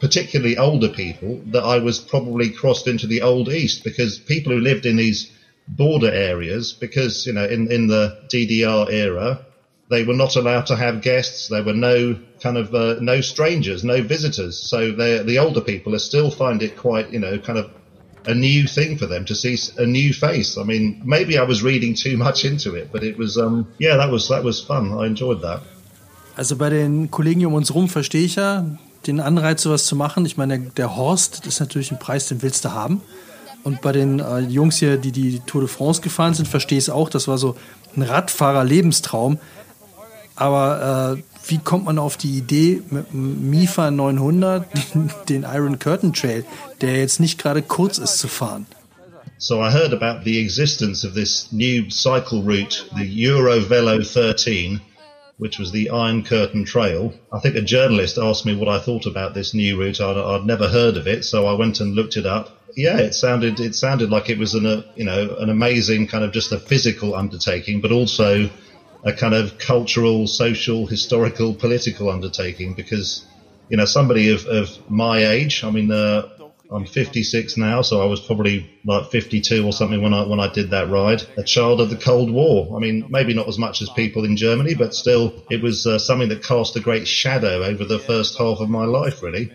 particularly 0.00 0.56
older 0.56 0.88
people, 0.88 1.40
that 1.46 1.62
I 1.62 1.78
was 1.78 1.98
probably 1.98 2.50
crossed 2.50 2.86
into 2.86 3.06
the 3.06 3.22
old 3.22 3.48
East 3.48 3.84
because 3.84 4.18
people 4.18 4.52
who 4.52 4.60
lived 4.60 4.86
in 4.86 4.96
these 4.96 5.30
border 5.68 6.10
areas, 6.10 6.72
because, 6.72 7.26
you 7.26 7.32
know, 7.32 7.44
in, 7.44 7.70
in 7.70 7.86
the 7.86 8.18
DDR 8.28 8.90
era, 8.90 9.44
they 9.90 10.04
were 10.04 10.14
not 10.14 10.36
allowed 10.36 10.66
to 10.66 10.76
have 10.76 11.02
guests. 11.02 11.48
There 11.48 11.62
were 11.62 11.74
no 11.74 12.18
kind 12.42 12.56
of, 12.56 12.74
uh, 12.74 12.96
no 13.00 13.20
strangers, 13.20 13.84
no 13.84 14.02
visitors. 14.02 14.58
So 14.58 14.92
the 14.92 15.38
older 15.38 15.60
people 15.60 15.98
still 15.98 16.30
find 16.30 16.62
it 16.62 16.76
quite, 16.76 17.10
you 17.10 17.18
know, 17.18 17.38
kind 17.38 17.58
of 17.58 17.70
a 18.26 18.34
new 18.34 18.66
thing 18.66 18.98
for 18.98 19.06
them 19.06 19.24
to 19.24 19.34
see 19.34 19.56
a 19.78 19.86
new 19.86 20.12
face. 20.12 20.58
I 20.58 20.64
mean, 20.64 21.00
maybe 21.04 21.38
I 21.38 21.44
was 21.44 21.62
reading 21.62 21.94
too 21.94 22.16
much 22.16 22.44
into 22.44 22.74
it, 22.74 22.90
but 22.92 23.02
it 23.02 23.16
was, 23.16 23.38
um, 23.38 23.72
yeah, 23.78 23.96
that 23.96 24.10
was, 24.10 24.28
that 24.28 24.44
was 24.44 24.62
fun. 24.62 24.92
I 24.92 25.06
enjoyed 25.06 25.40
that. 25.42 25.62
Also 26.36 26.54
bei 26.54 26.70
den 26.70 27.10
Kollegen 27.10 27.46
um 27.46 27.54
uns 27.54 27.74
rum 27.74 27.88
verstehe 27.88 28.24
ich 28.24 28.36
ja, 28.36 28.64
den 29.06 29.20
Anreiz, 29.20 29.62
sowas 29.62 29.86
zu 29.86 29.96
machen. 29.96 30.26
Ich 30.26 30.36
meine, 30.36 30.58
der, 30.58 30.70
der 30.70 30.96
Horst 30.96 31.46
ist 31.46 31.60
natürlich 31.60 31.90
ein 31.90 31.98
Preis, 31.98 32.26
den 32.26 32.42
willst 32.42 32.64
du 32.64 32.72
haben. 32.72 33.02
Und 33.64 33.80
bei 33.80 33.92
den 33.92 34.20
äh, 34.20 34.38
Jungs 34.40 34.78
hier, 34.78 34.96
die 34.96 35.12
die 35.12 35.40
Tour 35.40 35.62
de 35.62 35.68
France 35.68 36.00
gefahren 36.00 36.34
sind, 36.34 36.48
verstehe 36.48 36.78
ich 36.78 36.84
es 36.84 36.90
auch. 36.90 37.08
Das 37.08 37.28
war 37.28 37.38
so 37.38 37.56
ein 37.96 38.02
Radfahrer-Lebenstraum. 38.02 39.38
Aber 40.36 41.16
äh, 41.18 41.22
wie 41.48 41.58
kommt 41.58 41.86
man 41.86 41.98
auf 41.98 42.16
die 42.16 42.36
Idee, 42.36 42.82
mit 42.90 43.10
dem 43.12 43.50
Mifa 43.50 43.90
900 43.90 44.66
den 45.28 45.42
Iron 45.42 45.78
Curtain 45.78 46.12
Trail, 46.12 46.44
der 46.80 46.96
jetzt 46.98 47.20
nicht 47.20 47.38
gerade 47.38 47.62
kurz 47.62 47.98
ist, 47.98 48.18
zu 48.18 48.28
fahren? 48.28 48.66
So 49.40 49.62
I 49.62 49.70
heard 49.70 49.92
about 49.92 50.24
the 50.24 50.40
existence 50.40 51.06
of 51.06 51.14
this 51.14 51.48
new 51.52 51.88
cycle 51.90 52.42
route, 52.42 52.84
the 52.96 53.04
Eurovelo 53.04 54.02
13, 54.02 54.80
which 55.38 55.58
was 55.58 55.70
the 55.72 55.90
Iron 55.90 56.24
Curtain 56.24 56.64
Trail. 56.64 57.14
I 57.32 57.38
think 57.38 57.54
a 57.54 57.62
journalist 57.62 58.18
asked 58.18 58.44
me 58.44 58.54
what 58.54 58.68
I 58.68 58.78
thought 58.78 59.06
about 59.06 59.34
this 59.34 59.54
new 59.54 59.78
route. 59.78 60.00
I'd, 60.00 60.16
I'd 60.16 60.44
never 60.44 60.68
heard 60.68 60.96
of 60.96 61.06
it, 61.06 61.24
so 61.24 61.46
I 61.46 61.54
went 61.54 61.80
and 61.80 61.94
looked 61.94 62.16
it 62.16 62.26
up. 62.26 62.50
Yeah, 62.76 62.98
it 62.98 63.14
sounded 63.14 63.60
it 63.60 63.74
sounded 63.74 64.10
like 64.10 64.28
it 64.28 64.38
was 64.38 64.54
an 64.54 64.66
a, 64.66 64.84
you 64.94 65.04
know 65.04 65.36
an 65.38 65.48
amazing 65.48 66.06
kind 66.08 66.24
of 66.24 66.32
just 66.32 66.52
a 66.52 66.58
physical 66.58 67.14
undertaking, 67.14 67.80
but 67.80 67.92
also 67.92 68.50
a 69.04 69.12
kind 69.12 69.34
of 69.34 69.58
cultural, 69.58 70.26
social, 70.26 70.86
historical, 70.86 71.54
political 71.54 72.10
undertaking 72.10 72.74
because 72.74 73.24
you 73.68 73.76
know 73.76 73.84
somebody 73.84 74.30
of, 74.30 74.44
of 74.46 74.90
my 74.90 75.24
age. 75.24 75.62
I 75.64 75.70
mean, 75.70 75.90
uh, 75.90 76.28
I'm 76.70 76.84
56 76.84 77.56
now, 77.56 77.80
so 77.80 78.02
I 78.02 78.04
was 78.04 78.20
probably 78.20 78.68
like 78.84 79.10
52 79.10 79.64
or 79.64 79.72
something 79.72 80.02
when 80.02 80.12
I 80.12 80.22
when 80.22 80.38
I 80.38 80.48
did 80.48 80.70
that 80.70 80.90
ride. 80.90 81.22
A 81.38 81.42
child 81.42 81.80
of 81.80 81.88
the 81.88 81.96
Cold 81.96 82.30
War. 82.30 82.76
I 82.76 82.78
mean, 82.78 83.06
maybe 83.08 83.32
not 83.32 83.48
as 83.48 83.58
much 83.58 83.80
as 83.80 83.88
people 83.90 84.24
in 84.24 84.36
Germany, 84.36 84.74
but 84.74 84.94
still, 84.94 85.32
it 85.50 85.62
was 85.62 85.86
uh, 85.86 85.98
something 85.98 86.28
that 86.28 86.44
cast 86.44 86.76
a 86.76 86.80
great 86.80 87.08
shadow 87.08 87.64
over 87.64 87.84
the 87.84 87.98
first 87.98 88.36
half 88.36 88.60
of 88.60 88.68
my 88.68 88.84
life, 88.84 89.22
really. 89.22 89.50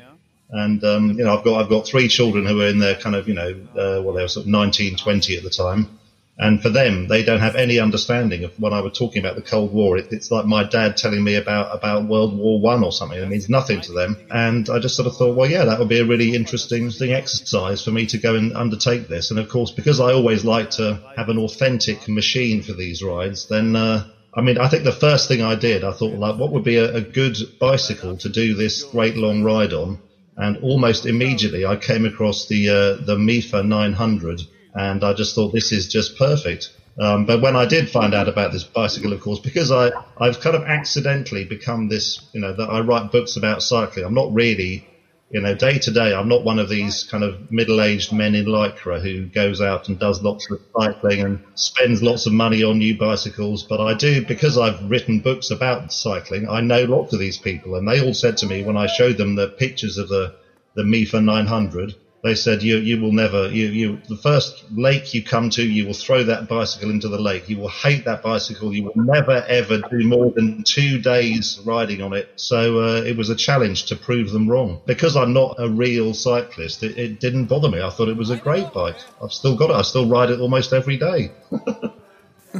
And 0.49 0.83
um, 0.83 1.11
you 1.17 1.23
know, 1.23 1.37
I've 1.37 1.43
got 1.43 1.61
I've 1.61 1.69
got 1.69 1.85
three 1.85 2.07
children 2.07 2.45
who 2.45 2.61
are 2.61 2.67
in 2.67 2.79
their 2.79 2.95
kind 2.95 3.15
of 3.15 3.27
you 3.27 3.35
know, 3.35 3.49
uh, 3.77 4.01
well, 4.01 4.13
they 4.13 4.21
were 4.21 4.27
sort 4.27 4.45
of 4.45 4.51
19, 4.51 4.95
20 4.95 5.37
at 5.37 5.43
the 5.43 5.49
time. 5.49 5.99
And 6.37 6.61
for 6.61 6.69
them, 6.69 7.07
they 7.07 7.23
don't 7.23 7.41
have 7.41 7.55
any 7.55 7.79
understanding 7.79 8.43
of 8.43 8.57
when 8.59 8.73
I 8.73 8.81
was 8.81 8.97
talking 8.97 9.23
about 9.23 9.35
the 9.35 9.43
Cold 9.43 9.71
War. 9.71 9.97
It, 9.97 10.07
it's 10.09 10.31
like 10.31 10.45
my 10.45 10.63
dad 10.63 10.97
telling 10.97 11.23
me 11.23 11.35
about, 11.35 11.75
about 11.75 12.07
World 12.07 12.35
War 12.35 12.59
One 12.59 12.83
or 12.83 12.91
something. 12.91 13.19
It 13.19 13.29
means 13.29 13.49
nothing 13.49 13.81
to 13.81 13.91
them. 13.91 14.17
And 14.31 14.67
I 14.69 14.79
just 14.79 14.95
sort 14.95 15.07
of 15.07 15.15
thought, 15.15 15.35
well, 15.35 15.49
yeah, 15.49 15.65
that 15.65 15.77
would 15.77 15.89
be 15.89 15.99
a 15.99 16.05
really 16.05 16.33
interesting 16.33 16.89
thing 16.89 17.13
exercise 17.13 17.83
for 17.83 17.91
me 17.91 18.07
to 18.07 18.17
go 18.17 18.35
and 18.35 18.53
undertake 18.53 19.07
this. 19.07 19.29
And 19.29 19.39
of 19.39 19.47
course, 19.47 19.71
because 19.71 19.99
I 19.99 20.13
always 20.13 20.43
like 20.43 20.71
to 20.71 20.99
have 21.15 21.29
an 21.29 21.37
authentic 21.37 22.07
machine 22.09 22.63
for 22.63 22.73
these 22.73 23.03
rides, 23.03 23.47
then, 23.47 23.75
uh, 23.75 24.05
I 24.33 24.41
mean, 24.41 24.57
I 24.57 24.67
think 24.69 24.85
the 24.85 24.91
first 24.91 25.27
thing 25.27 25.43
I 25.43 25.53
did, 25.53 25.83
I 25.83 25.91
thought, 25.91 26.17
like, 26.17 26.37
what 26.37 26.51
would 26.51 26.63
be 26.63 26.77
a, 26.77 26.95
a 26.95 27.01
good 27.01 27.37
bicycle 27.59 28.17
to 28.17 28.29
do 28.29 28.55
this 28.55 28.83
great 28.83 29.15
long 29.15 29.43
ride 29.43 29.73
on? 29.73 29.99
And 30.35 30.57
almost 30.57 31.05
immediately, 31.05 31.63
I 31.63 31.75
came 31.75 32.05
across 32.05 32.47
the 32.47 32.69
uh, 32.69 33.05
the 33.05 33.17
Mifa 33.17 33.63
900, 33.63 34.41
and 34.73 35.03
I 35.03 35.13
just 35.13 35.35
thought 35.35 35.53
this 35.53 35.71
is 35.71 35.87
just 35.87 36.17
perfect. 36.17 36.69
Um, 36.99 37.25
but 37.25 37.41
when 37.41 37.55
I 37.55 37.65
did 37.65 37.89
find 37.89 38.13
out 38.13 38.27
about 38.27 38.51
this 38.51 38.63
bicycle, 38.63 39.13
of 39.13 39.21
course, 39.21 39.39
because 39.39 39.71
I, 39.71 39.91
I've 40.17 40.39
kind 40.39 40.55
of 40.55 40.63
accidentally 40.63 41.43
become 41.43 41.89
this, 41.89 42.21
you 42.33 42.41
know, 42.41 42.53
that 42.53 42.69
I 42.69 42.81
write 42.81 43.11
books 43.11 43.35
about 43.35 43.63
cycling. 43.63 44.05
I'm 44.05 44.13
not 44.13 44.31
really, 44.31 44.87
you 45.31 45.41
know, 45.41 45.55
day 45.55 45.79
to 45.79 45.91
day, 45.91 46.13
I'm 46.13 46.27
not 46.27 46.43
one 46.43 46.59
of 46.59 46.69
these 46.69 47.03
kind 47.03 47.23
of 47.23 47.51
middle 47.51 47.81
aged 47.81 48.13
men 48.13 48.35
in 48.35 48.45
Lycra 48.45 49.01
who 49.01 49.25
goes 49.25 49.59
out 49.59 49.87
and 49.87 49.97
does 49.97 50.21
lots 50.21 50.49
of 50.51 50.59
cycling 50.79 51.21
and 51.21 51.43
spends 51.55 52.03
lots 52.03 52.27
of 52.27 52.33
money 52.33 52.61
on 52.63 52.77
new 52.77 52.95
bicycles. 52.95 53.63
But 53.63 53.81
I 53.81 53.95
do, 53.95 54.23
because 54.23 54.59
I've 54.59 54.89
written 54.89 55.21
books 55.21 55.49
about 55.49 55.91
cycling, 55.91 56.47
I 56.47 56.61
know 56.61 56.83
lots 56.83 57.13
of 57.13 57.19
these 57.19 57.39
people. 57.39 57.75
And 57.75 57.87
they 57.87 58.01
all 58.05 58.13
said 58.13 58.37
to 58.37 58.45
me 58.45 58.63
when 58.63 58.77
I 58.77 58.85
showed 58.85 59.17
them 59.17 59.33
the 59.33 59.47
pictures 59.47 59.97
of 59.97 60.09
the, 60.09 60.35
the 60.75 60.83
Mifa 60.83 61.23
900, 61.23 61.95
they 62.23 62.35
said 62.35 62.63
you 62.63 62.77
you 62.77 62.99
will 62.99 63.11
never 63.11 63.49
you 63.49 63.67
you 63.67 63.99
the 64.07 64.15
first 64.15 64.63
lake 64.71 65.13
you 65.13 65.21
come 65.21 65.49
to 65.49 65.61
you 65.61 65.85
will 65.85 65.93
throw 65.93 66.23
that 66.23 66.47
bicycle 66.47 66.89
into 66.89 67.09
the 67.09 67.19
lake 67.19 67.47
you 67.49 67.57
will 67.57 67.69
hate 67.69 68.05
that 68.05 68.23
bicycle 68.23 68.73
you 68.73 68.83
will 68.83 68.95
never 68.95 69.43
ever 69.47 69.77
do 69.91 70.07
more 70.07 70.31
than 70.31 70.63
two 70.63 70.99
days 70.99 71.59
riding 71.65 72.01
on 72.01 72.13
it 72.13 72.29
so 72.35 72.79
uh, 72.79 73.01
it 73.01 73.15
was 73.17 73.29
a 73.29 73.35
challenge 73.35 73.85
to 73.85 73.95
prove 73.95 74.31
them 74.31 74.49
wrong 74.49 74.81
because 74.85 75.15
I'm 75.15 75.33
not 75.33 75.55
a 75.59 75.69
real 75.69 76.13
cyclist 76.13 76.81
it, 76.81 76.97
it 76.97 77.19
didn't 77.19 77.45
bother 77.45 77.69
me 77.69 77.81
I 77.81 77.89
thought 77.89 78.07
it 78.07 78.17
was 78.17 78.29
a 78.29 78.37
great 78.37 78.73
bike 78.73 78.97
I've 79.21 79.33
still 79.33 79.55
got 79.55 79.69
it 79.69 79.75
I 79.75 79.81
still 79.81 80.07
ride 80.07 80.29
it 80.29 80.39
almost 80.39 80.73
every 80.73 80.97
day 80.97 81.31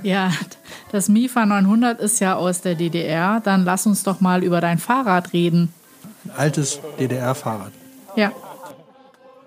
Ja, 0.02 0.32
das 0.92 1.08
Mifa 1.08 1.46
900 1.46 2.00
ist 2.00 2.20
ja 2.20 2.36
aus 2.36 2.62
der 2.62 2.74
DDR. 2.74 3.42
Dann 3.44 3.64
lass 3.64 3.86
uns 3.86 4.02
doch 4.02 4.22
mal 4.22 4.44
über 4.44 4.60
dein 4.60 4.80
Fahrrad 4.80 5.34
reden. 5.34 5.72
Altes 6.36 6.80
DDR-Fahrrad. 6.98 7.72
Ja. 8.16 8.32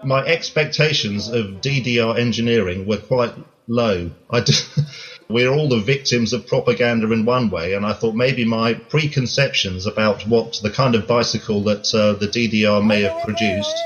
My 0.04 0.24
expectations 0.24 1.28
of 1.28 1.60
DDR 1.60 2.18
engineering 2.18 2.86
were 2.86 2.98
quite 2.98 3.32
low. 3.66 4.10
We're 5.28 5.50
all 5.50 5.68
the 5.68 5.80
victims 5.80 6.32
of 6.32 6.46
propaganda 6.46 7.10
in 7.12 7.24
one 7.24 7.50
way, 7.50 7.74
and 7.74 7.84
I 7.84 7.94
thought 7.94 8.14
maybe 8.14 8.44
my 8.44 8.74
preconceptions 8.74 9.86
about 9.86 10.22
what 10.26 10.60
the 10.62 10.70
kind 10.70 10.94
of 10.94 11.08
bicycle 11.08 11.64
that 11.64 11.92
uh, 11.92 12.12
the 12.12 12.28
DDR 12.28 12.86
may 12.86 13.02
have 13.02 13.24
produced 13.24 13.76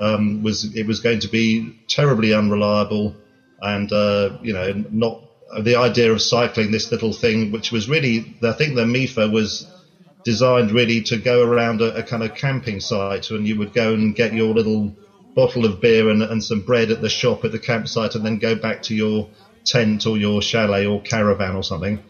um, 0.00 0.42
was 0.42 0.74
it 0.76 0.86
was 0.86 0.98
going 0.98 1.20
to 1.20 1.28
be 1.28 1.78
terribly 1.88 2.34
unreliable, 2.34 3.14
and 3.60 3.92
uh, 3.92 4.38
you 4.42 4.52
know 4.52 4.84
not 4.90 5.22
the 5.62 5.76
idea 5.76 6.10
of 6.10 6.20
cycling 6.20 6.72
this 6.72 6.90
little 6.90 7.12
thing, 7.12 7.52
which 7.52 7.70
was 7.70 7.88
really 7.88 8.34
I 8.42 8.52
think 8.52 8.74
the 8.74 8.84
MIFA 8.84 9.30
was 9.30 9.70
designed 10.24 10.72
really 10.72 11.02
to 11.02 11.16
go 11.16 11.42
around 11.42 11.80
a, 11.80 11.96
a 11.96 12.02
kind 12.02 12.24
of 12.24 12.34
camping 12.34 12.80
site, 12.80 13.30
and 13.30 13.46
you 13.46 13.56
would 13.58 13.72
go 13.72 13.94
and 13.94 14.16
get 14.16 14.32
your 14.32 14.52
little 14.52 14.96
bottle 15.34 15.64
of 15.64 15.80
beer 15.80 16.10
and, 16.10 16.22
and 16.22 16.42
some 16.42 16.60
bread 16.60 16.90
at 16.90 17.00
the 17.00 17.08
shop 17.08 17.44
at 17.44 17.52
the 17.52 17.58
campsite 17.58 18.14
and 18.14 18.24
then 18.24 18.38
go 18.38 18.54
back 18.54 18.82
to 18.82 18.94
your 18.94 19.28
tent 19.64 20.06
or 20.06 20.16
your 20.16 20.42
chalet 20.42 20.86
or 20.86 21.00
caravan 21.00 21.56
or 21.56 21.62
something. 21.62 22.02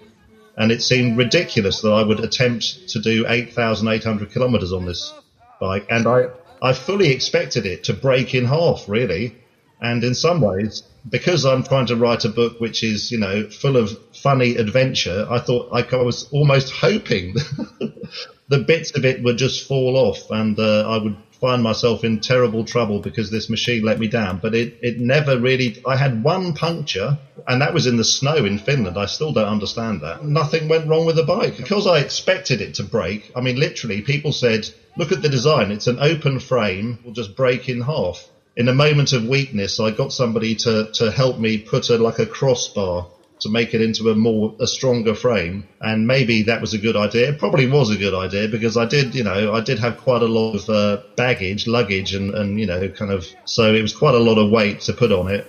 And 0.57 0.71
it 0.71 0.83
seemed 0.83 1.17
ridiculous 1.17 1.81
that 1.81 1.93
I 1.93 2.03
would 2.03 2.21
attempt 2.21 2.89
to 2.91 3.01
do 3.01 3.25
8,800 3.27 4.31
kilometers 4.31 4.73
on 4.73 4.85
this 4.85 5.13
bike. 5.61 5.87
And 5.91 6.07
I, 6.07 6.29
I 6.61 6.73
fully 6.73 7.11
expected 7.11 7.65
it 7.65 7.85
to 7.85 7.95
break 7.95 8.35
in 8.35 8.45
half, 8.45 8.89
really. 8.89 9.37
And 9.81 10.05
in 10.05 10.15
some 10.15 10.41
ways, 10.41 10.83
because 11.09 11.45
I'm 11.45 11.65
trying 11.65 11.87
to 11.87 11.97
write 11.97 12.25
a 12.25 12.29
book 12.29 12.61
which 12.61 12.85
is, 12.85 13.11
you 13.11 13.19
know, 13.19 13.49
full 13.49 13.77
of 13.77 13.99
funny 14.15 14.57
adventure, 14.57 15.27
I 15.29 15.41
thought 15.41 15.71
I 15.73 15.97
was 15.97 16.29
almost 16.31 16.71
hoping 16.71 17.35
the 18.49 18.59
bits 18.59 18.97
of 18.97 19.05
it 19.05 19.23
would 19.23 19.39
just 19.39 19.67
fall 19.67 19.97
off 19.97 20.31
and 20.31 20.59
uh, 20.59 20.89
I 20.89 21.03
would 21.03 21.17
find 21.43 21.61
myself 21.61 22.05
in 22.05 22.21
terrible 22.21 22.65
trouble 22.65 23.01
because 23.01 23.29
this 23.29 23.51
machine 23.51 23.83
let 23.83 23.99
me 23.99 24.07
down. 24.07 24.39
But 24.39 24.55
it, 24.55 24.79
it 24.81 25.01
never 25.01 25.39
really, 25.41 25.83
I 25.85 25.97
had 25.97 26.23
one 26.23 26.55
puncture 26.55 27.19
and 27.49 27.61
that 27.61 27.75
was 27.75 27.89
in 27.89 27.97
the 27.97 28.05
snow 28.05 28.37
in 28.37 28.59
Finland. 28.59 28.97
I 28.97 29.07
still 29.07 29.33
don't 29.33 29.49
understand 29.49 30.03
that. 30.03 30.25
Nothing 30.25 30.69
went 30.69 30.87
wrong 30.89 31.05
with 31.05 31.17
the 31.17 31.25
bike 31.25 31.57
because 31.57 31.89
I 31.89 31.99
expected 31.99 32.61
it 32.61 32.75
to 32.75 32.85
break. 32.85 33.33
I 33.35 33.41
mean, 33.41 33.59
literally 33.59 34.03
people 34.03 34.33
said, 34.33 34.71
look 34.97 35.11
at 35.11 35.21
the 35.21 35.29
design. 35.29 35.73
It's 35.73 35.89
an 35.89 35.99
open 35.99 36.39
frame. 36.39 37.01
Will 37.05 37.13
just 37.13 37.35
break 37.35 37.69
in 37.69 37.81
half. 37.81 38.25
In 38.55 38.69
a 38.69 38.75
moment 38.75 39.13
of 39.13 39.27
weakness, 39.27 39.81
I 39.81 39.91
got 39.91 40.13
somebody 40.13 40.55
to, 40.57 40.93
to 40.95 41.11
help 41.11 41.41
me 41.41 41.59
put 41.59 41.91
a, 41.91 41.99
like 41.99 42.21
a 42.21 42.27
crossbar 42.27 43.09
to 43.43 43.51
make 43.51 43.75
it 43.75 43.81
into 43.81 44.11
a 44.11 44.15
more 44.15 44.55
a 44.61 44.67
stronger 44.67 45.15
frame 45.15 45.65
and 45.81 46.07
maybe 46.07 46.43
that 46.43 46.61
was 46.61 46.75
a 46.75 46.79
good 46.79 46.97
idea 46.97 47.31
it 47.31 47.39
probably 47.39 47.69
was 47.69 47.91
a 47.91 47.97
good 47.97 48.15
idea 48.15 48.49
because 48.49 48.77
i 48.77 48.87
did 48.87 49.15
you 49.15 49.25
know 49.25 49.53
i 49.53 49.61
did 49.61 49.79
have 49.79 49.97
quite 49.99 50.23
a 50.23 50.27
lot 50.27 50.55
of 50.55 50.69
uh, 50.69 51.03
baggage 51.17 51.67
luggage 51.67 52.15
and, 52.15 52.35
and 52.35 52.59
you 52.61 52.67
know 52.67 52.89
kind 52.89 53.11
of 53.11 53.27
so 53.45 53.75
it 53.75 53.83
was 53.83 53.95
quite 53.95 54.15
a 54.15 54.25
lot 54.29 54.39
of 54.39 54.51
weight 54.51 54.81
to 54.81 54.93
put 54.93 55.13
on 55.13 55.29
it 55.29 55.47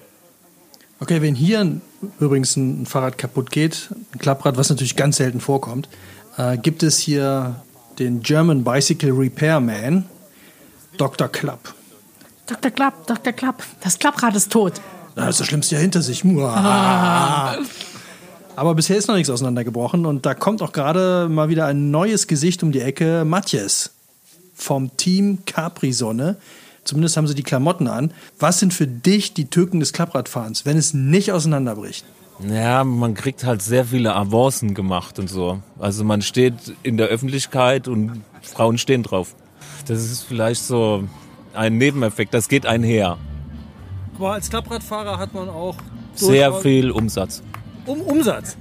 Okay, 1.01 1.21
wenn 1.21 1.35
hier 1.35 1.59
ein, 1.59 1.81
übrigens 2.21 2.55
ein 2.55 2.85
Fahrrad 2.85 3.17
kaputt 3.17 3.51
geht, 3.51 3.89
ein 4.13 4.19
Klapprad, 4.19 4.55
was 4.55 4.69
natürlich 4.69 4.95
ganz 4.95 5.17
selten 5.17 5.41
vorkommt, 5.41 5.89
äh, 6.37 6.57
gibt 6.57 6.81
es 6.81 6.97
hier 6.97 7.57
den 7.99 8.21
German 8.21 8.63
Bicycle 8.63 9.11
Repairman, 9.11 10.05
Dr. 10.97 11.27
Klapp. 11.27 11.73
Dr. 12.45 12.71
Klapp, 12.71 13.05
Dr. 13.07 13.33
Klapp, 13.33 13.63
das 13.81 13.99
Klapprad 13.99 14.35
ist 14.35 14.51
tot. 14.51 14.73
Na, 15.15 15.25
das 15.25 15.35
ist 15.35 15.41
das 15.41 15.47
Schlimmste 15.47 15.75
ja 15.75 15.81
hinter 15.81 16.01
sich. 16.01 16.23
Aber 18.55 18.75
bisher 18.75 18.97
ist 18.97 19.07
noch 19.07 19.15
nichts 19.15 19.29
auseinandergebrochen 19.29 20.05
und 20.05 20.25
da 20.25 20.33
kommt 20.33 20.61
auch 20.61 20.71
gerade 20.71 21.27
mal 21.29 21.49
wieder 21.49 21.65
ein 21.65 21.91
neues 21.91 22.27
Gesicht 22.27 22.63
um 22.63 22.71
die 22.71 22.81
Ecke. 22.81 23.25
Matthias 23.25 23.91
vom 24.53 24.95
Team 24.97 25.39
Capri-Sonne. 25.45 26.37
Zumindest 26.83 27.17
haben 27.17 27.27
sie 27.27 27.35
die 27.35 27.43
Klamotten 27.43 27.87
an. 27.87 28.11
Was 28.39 28.59
sind 28.59 28.73
für 28.73 28.87
dich 28.87 29.33
die 29.33 29.45
Tücken 29.45 29.79
des 29.79 29.93
Klappradfahrens, 29.93 30.65
wenn 30.65 30.77
es 30.77 30.93
nicht 30.93 31.31
auseinanderbricht? 31.31 32.05
Ja, 32.47 32.83
man 32.83 33.13
kriegt 33.13 33.43
halt 33.43 33.61
sehr 33.61 33.85
viele 33.85 34.15
Avancen 34.15 34.73
gemacht 34.73 35.17
und 35.19 35.29
so. 35.29 35.59
Also 35.79 36.03
man 36.03 36.21
steht 36.21 36.53
in 36.83 36.97
der 36.97 37.07
Öffentlichkeit 37.07 37.87
und 37.87 38.23
Frauen 38.41 38.77
stehen 38.77 39.03
drauf. 39.03 39.35
Das 39.87 39.99
ist 39.99 40.23
vielleicht 40.23 40.63
so 40.63 41.03
ein 41.53 41.77
Nebeneffekt, 41.77 42.33
das 42.33 42.49
geht 42.49 42.65
einher. 42.65 43.17
Aber 44.15 44.33
als 44.33 44.49
Klappradfahrer 44.49 45.17
hat 45.17 45.33
man 45.33 45.49
auch 45.49 45.75
Sehr 46.15 46.53
viel 46.53 46.91
Umsatz. 46.91 47.41
Um 47.85 48.01
Umsatz. 48.01 48.57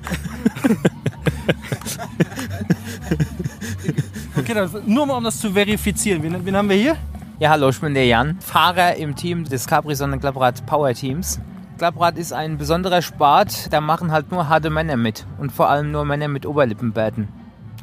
okay, 4.36 4.54
dann 4.54 4.70
nur 4.86 5.06
mal 5.06 5.18
um 5.18 5.24
das 5.24 5.38
zu 5.38 5.52
verifizieren. 5.52 6.22
Wen, 6.22 6.44
wen 6.44 6.56
haben 6.56 6.68
wir 6.68 6.76
hier? 6.76 6.96
Ja, 7.38 7.50
hallo, 7.50 7.68
ich 7.68 7.80
bin 7.80 7.94
der 7.94 8.06
Jan, 8.06 8.38
Fahrer 8.40 8.96
im 8.96 9.14
Team 9.14 9.44
des 9.44 9.66
Capri 9.66 9.94
Sonnen 9.94 10.20
Klapprad 10.20 10.64
Power 10.66 10.92
Teams. 10.94 11.40
Klapprad 11.78 12.16
ist 12.16 12.32
ein 12.32 12.58
besonderer 12.58 13.02
Sport, 13.02 13.72
da 13.72 13.80
machen 13.80 14.12
halt 14.12 14.30
nur 14.30 14.48
harte 14.48 14.70
Männer 14.70 14.96
mit 14.96 15.26
und 15.38 15.50
vor 15.50 15.68
allem 15.68 15.90
nur 15.90 16.04
Männer 16.04 16.28
mit 16.28 16.46
Oberlippenbärten. 16.46 17.28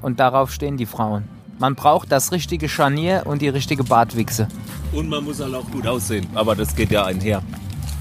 Und 0.01 0.19
darauf 0.19 0.51
stehen 0.51 0.77
die 0.77 0.86
Frauen. 0.86 1.27
Man 1.60 1.76
braucht 1.76 2.12
das 2.12 2.32
richtige 2.32 2.67
Scharnier 2.69 3.24
und 3.26 3.41
die 3.41 3.50
richtige 3.50 3.84
Bartwichse. 3.84 4.48
Und 4.93 5.10
man 5.10 5.24
muss 5.24 5.39
halt 5.39 5.54
auch 5.54 5.69
gut 5.69 5.86
aussehen, 5.86 6.26
aber 6.34 6.56
das 6.56 6.76
geht 6.76 6.89
ja 6.91 7.06
einher. 7.06 7.43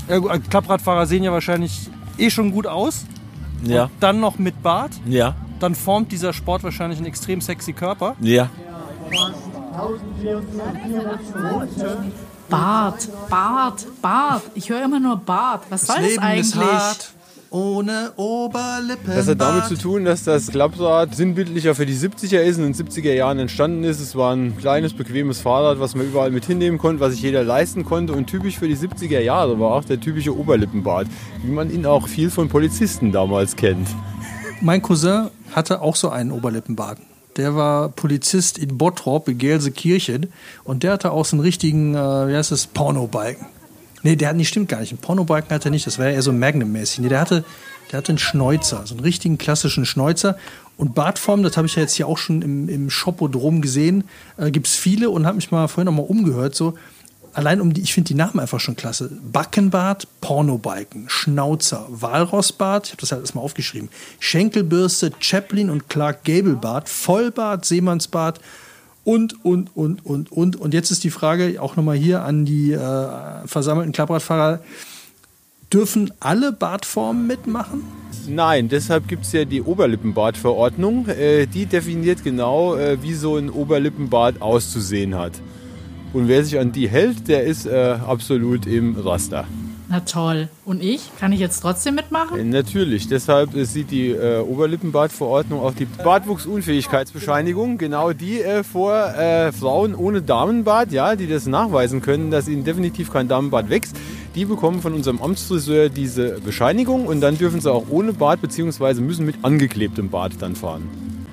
Ja, 0.08 0.18
gut, 0.18 0.30
Klappradfahrer 0.50 1.06
sehen 1.06 1.24
ja 1.24 1.32
wahrscheinlich 1.32 1.90
eh 2.16 2.30
schon 2.30 2.50
gut 2.52 2.66
aus. 2.66 3.04
Ja, 3.64 3.90
Dann 4.00 4.20
noch 4.20 4.38
mit 4.38 4.62
Bart. 4.62 4.92
ja, 5.06 5.34
Dann 5.58 5.74
formt 5.74 6.12
dieser 6.12 6.32
Sport 6.32 6.62
wahrscheinlich 6.62 6.98
einen 6.98 7.06
extrem 7.08 7.40
sexy 7.40 7.72
Körper. 7.72 8.14
ja. 8.20 8.48
Bart, 12.48 13.08
Bart, 13.28 13.86
Bart. 14.00 14.42
Ich 14.54 14.70
höre 14.70 14.82
immer 14.84 15.00
nur 15.00 15.16
Bart. 15.18 15.64
Was 15.70 15.86
soll 15.86 15.96
das 16.02 16.18
eigentlich? 16.18 16.54
Ohne 17.50 18.12
Oberlippen. 18.16 19.14
Das 19.14 19.28
hat 19.28 19.40
damit 19.40 19.64
zu 19.64 19.76
tun, 19.76 20.04
dass 20.04 20.24
das 20.24 20.48
Klapprad 20.48 21.14
sinnbildlicher 21.14 21.74
für 21.74 21.86
die 21.86 21.94
70er 21.94 22.40
ist 22.40 22.58
und 22.58 22.64
in 22.64 22.72
den 22.72 22.86
70er 22.86 23.12
Jahren 23.12 23.38
entstanden 23.38 23.84
ist. 23.84 24.00
Es 24.00 24.14
war 24.16 24.34
ein 24.34 24.56
kleines, 24.56 24.92
bequemes 24.92 25.40
Fahrrad, 25.40 25.80
was 25.80 25.94
man 25.94 26.06
überall 26.06 26.30
mit 26.30 26.44
hinnehmen 26.44 26.78
konnte, 26.78 27.00
was 27.00 27.12
sich 27.12 27.22
jeder 27.22 27.44
leisten 27.44 27.84
konnte. 27.84 28.12
Und 28.12 28.26
typisch 28.26 28.58
für 28.58 28.68
die 28.68 28.76
70er 28.76 29.20
Jahre 29.20 29.58
war 29.58 29.72
auch 29.72 29.84
der 29.84 30.00
typische 30.00 30.36
Oberlippenbart, 30.36 31.06
wie 31.42 31.50
man 31.50 31.70
ihn 31.70 31.86
auch 31.86 32.08
viel 32.08 32.30
von 32.30 32.48
Polizisten 32.48 33.12
damals 33.12 33.56
kennt. 33.56 33.88
Mein 34.60 34.82
Cousin 34.82 35.28
hatte 35.52 35.80
auch 35.80 35.96
so 35.96 36.10
einen 36.10 36.32
Oberlippenbart. 36.32 36.98
Der 37.36 37.54
war 37.54 37.88
Polizist 37.90 38.58
in 38.58 38.76
Bottrop, 38.78 39.28
in 39.28 39.38
Gelsenkirchen. 39.38 40.32
Und 40.64 40.82
der 40.82 40.92
hatte 40.92 41.12
auch 41.12 41.24
so 41.24 41.36
einen 41.36 41.42
richtigen, 41.42 41.94
äh, 41.94 42.28
wie 42.28 42.34
heißt 42.34 42.50
das, 42.50 42.66
Pornobalken. 42.66 43.46
Nee, 44.02 44.16
der 44.16 44.28
hat 44.28 44.36
nicht, 44.36 44.48
stimmt 44.48 44.68
gar 44.68 44.80
nicht. 44.80 44.92
Einen 44.92 45.00
Pornobalken 45.00 45.50
hatte 45.50 45.68
er 45.68 45.70
nicht. 45.70 45.86
Das 45.86 45.96
ja 45.96 46.08
eher 46.08 46.22
so 46.22 46.32
Magnum-mäßig. 46.32 47.00
Nee, 47.00 47.08
der 47.08 47.20
hatte, 47.20 47.44
der 47.90 47.98
hatte 47.98 48.10
einen 48.10 48.18
Schnäuzer, 48.18 48.82
so 48.86 48.94
einen 48.94 49.04
richtigen 49.04 49.38
klassischen 49.38 49.86
Schnäuzer. 49.86 50.36
Und 50.76 50.94
Bartform, 50.94 51.42
das 51.42 51.56
habe 51.56 51.66
ich 51.66 51.74
ja 51.74 51.82
jetzt 51.82 51.94
hier 51.94 52.06
auch 52.06 52.18
schon 52.18 52.42
im, 52.42 52.68
im 52.68 52.90
Shopodrom 52.90 53.60
gesehen, 53.60 54.04
äh, 54.36 54.50
gibt 54.50 54.68
es 54.68 54.76
viele 54.76 55.10
und 55.10 55.26
habe 55.26 55.36
mich 55.36 55.50
mal 55.50 55.66
vorhin 55.66 55.86
noch 55.86 56.00
mal 56.00 56.08
umgehört. 56.08 56.54
So, 56.54 56.74
allein 57.32 57.60
um 57.60 57.72
die, 57.72 57.80
ich 57.80 57.94
finde 57.94 58.08
die 58.08 58.14
Namen 58.14 58.38
einfach 58.38 58.60
schon 58.60 58.76
klasse. 58.76 59.10
Backenbart, 59.32 60.06
Pornobalken, 60.20 61.08
Schnauzer, 61.08 61.86
Walrossbart, 61.88 62.86
ich 62.86 62.92
habe 62.92 63.00
das 63.00 63.10
halt 63.10 63.22
erstmal 63.22 63.44
aufgeschrieben, 63.44 63.88
Schenkelbürste, 64.20 65.12
Chaplin 65.18 65.70
und 65.70 65.88
Clark 65.88 66.24
Gable 66.24 66.56
Bart, 66.56 66.88
Vollbart, 66.88 67.64
Seemannsbart 67.64 68.40
und, 69.08 69.42
und, 69.42 69.74
und, 69.74 70.04
und, 70.04 70.30
und. 70.30 70.56
Und 70.56 70.74
jetzt 70.74 70.90
ist 70.90 71.02
die 71.02 71.08
Frage 71.08 71.62
auch 71.62 71.76
nochmal 71.76 71.96
hier 71.96 72.24
an 72.24 72.44
die 72.44 72.72
äh, 72.72 73.08
versammelten 73.46 73.92
Klappradfahrer. 73.92 74.60
Dürfen 75.72 76.12
alle 76.20 76.52
Bartformen 76.52 77.26
mitmachen? 77.26 77.84
Nein, 78.26 78.68
deshalb 78.68 79.08
gibt 79.08 79.24
es 79.24 79.32
ja 79.32 79.46
die 79.46 79.62
Oberlippenbartverordnung. 79.62 81.08
Äh, 81.08 81.46
die 81.46 81.64
definiert 81.64 82.22
genau, 82.22 82.76
äh, 82.76 83.02
wie 83.02 83.14
so 83.14 83.36
ein 83.36 83.48
Oberlippenbart 83.48 84.42
auszusehen 84.42 85.14
hat. 85.14 85.32
Und 86.12 86.28
wer 86.28 86.44
sich 86.44 86.58
an 86.58 86.72
die 86.72 86.90
hält, 86.90 87.28
der 87.28 87.44
ist 87.44 87.64
äh, 87.64 87.96
absolut 88.06 88.66
im 88.66 88.94
Raster. 88.94 89.46
Na 89.90 90.00
toll. 90.00 90.48
Und 90.66 90.82
ich? 90.82 91.10
Kann 91.18 91.32
ich 91.32 91.40
jetzt 91.40 91.60
trotzdem 91.60 91.94
mitmachen? 91.94 92.38
Äh, 92.38 92.44
Natürlich, 92.44 93.08
deshalb 93.08 93.56
äh, 93.56 93.64
sieht 93.64 93.90
die 93.90 94.10
äh, 94.10 94.40
Oberlippenbadverordnung 94.40 95.60
auch 95.60 95.72
die 95.72 95.86
Bartwuchsunfähigkeitsbescheinigung, 95.86 97.78
genau 97.78 98.12
die 98.12 98.42
äh, 98.42 98.64
vor 98.64 98.92
äh, 98.94 99.50
Frauen 99.50 99.94
ohne 99.94 100.20
Damenbart, 100.20 100.92
ja, 100.92 101.16
die 101.16 101.26
das 101.26 101.46
nachweisen 101.46 102.02
können, 102.02 102.30
dass 102.30 102.48
ihnen 102.48 102.64
definitiv 102.64 103.10
kein 103.10 103.28
Damenbart 103.28 103.70
wächst. 103.70 103.96
Die 104.34 104.44
bekommen 104.44 104.82
von 104.82 104.92
unserem 104.92 105.22
Amtsfriseur 105.22 105.88
diese 105.88 106.38
Bescheinigung 106.40 107.06
und 107.06 107.22
dann 107.22 107.38
dürfen 107.38 107.60
sie 107.62 107.72
auch 107.72 107.86
ohne 107.88 108.12
Bart 108.12 108.42
bzw. 108.42 109.00
müssen 109.00 109.24
mit 109.24 109.36
angeklebtem 109.42 110.10
Bart 110.10 110.34
dann 110.40 110.54
fahren. 110.54 110.82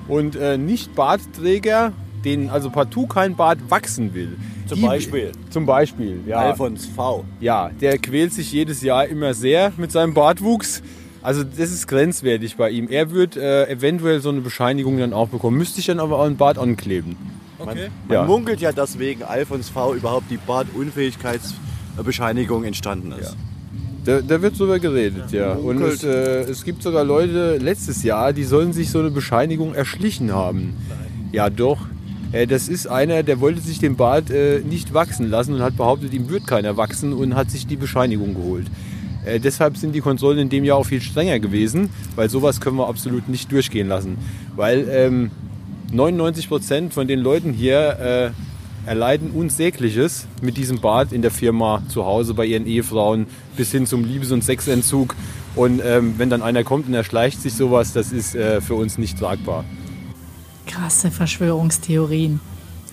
Und 0.08 0.34
äh, 0.34 0.56
nicht 0.56 0.94
Bartträger, 0.94 1.92
denen 2.24 2.48
also 2.48 2.70
partout 2.70 3.08
kein 3.08 3.36
Bart 3.36 3.58
wachsen 3.68 4.14
will. 4.14 4.38
Zum 4.66 4.80
die- 4.80 4.86
Beispiel? 4.86 5.32
Zum 5.50 5.66
Beispiel, 5.66 6.20
ja. 6.26 6.38
Alfons 6.38 6.86
V. 6.86 7.24
Ja, 7.40 7.70
der 7.80 7.98
quält 7.98 8.32
sich 8.32 8.50
jedes 8.52 8.80
Jahr 8.82 9.06
immer 9.06 9.34
sehr 9.34 9.72
mit 9.76 9.92
seinem 9.92 10.14
Bartwuchs. 10.14 10.82
Also 11.22 11.42
das 11.44 11.70
ist 11.72 11.86
grenzwertig 11.88 12.56
bei 12.56 12.70
ihm. 12.70 12.88
Er 12.88 13.10
wird 13.10 13.36
äh, 13.36 13.66
eventuell 13.68 14.20
so 14.20 14.28
eine 14.28 14.40
Bescheinigung 14.42 14.98
dann 14.98 15.12
auch 15.12 15.28
bekommen. 15.28 15.56
Müsste 15.58 15.80
ich 15.80 15.86
dann 15.86 15.98
aber 16.00 16.18
auch 16.20 16.26
ein 16.26 16.36
Bart 16.36 16.56
ankleben. 16.58 17.16
Man, 17.58 17.68
man 17.76 17.78
Ja. 18.10 18.22
munkelt 18.24 18.60
ja, 18.60 18.70
dass 18.72 18.98
wegen 18.98 19.22
Alfons 19.24 19.68
V 19.70 19.94
überhaupt 19.94 20.30
die 20.30 20.36
Bartunfähigkeitsbescheinigung 20.46 22.64
entstanden 22.64 23.12
ist. 23.12 23.36
Da, 24.04 24.20
da 24.20 24.40
wird 24.40 24.58
drüber 24.58 24.78
geredet, 24.78 25.32
ja. 25.32 25.52
Und 25.54 25.82
es, 25.82 26.04
äh, 26.04 26.42
es 26.42 26.62
gibt 26.64 26.82
sogar 26.82 27.02
Leute 27.04 27.56
letztes 27.56 28.04
Jahr, 28.04 28.32
die 28.32 28.44
sollen 28.44 28.72
sich 28.72 28.90
so 28.90 29.00
eine 29.00 29.10
Bescheinigung 29.10 29.74
erschlichen 29.74 30.32
haben. 30.32 30.74
Ja, 31.32 31.50
doch. 31.50 31.78
Äh, 32.36 32.46
das 32.46 32.68
ist 32.68 32.86
einer, 32.86 33.22
der 33.22 33.40
wollte 33.40 33.60
sich 33.60 33.78
den 33.78 33.96
Bart 33.96 34.30
äh, 34.30 34.60
nicht 34.60 34.92
wachsen 34.92 35.30
lassen 35.30 35.54
und 35.54 35.62
hat 35.62 35.76
behauptet, 35.76 36.12
ihm 36.12 36.28
wird 36.28 36.46
keiner 36.46 36.76
wachsen 36.76 37.12
und 37.12 37.34
hat 37.34 37.50
sich 37.50 37.66
die 37.66 37.76
Bescheinigung 37.76 38.34
geholt. 38.34 38.66
Äh, 39.24 39.40
deshalb 39.40 39.76
sind 39.76 39.94
die 39.94 40.00
Kontrollen 40.00 40.38
in 40.38 40.48
dem 40.48 40.64
Jahr 40.64 40.76
auch 40.76 40.86
viel 40.86 41.00
strenger 41.00 41.38
gewesen, 41.40 41.88
weil 42.14 42.28
sowas 42.28 42.60
können 42.60 42.76
wir 42.76 42.88
absolut 42.88 43.28
nicht 43.28 43.50
durchgehen 43.50 43.88
lassen. 43.88 44.18
Weil 44.54 44.86
ähm, 44.90 45.30
99 45.92 46.48
Prozent 46.48 46.94
von 46.94 47.08
den 47.08 47.20
Leuten 47.20 47.52
hier 47.52 48.34
äh, 48.84 48.88
erleiden 48.88 49.30
Unsägliches 49.30 50.26
mit 50.42 50.56
diesem 50.56 50.80
Bart 50.80 51.12
in 51.12 51.22
der 51.22 51.30
Firma, 51.30 51.82
zu 51.88 52.04
Hause 52.04 52.34
bei 52.34 52.44
ihren 52.44 52.66
Ehefrauen, 52.66 53.26
bis 53.56 53.72
hin 53.72 53.86
zum 53.86 54.04
Liebes- 54.04 54.30
und 54.30 54.44
Sexentzug. 54.44 55.14
Und 55.54 55.80
ähm, 55.82 56.14
wenn 56.18 56.28
dann 56.28 56.42
einer 56.42 56.64
kommt 56.64 56.86
und 56.86 56.94
erschleicht 56.94 57.40
sich 57.40 57.54
sowas, 57.54 57.94
das 57.94 58.12
ist 58.12 58.34
äh, 58.34 58.60
für 58.60 58.74
uns 58.74 58.98
nicht 58.98 59.18
tragbar. 59.18 59.64
Krasse 60.66 61.10
Verschwörungstheorien. 61.10 62.40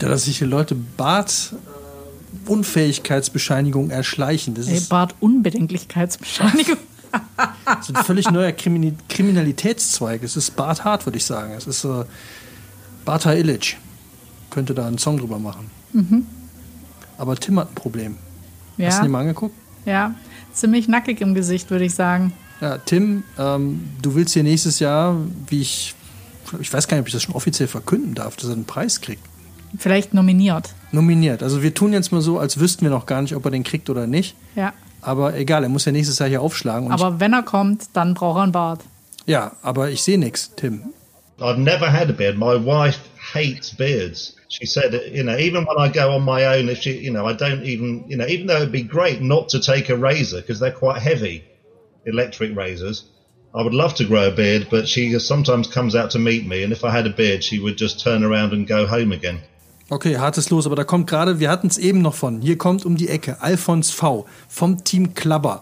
Ja, 0.01 0.09
dass 0.09 0.25
sich 0.25 0.39
die 0.39 0.45
Leute 0.45 0.75
Bart 0.75 1.53
äh, 1.53 2.49
Unfähigkeitsbescheinigung 2.49 3.89
erschleichen. 3.89 4.53
Das 4.53 4.67
Ey, 4.67 4.77
ist 4.77 4.89
Bart-Unbedenklichkeitsbescheinigung. 4.89 6.77
so 7.81 7.93
ein 7.93 8.03
völlig 8.03 8.29
neuer 8.29 8.51
Krimi 8.51 8.93
Kriminalitätszweig. 9.07 10.23
Es 10.23 10.35
ist 10.35 10.55
Bart 10.55 10.83
Hart, 10.83 11.05
würde 11.05 11.17
ich 11.17 11.25
sagen. 11.25 11.53
Es 11.53 11.67
ist 11.67 11.83
äh, 11.85 12.03
Bata 13.05 13.33
Illich. 13.33 13.77
Könnte 14.49 14.73
da 14.73 14.87
einen 14.87 14.97
Song 14.97 15.17
drüber 15.17 15.39
machen. 15.39 15.69
Mhm. 15.93 16.25
Aber 17.17 17.35
Tim 17.35 17.59
hat 17.59 17.71
ein 17.71 17.75
Problem. 17.75 18.17
Ja. 18.77 18.87
Hast 18.87 19.01
du 19.01 19.05
ihn 19.05 19.11
mal 19.11 19.21
angeguckt? 19.21 19.55
Ja, 19.85 20.15
ziemlich 20.53 20.87
nackig 20.87 21.21
im 21.21 21.33
Gesicht, 21.33 21.69
würde 21.69 21.85
ich 21.85 21.93
sagen. 21.93 22.33
Ja, 22.61 22.77
Tim, 22.77 23.23
ähm, 23.37 23.89
du 24.01 24.15
willst 24.15 24.33
hier 24.33 24.43
nächstes 24.43 24.79
Jahr, 24.79 25.17
wie 25.47 25.61
ich, 25.61 25.95
ich 26.59 26.71
weiß 26.73 26.87
gar 26.87 26.97
nicht, 26.97 27.01
ob 27.03 27.07
ich 27.07 27.13
das 27.13 27.23
schon 27.23 27.35
offiziell 27.35 27.67
verkünden 27.67 28.13
darf, 28.15 28.35
dass 28.35 28.47
er 28.49 28.53
einen 28.53 28.65
Preis 28.65 29.01
kriegt. 29.01 29.23
Vielleicht 29.77 30.13
nominiert. 30.13 30.69
Nominiert. 30.91 31.41
Also 31.41 31.63
wir 31.63 31.73
tun 31.73 31.93
jetzt 31.93 32.11
mal 32.11 32.21
so, 32.21 32.37
als 32.39 32.59
wüssten 32.59 32.83
wir 32.83 32.91
noch 32.91 33.05
gar 33.07 33.21
nicht, 33.21 33.35
ob 33.35 33.43
er 33.45 33.51
den 33.51 33.63
kriegt 33.63 33.89
oder 33.89 34.05
nicht. 34.07 34.35
Ja. 34.55 34.73
Aber 35.01 35.35
egal, 35.35 35.63
er 35.63 35.69
muss 35.69 35.85
ja 35.85 35.91
nächstes 35.91 36.19
Jahr 36.19 36.29
hier 36.29 36.41
aufschlagen. 36.41 36.87
Und 36.87 36.93
Aber 36.93 37.19
wenn 37.19 37.33
er 37.33 37.43
kommt, 37.43 37.85
dann 37.93 38.13
braucht 38.13 38.37
er 38.37 38.43
einen 38.43 38.51
Bart. 38.51 38.81
ja, 39.25 39.53
aber 39.61 39.89
ich 39.89 40.03
sehe 40.03 40.17
nichts, 40.19 40.51
Tim. 40.55 40.81
I've 41.39 41.57
never 41.57 41.91
had 41.91 42.09
a 42.09 42.13
beard. 42.13 42.37
My 42.37 42.55
wife 42.63 42.99
hates 43.33 43.75
beards. 43.75 44.35
She 44.49 44.67
said, 44.67 44.93
you 45.11 45.23
know, 45.23 45.35
even 45.35 45.65
when 45.65 45.77
I 45.79 45.91
go 45.91 46.11
on 46.11 46.23
my 46.23 46.45
own, 46.45 46.69
if 46.69 46.81
she, 46.83 46.91
you 46.91 47.11
know, 47.11 47.27
I 47.27 47.33
don't 47.33 47.63
even, 47.65 48.03
you 48.07 48.15
know, 48.17 48.27
even 48.27 48.45
though 48.45 48.57
it'd 48.57 48.71
be 48.71 48.83
great 48.83 49.19
not 49.21 49.49
to 49.49 49.59
take 49.59 49.89
a 49.89 49.95
razor 49.97 50.41
because 50.41 50.59
they're 50.59 50.71
quite 50.71 51.01
heavy, 51.01 51.43
electric 52.05 52.55
razors. 52.55 53.05
I 53.55 53.61
would 53.63 53.73
love 53.73 53.93
to 53.95 54.05
grow 54.05 54.27
a 54.27 54.31
beard, 54.31 54.67
but 54.71 54.87
she 54.87 55.17
sometimes 55.19 55.69
comes 55.69 55.95
out 55.95 56.09
to 56.11 56.19
meet 56.19 56.47
me, 56.47 56.63
and 56.63 56.73
if 56.73 56.83
I 56.83 56.89
had 56.91 57.05
a 57.05 57.09
beard, 57.11 57.43
she 57.43 57.59
would 57.61 57.79
just 57.79 57.99
turn 58.03 58.23
around 58.23 58.51
and 58.51 58.67
go 58.67 58.87
home 58.87 59.11
again. 59.13 59.39
Okay, 59.89 60.17
hartes 60.17 60.49
Los, 60.49 60.65
aber 60.65 60.75
da 60.75 60.83
kommt 60.83 61.07
gerade, 61.07 61.39
wir 61.39 61.49
hatten 61.51 61.67
es 61.67 61.77
eben 61.77 62.01
noch 62.01 62.15
von, 62.15 62.41
hier 62.41 62.57
kommt 62.57 62.83
um 62.85 62.95
die 62.97 63.09
Ecke 63.09 63.41
Alfons 63.41 63.91
V 63.91 64.25
vom 64.47 64.83
Team 64.83 65.13
Klabber 65.13 65.61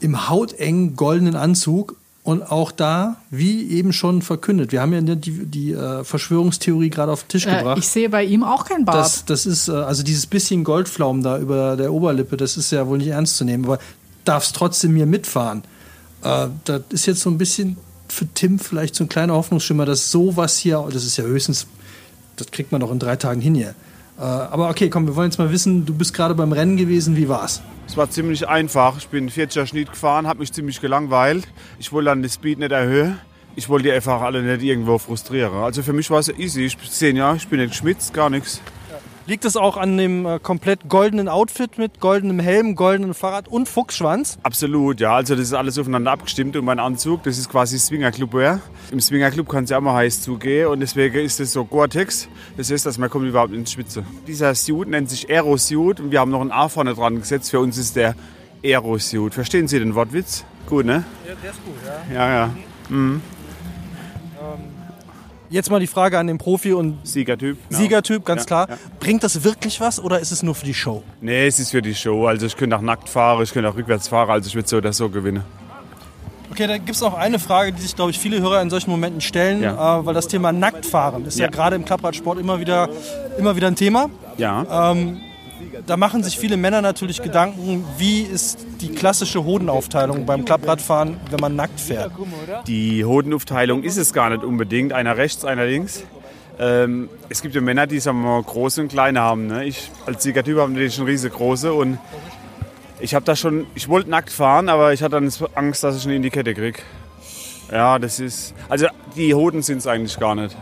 im 0.00 0.28
hautengen 0.28 0.94
goldenen 0.96 1.36
Anzug 1.36 1.96
und 2.22 2.42
auch 2.42 2.70
da, 2.72 3.16
wie 3.30 3.70
eben 3.70 3.94
schon 3.94 4.20
verkündet, 4.20 4.72
wir 4.72 4.82
haben 4.82 4.92
ja 4.92 5.00
die, 5.14 5.46
die 5.46 5.72
äh, 5.72 6.04
Verschwörungstheorie 6.04 6.90
gerade 6.90 7.12
auf 7.12 7.22
den 7.22 7.28
Tisch 7.28 7.46
Äh, 7.46 7.58
gebracht. 7.58 7.78
ich 7.78 7.88
sehe 7.88 8.10
bei 8.10 8.24
ihm 8.24 8.42
auch 8.44 8.66
keinen 8.66 8.84
Bart. 8.84 8.98
Das, 8.98 9.24
das 9.24 9.46
ist, 9.46 9.68
äh, 9.68 9.72
also 9.72 10.02
dieses 10.02 10.26
bisschen 10.26 10.64
Goldflaum 10.64 11.22
da 11.22 11.38
über 11.38 11.76
der 11.76 11.92
Oberlippe, 11.94 12.36
das 12.36 12.58
ist 12.58 12.72
ja 12.72 12.86
wohl 12.86 12.98
nicht 12.98 13.08
ernst 13.08 13.38
zu 13.38 13.44
nehmen, 13.44 13.64
aber 13.64 13.78
darfst 14.26 14.54
trotzdem 14.56 14.92
mir 14.92 15.06
mitfahren. 15.06 15.62
Äh, 16.24 16.48
das 16.64 16.82
ist 16.90 17.06
jetzt 17.06 17.20
so 17.20 17.30
ein 17.30 17.38
bisschen 17.38 17.76
für 18.08 18.26
Tim 18.32 18.58
vielleicht 18.58 18.94
so 18.94 19.04
ein 19.04 19.08
kleiner 19.08 19.34
Hoffnungsschimmer, 19.34 19.86
dass 19.86 20.10
sowas 20.10 20.58
hier, 20.58 20.86
das 20.90 21.04
ist 21.04 21.16
ja 21.16 21.24
höchstens, 21.24 21.66
das 22.36 22.50
kriegt 22.50 22.72
man 22.72 22.80
doch 22.80 22.90
in 22.90 22.98
drei 22.98 23.16
Tagen 23.16 23.40
hin 23.40 23.54
hier. 23.54 23.74
Äh, 24.18 24.22
aber 24.22 24.68
okay, 24.68 24.88
komm, 24.88 25.06
wir 25.06 25.16
wollen 25.16 25.30
jetzt 25.30 25.38
mal 25.38 25.50
wissen, 25.50 25.86
du 25.86 25.94
bist 25.94 26.14
gerade 26.14 26.34
beim 26.34 26.52
Rennen 26.52 26.76
gewesen, 26.76 27.16
wie 27.16 27.28
war's? 27.28 27.62
Es 27.86 27.96
war 27.96 28.08
ziemlich 28.10 28.48
einfach. 28.48 28.96
Ich 28.96 29.08
bin 29.08 29.28
40er 29.28 29.66
Schnitt 29.66 29.90
gefahren, 29.90 30.26
habe 30.26 30.40
mich 30.40 30.52
ziemlich 30.52 30.80
gelangweilt. 30.80 31.46
Ich 31.78 31.92
wollte 31.92 32.06
dann 32.06 32.22
die 32.22 32.28
Speed 32.28 32.58
nicht 32.58 32.72
erhöhen. 32.72 33.18
Ich 33.56 33.68
wollte 33.68 33.84
die 33.84 33.92
einfach 33.92 34.20
alle 34.20 34.42
nicht 34.42 34.64
irgendwo 34.64 34.98
frustrieren. 34.98 35.54
Also 35.54 35.82
für 35.82 35.92
mich 35.92 36.10
war 36.10 36.18
es 36.18 36.28
easy. 36.28 36.62
Ich 36.62 36.76
bin 36.76 36.88
10 36.88 37.16
Jahre, 37.16 37.36
ich 37.36 37.46
bin 37.46 37.60
nicht 37.60 37.70
geschmitzt, 37.70 38.12
gar 38.12 38.30
nichts. 38.30 38.60
Liegt 39.26 39.46
es 39.46 39.56
auch 39.56 39.78
an 39.78 39.96
dem 39.96 40.26
äh, 40.26 40.38
komplett 40.38 40.86
goldenen 40.86 41.28
Outfit 41.28 41.78
mit 41.78 41.98
goldenem 41.98 42.40
Helm, 42.40 42.74
goldenem 42.74 43.14
Fahrrad 43.14 43.48
und 43.48 43.70
Fuchsschwanz? 43.70 44.38
Absolut, 44.42 45.00
ja. 45.00 45.14
Also 45.14 45.34
das 45.34 45.44
ist 45.44 45.54
alles 45.54 45.78
aufeinander 45.78 46.10
abgestimmt 46.12 46.56
und 46.56 46.64
mein 46.66 46.78
Anzug, 46.78 47.22
das 47.22 47.38
ist 47.38 47.48
quasi 47.48 47.78
Swinger 47.78 48.12
Club 48.12 48.34
Wear. 48.34 48.60
Im 48.90 49.00
Swinger 49.00 49.30
Club 49.30 49.48
kann 49.48 49.64
es 49.64 49.70
ja 49.70 49.78
auch 49.78 49.80
mal 49.80 49.94
heiß 49.94 50.20
zugehen 50.20 50.68
und 50.68 50.80
deswegen 50.80 51.20
ist 51.20 51.40
es 51.40 51.54
so 51.54 51.64
Gore-Tex. 51.64 52.28
Das 52.58 52.70
heißt, 52.70 52.84
dass 52.84 52.98
man 52.98 53.08
kommt 53.08 53.26
überhaupt 53.26 53.54
in 53.54 53.64
die 53.64 53.70
Spitze. 53.70 54.04
Dieser 54.26 54.54
Suit 54.54 54.88
nennt 54.88 55.08
sich 55.08 55.30
Aero-Suit 55.30 56.00
und 56.00 56.10
wir 56.10 56.20
haben 56.20 56.30
noch 56.30 56.42
ein 56.42 56.52
A 56.52 56.68
vorne 56.68 56.92
dran 56.92 57.18
gesetzt. 57.18 57.50
Für 57.50 57.60
uns 57.60 57.78
ist 57.78 57.96
der 57.96 58.14
Aero-Suit. 58.62 59.32
Verstehen 59.32 59.68
Sie 59.68 59.78
den 59.78 59.94
Wortwitz? 59.94 60.44
Gut, 60.66 60.84
ne? 60.84 61.04
Ja, 61.26 61.34
der 61.42 61.50
ist 61.50 61.64
gut, 61.64 61.76
ja. 62.10 62.14
Ja, 62.14 62.30
ja. 62.30 62.54
Mhm. 62.90 63.22
Jetzt 65.50 65.70
mal 65.70 65.78
die 65.80 65.86
Frage 65.86 66.18
an 66.18 66.26
den 66.26 66.38
Profi 66.38 66.72
und 66.72 66.98
Siegertyp. 67.06 67.56
genau. 67.68 67.80
Siegertyp, 67.80 68.24
ganz 68.24 68.42
Ja, 68.42 68.46
klar. 68.46 68.66
ja. 68.70 68.76
Bringt 68.98 69.22
das 69.22 69.44
wirklich 69.44 69.80
was 69.80 70.00
oder 70.02 70.18
ist 70.18 70.32
es 70.32 70.42
nur 70.42 70.54
für 70.54 70.64
die 70.66 70.74
Show? 70.74 71.02
Nee, 71.20 71.46
es 71.46 71.60
ist 71.60 71.70
für 71.70 71.82
die 71.82 71.94
Show. 71.94 72.26
Also 72.26 72.46
ich 72.46 72.56
könnte 72.56 72.76
auch 72.76 72.80
nackt 72.80 73.08
fahren, 73.08 73.42
ich 73.42 73.52
könnte 73.52 73.68
auch 73.68 73.76
rückwärts 73.76 74.08
fahren. 74.08 74.30
Also 74.30 74.48
ich 74.48 74.54
würde 74.54 74.68
so 74.68 74.78
oder 74.78 74.92
so 74.92 75.08
gewinnen. 75.08 75.44
Okay, 76.50 76.66
da 76.66 76.76
gibt 76.78 76.90
es 76.90 77.00
noch 77.00 77.14
eine 77.14 77.38
Frage, 77.38 77.72
die 77.72 77.82
sich, 77.82 77.96
glaube 77.96 78.10
ich, 78.12 78.18
viele 78.18 78.40
Hörer 78.40 78.62
in 78.62 78.70
solchen 78.70 78.90
Momenten 78.90 79.20
stellen, 79.20 79.62
Ja. 79.62 79.98
äh, 80.00 80.06
weil 80.06 80.14
das 80.14 80.28
Thema 80.28 80.52
Nacktfahren 80.52 81.24
ist 81.26 81.38
ja, 81.38 81.48
gerade 81.48 81.74
im 81.76 81.84
Klappradsport 81.84 82.38
immer 82.38 82.60
wieder, 82.60 82.88
immer 83.38 83.56
wieder 83.56 83.66
ein 83.66 83.74
Thema. 83.76 84.08
Ja. 84.36 84.92
Ähm, 84.92 85.20
da 85.86 85.96
machen 85.96 86.22
sich 86.22 86.38
viele 86.38 86.56
Männer 86.56 86.82
natürlich 86.82 87.22
Gedanken, 87.22 87.84
wie 87.98 88.22
ist 88.22 88.66
die 88.80 88.88
klassische 88.88 89.44
Hodenaufteilung 89.44 90.26
beim 90.26 90.44
Klappradfahren, 90.44 91.18
wenn 91.30 91.40
man 91.40 91.56
nackt 91.56 91.80
fährt. 91.80 92.12
Die 92.66 93.04
Hodenaufteilung 93.04 93.82
ist 93.82 93.96
es 93.96 94.12
gar 94.12 94.30
nicht 94.30 94.44
unbedingt. 94.44 94.92
Einer 94.92 95.16
rechts, 95.16 95.44
einer 95.44 95.64
links. 95.66 96.04
Ähm, 96.58 97.08
es 97.28 97.42
gibt 97.42 97.54
ja 97.54 97.60
Männer, 97.60 97.86
die 97.86 97.98
sagen 97.98 98.22
wir, 98.22 98.42
große 98.42 98.80
und 98.80 98.88
kleine 98.88 99.20
haben. 99.20 99.46
Ne? 99.46 99.64
Ich 99.64 99.90
als 100.06 100.22
Siegertyp 100.22 100.58
habe 100.58 100.70
natürlich 100.70 100.94
schon 100.94 101.06
riesengroße 101.06 101.72
und 101.72 101.98
ich 103.00 103.14
habe 103.14 103.24
da 103.24 103.34
schon, 103.34 103.66
ich 103.74 103.88
wollte 103.88 104.08
nackt 104.08 104.30
fahren, 104.30 104.68
aber 104.68 104.92
ich 104.92 105.02
hatte 105.02 105.20
dann 105.20 105.30
Angst, 105.54 105.82
dass 105.82 105.96
ich 105.96 106.06
ihn 106.06 106.12
in 106.12 106.22
die 106.22 106.30
Kette 106.30 106.54
kriege. 106.54 106.80
Ja, 107.72 107.98
das 107.98 108.20
ist, 108.20 108.54
also 108.68 108.86
die 109.16 109.34
Hoden 109.34 109.62
sind 109.62 109.78
es 109.78 109.86
eigentlich 109.86 110.18
gar 110.18 110.34
nicht. 110.34 110.56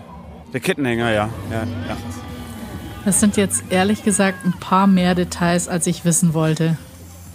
Der 0.53 0.61
Kettenhänger, 0.61 1.11
ja. 1.11 1.29
ja, 1.51 1.67
ja. 1.89 1.97
Das 3.05 3.19
sind 3.19 3.37
jetzt 3.37 3.65
ehrlich 3.71 4.05
gesagt 4.05 4.45
ein 4.45 4.53
paar 4.53 4.87
mehr 4.87 5.15
Details, 5.15 5.69
als 5.69 5.87
ich 5.87 6.05
wissen 6.05 6.35
wollte. 6.35 6.77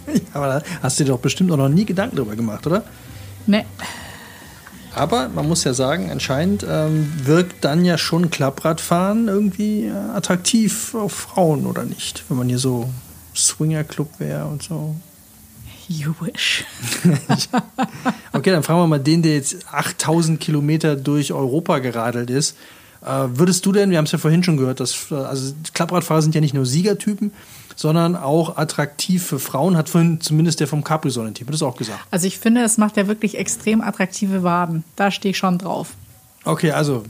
Aber 0.32 0.46
da 0.46 0.62
hast 0.82 0.98
du 0.98 1.04
dir 1.04 1.12
doch 1.12 1.18
bestimmt 1.18 1.50
auch 1.52 1.56
noch 1.56 1.68
nie 1.68 1.84
Gedanken 1.84 2.16
drüber 2.16 2.36
gemacht, 2.36 2.66
oder? 2.66 2.84
Nee. 3.46 3.64
Aber 4.94 5.28
man 5.28 5.46
muss 5.46 5.64
ja 5.64 5.74
sagen, 5.74 6.10
anscheinend 6.10 6.66
ähm, 6.68 7.12
wirkt 7.24 7.64
dann 7.64 7.84
ja 7.84 7.98
schon 7.98 8.30
Klappradfahren 8.30 9.28
irgendwie 9.28 9.84
äh, 9.84 9.92
attraktiv 9.92 10.94
auf 10.94 11.12
Frauen, 11.12 11.66
oder 11.66 11.84
nicht? 11.84 12.24
Wenn 12.28 12.38
man 12.38 12.48
hier 12.48 12.58
so 12.58 12.88
Swingerclub 13.36 14.18
wäre 14.18 14.46
und 14.46 14.62
so. 14.62 14.96
You 15.88 16.14
wish. 16.20 16.64
Okay, 18.30 18.50
dann 18.50 18.62
fragen 18.62 18.80
wir 18.80 18.86
mal 18.86 19.00
den, 19.00 19.22
der 19.22 19.34
jetzt 19.34 19.66
8000 19.72 20.38
Kilometer 20.38 20.94
durch 20.96 21.32
Europa 21.32 21.78
geradelt 21.80 22.30
ist. 22.30 22.56
Äh, 23.04 23.28
würdest 23.34 23.64
du 23.66 23.72
denn, 23.72 23.90
wir 23.90 23.98
haben 23.98 24.06
es 24.06 24.12
ja 24.12 24.18
vorhin 24.18 24.42
schon 24.42 24.56
gehört, 24.56 24.80
dass, 24.80 25.10
äh, 25.10 25.14
also 25.14 25.54
Klappradfahrer 25.72 26.22
sind 26.22 26.34
ja 26.34 26.40
nicht 26.40 26.54
nur 26.54 26.66
Siegertypen, 26.66 27.32
sondern 27.76 28.16
auch 28.16 28.56
attraktiv 28.56 29.24
für 29.24 29.38
Frauen, 29.38 29.76
hat 29.76 29.88
vorhin 29.88 30.20
zumindest 30.20 30.60
der 30.60 30.66
vom 30.66 30.82
Capri-Sonne-Team 30.82 31.46
das 31.50 31.62
auch 31.62 31.76
gesagt. 31.76 32.00
Also 32.10 32.26
ich 32.26 32.38
finde, 32.38 32.62
es 32.62 32.76
macht 32.76 32.96
ja 32.96 33.06
wirklich 33.06 33.38
extrem 33.38 33.80
attraktive 33.80 34.42
Waden. 34.42 34.82
Da 34.96 35.10
stehe 35.10 35.30
ich 35.30 35.38
schon 35.38 35.58
drauf. 35.58 35.90
Okay, 36.44 36.72
also 36.72 37.04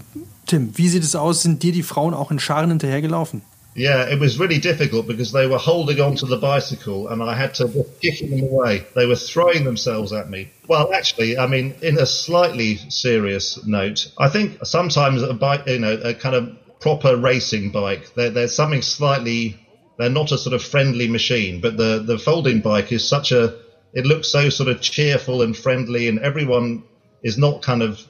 Tim, 0.46 0.76
wie 0.76 0.88
sieht 0.88 1.04
es 1.04 1.16
aus? 1.16 1.42
Sind 1.42 1.62
dir 1.62 1.72
die 1.72 1.82
Frauen 1.82 2.12
auch 2.12 2.30
in 2.30 2.38
Scharen 2.38 2.70
hinterhergelaufen? 2.70 3.42
Yeah, 3.78 4.08
it 4.08 4.18
was 4.18 4.40
really 4.40 4.58
difficult 4.58 5.06
because 5.06 5.30
they 5.30 5.46
were 5.46 5.56
holding 5.56 6.00
onto 6.00 6.26
the 6.26 6.36
bicycle 6.36 7.06
and 7.06 7.22
I 7.22 7.36
had 7.36 7.54
to 7.54 7.86
kick 8.02 8.18
them 8.18 8.42
away. 8.42 8.84
They 8.96 9.06
were 9.06 9.14
throwing 9.14 9.62
themselves 9.62 10.12
at 10.12 10.28
me. 10.28 10.50
Well, 10.66 10.92
actually, 10.92 11.38
I 11.38 11.46
mean, 11.46 11.76
in 11.80 11.96
a 11.96 12.04
slightly 12.04 12.76
serious 12.88 13.64
note, 13.64 14.10
I 14.18 14.30
think 14.30 14.58
sometimes 14.66 15.22
a 15.22 15.32
bike, 15.32 15.68
you 15.68 15.78
know, 15.78 15.92
a 15.92 16.12
kind 16.12 16.34
of 16.34 16.80
proper 16.80 17.16
racing 17.16 17.70
bike, 17.70 18.14
there, 18.14 18.30
there's 18.30 18.54
something 18.54 18.82
slightly, 18.82 19.56
they're 19.96 20.10
not 20.10 20.32
a 20.32 20.38
sort 20.38 20.54
of 20.54 20.62
friendly 20.62 21.06
machine, 21.06 21.60
but 21.60 21.76
the, 21.76 22.02
the 22.04 22.18
folding 22.18 22.60
bike 22.60 22.90
is 22.90 23.08
such 23.08 23.30
a, 23.30 23.56
it 23.94 24.04
looks 24.04 24.26
so 24.26 24.48
sort 24.48 24.68
of 24.68 24.80
cheerful 24.80 25.40
and 25.40 25.56
friendly 25.56 26.08
and 26.08 26.18
everyone 26.18 26.82
is 27.22 27.38
not 27.38 27.62
kind 27.62 27.82
of 27.82 28.04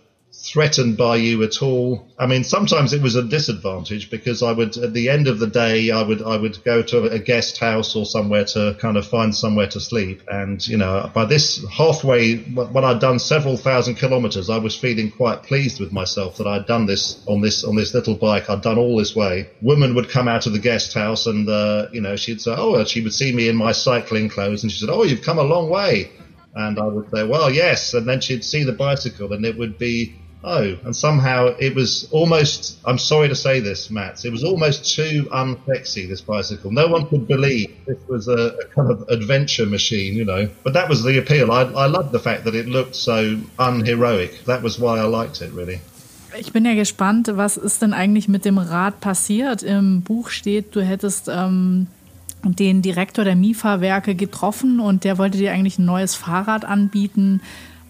threatened 0.52 0.96
by 0.96 1.16
you 1.16 1.42
at 1.42 1.62
all. 1.62 2.08
I 2.18 2.26
mean, 2.26 2.44
sometimes 2.44 2.92
it 2.92 3.02
was 3.02 3.16
a 3.16 3.22
disadvantage 3.22 4.10
because 4.10 4.42
I 4.42 4.52
would, 4.52 4.76
at 4.76 4.92
the 4.92 5.08
end 5.08 5.28
of 5.28 5.38
the 5.38 5.46
day, 5.46 5.90
I 5.90 6.02
would, 6.02 6.22
I 6.22 6.36
would 6.36 6.62
go 6.64 6.82
to 6.82 7.04
a 7.04 7.18
guest 7.18 7.58
house 7.58 7.94
or 7.94 8.06
somewhere 8.06 8.44
to 8.46 8.76
kind 8.80 8.96
of 8.96 9.06
find 9.06 9.34
somewhere 9.34 9.68
to 9.68 9.80
sleep. 9.80 10.22
And, 10.28 10.66
you 10.66 10.76
know, 10.76 11.10
by 11.14 11.24
this 11.26 11.64
halfway, 11.68 12.36
when 12.36 12.84
I'd 12.84 13.00
done 13.00 13.18
several 13.18 13.56
thousand 13.56 13.96
kilometers, 13.96 14.50
I 14.50 14.58
was 14.58 14.74
feeling 14.74 15.10
quite 15.10 15.42
pleased 15.42 15.80
with 15.80 15.92
myself 15.92 16.36
that 16.38 16.46
I'd 16.46 16.66
done 16.66 16.86
this 16.86 17.22
on 17.26 17.40
this, 17.40 17.64
on 17.64 17.76
this 17.76 17.94
little 17.94 18.14
bike. 18.14 18.48
I'd 18.48 18.62
done 18.62 18.78
all 18.78 18.96
this 18.96 19.14
way. 19.14 19.50
Woman 19.60 19.94
would 19.94 20.08
come 20.08 20.28
out 20.28 20.46
of 20.46 20.52
the 20.52 20.58
guest 20.58 20.94
house 20.94 21.26
and, 21.26 21.48
uh, 21.48 21.86
you 21.92 22.00
know, 22.00 22.16
she'd 22.16 22.40
say, 22.40 22.54
oh, 22.56 22.84
she 22.84 23.02
would 23.02 23.14
see 23.14 23.32
me 23.32 23.48
in 23.48 23.56
my 23.56 23.72
cycling 23.72 24.28
clothes 24.28 24.62
and 24.62 24.72
she 24.72 24.78
said, 24.78 24.90
oh, 24.90 25.04
you've 25.04 25.22
come 25.22 25.38
a 25.38 25.42
long 25.42 25.68
way. 25.68 26.10
And 26.54 26.78
I 26.78 26.84
would 26.86 27.10
say, 27.10 27.24
well, 27.24 27.52
yes. 27.52 27.94
And 27.94 28.08
then 28.08 28.20
she'd 28.20 28.44
see 28.44 28.64
the 28.64 28.72
bicycle 28.72 29.32
and 29.32 29.44
it 29.44 29.56
would 29.56 29.78
be, 29.78 30.16
oh, 30.44 30.76
and 30.84 30.94
somehow 30.94 31.46
it 31.58 31.74
was 31.74 32.08
almost, 32.10 32.78
I'm 32.84 32.98
sorry 32.98 33.28
to 33.28 33.34
say 33.34 33.60
this, 33.60 33.90
Matt, 33.90 34.24
it 34.24 34.30
was 34.30 34.44
almost 34.44 34.94
too 34.94 35.28
unsexy, 35.32 36.08
this 36.08 36.20
bicycle. 36.20 36.70
No 36.70 36.88
one 36.88 37.06
could 37.06 37.26
believe 37.26 37.74
this 37.86 37.98
was 38.08 38.28
a, 38.28 38.56
a 38.56 38.66
kind 38.66 38.90
of 38.90 39.08
adventure 39.08 39.66
machine, 39.66 40.14
you 40.14 40.24
know. 40.24 40.48
But 40.64 40.74
that 40.74 40.88
was 40.88 41.02
the 41.02 41.18
appeal. 41.18 41.50
I, 41.52 41.62
I 41.62 41.86
loved 41.86 42.12
the 42.12 42.20
fact 42.20 42.44
that 42.44 42.54
it 42.54 42.66
looked 42.66 42.94
so 42.94 43.40
unheroic. 43.58 44.44
That 44.44 44.62
was 44.62 44.78
why 44.78 44.98
I 44.98 45.04
liked 45.04 45.42
it, 45.42 45.52
really. 45.52 45.80
Ich 46.38 46.52
bin 46.52 46.64
ja 46.66 46.74
gespannt, 46.74 47.30
was 47.34 47.56
ist 47.56 47.80
denn 47.80 47.94
eigentlich 47.94 48.28
mit 48.28 48.44
dem 48.44 48.58
Rad 48.58 49.00
passiert? 49.00 49.62
Im 49.62 50.02
Buch 50.02 50.28
steht, 50.28 50.76
du 50.76 50.82
hättest 50.82 51.28
ähm, 51.28 51.86
den 52.44 52.82
Direktor 52.82 53.24
der 53.24 53.34
MIFA-Werke 53.34 54.14
getroffen 54.14 54.78
und 54.78 55.04
der 55.04 55.18
wollte 55.18 55.38
dir 55.38 55.52
eigentlich 55.52 55.78
ein 55.78 55.86
neues 55.86 56.14
Fahrrad 56.14 56.64
anbieten. 56.64 57.40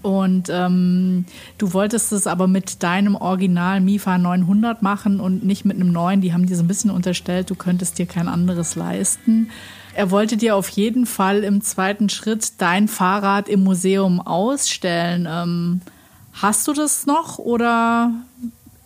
Und 0.08 0.48
ähm, 0.50 1.26
du 1.58 1.72
wolltest 1.72 2.12
es 2.12 2.26
aber 2.26 2.46
mit 2.46 2.82
deinem 2.82 3.14
Original 3.14 3.80
Mifa 3.80 4.16
900 4.16 4.80
machen 4.82 5.20
und 5.20 5.44
nicht 5.44 5.64
mit 5.64 5.76
einem 5.76 5.92
neuen. 5.92 6.20
Die 6.20 6.32
haben 6.32 6.46
dir 6.46 6.56
so 6.56 6.62
ein 6.62 6.68
bisschen 6.68 6.90
unterstellt, 6.90 7.50
du 7.50 7.54
könntest 7.54 7.98
dir 7.98 8.06
kein 8.06 8.28
anderes 8.28 8.74
leisten. 8.74 9.50
Er 9.94 10.10
wollte 10.10 10.36
dir 10.36 10.56
auf 10.56 10.68
jeden 10.70 11.06
Fall 11.06 11.44
im 11.44 11.60
zweiten 11.60 12.08
Schritt 12.08 12.60
dein 12.60 12.88
Fahrrad 12.88 13.48
im 13.48 13.64
Museum 13.64 14.20
ausstellen. 14.20 15.28
Ähm, 15.30 15.80
hast 16.32 16.66
du 16.68 16.72
das 16.72 17.04
noch 17.04 17.38
oder 17.38 18.12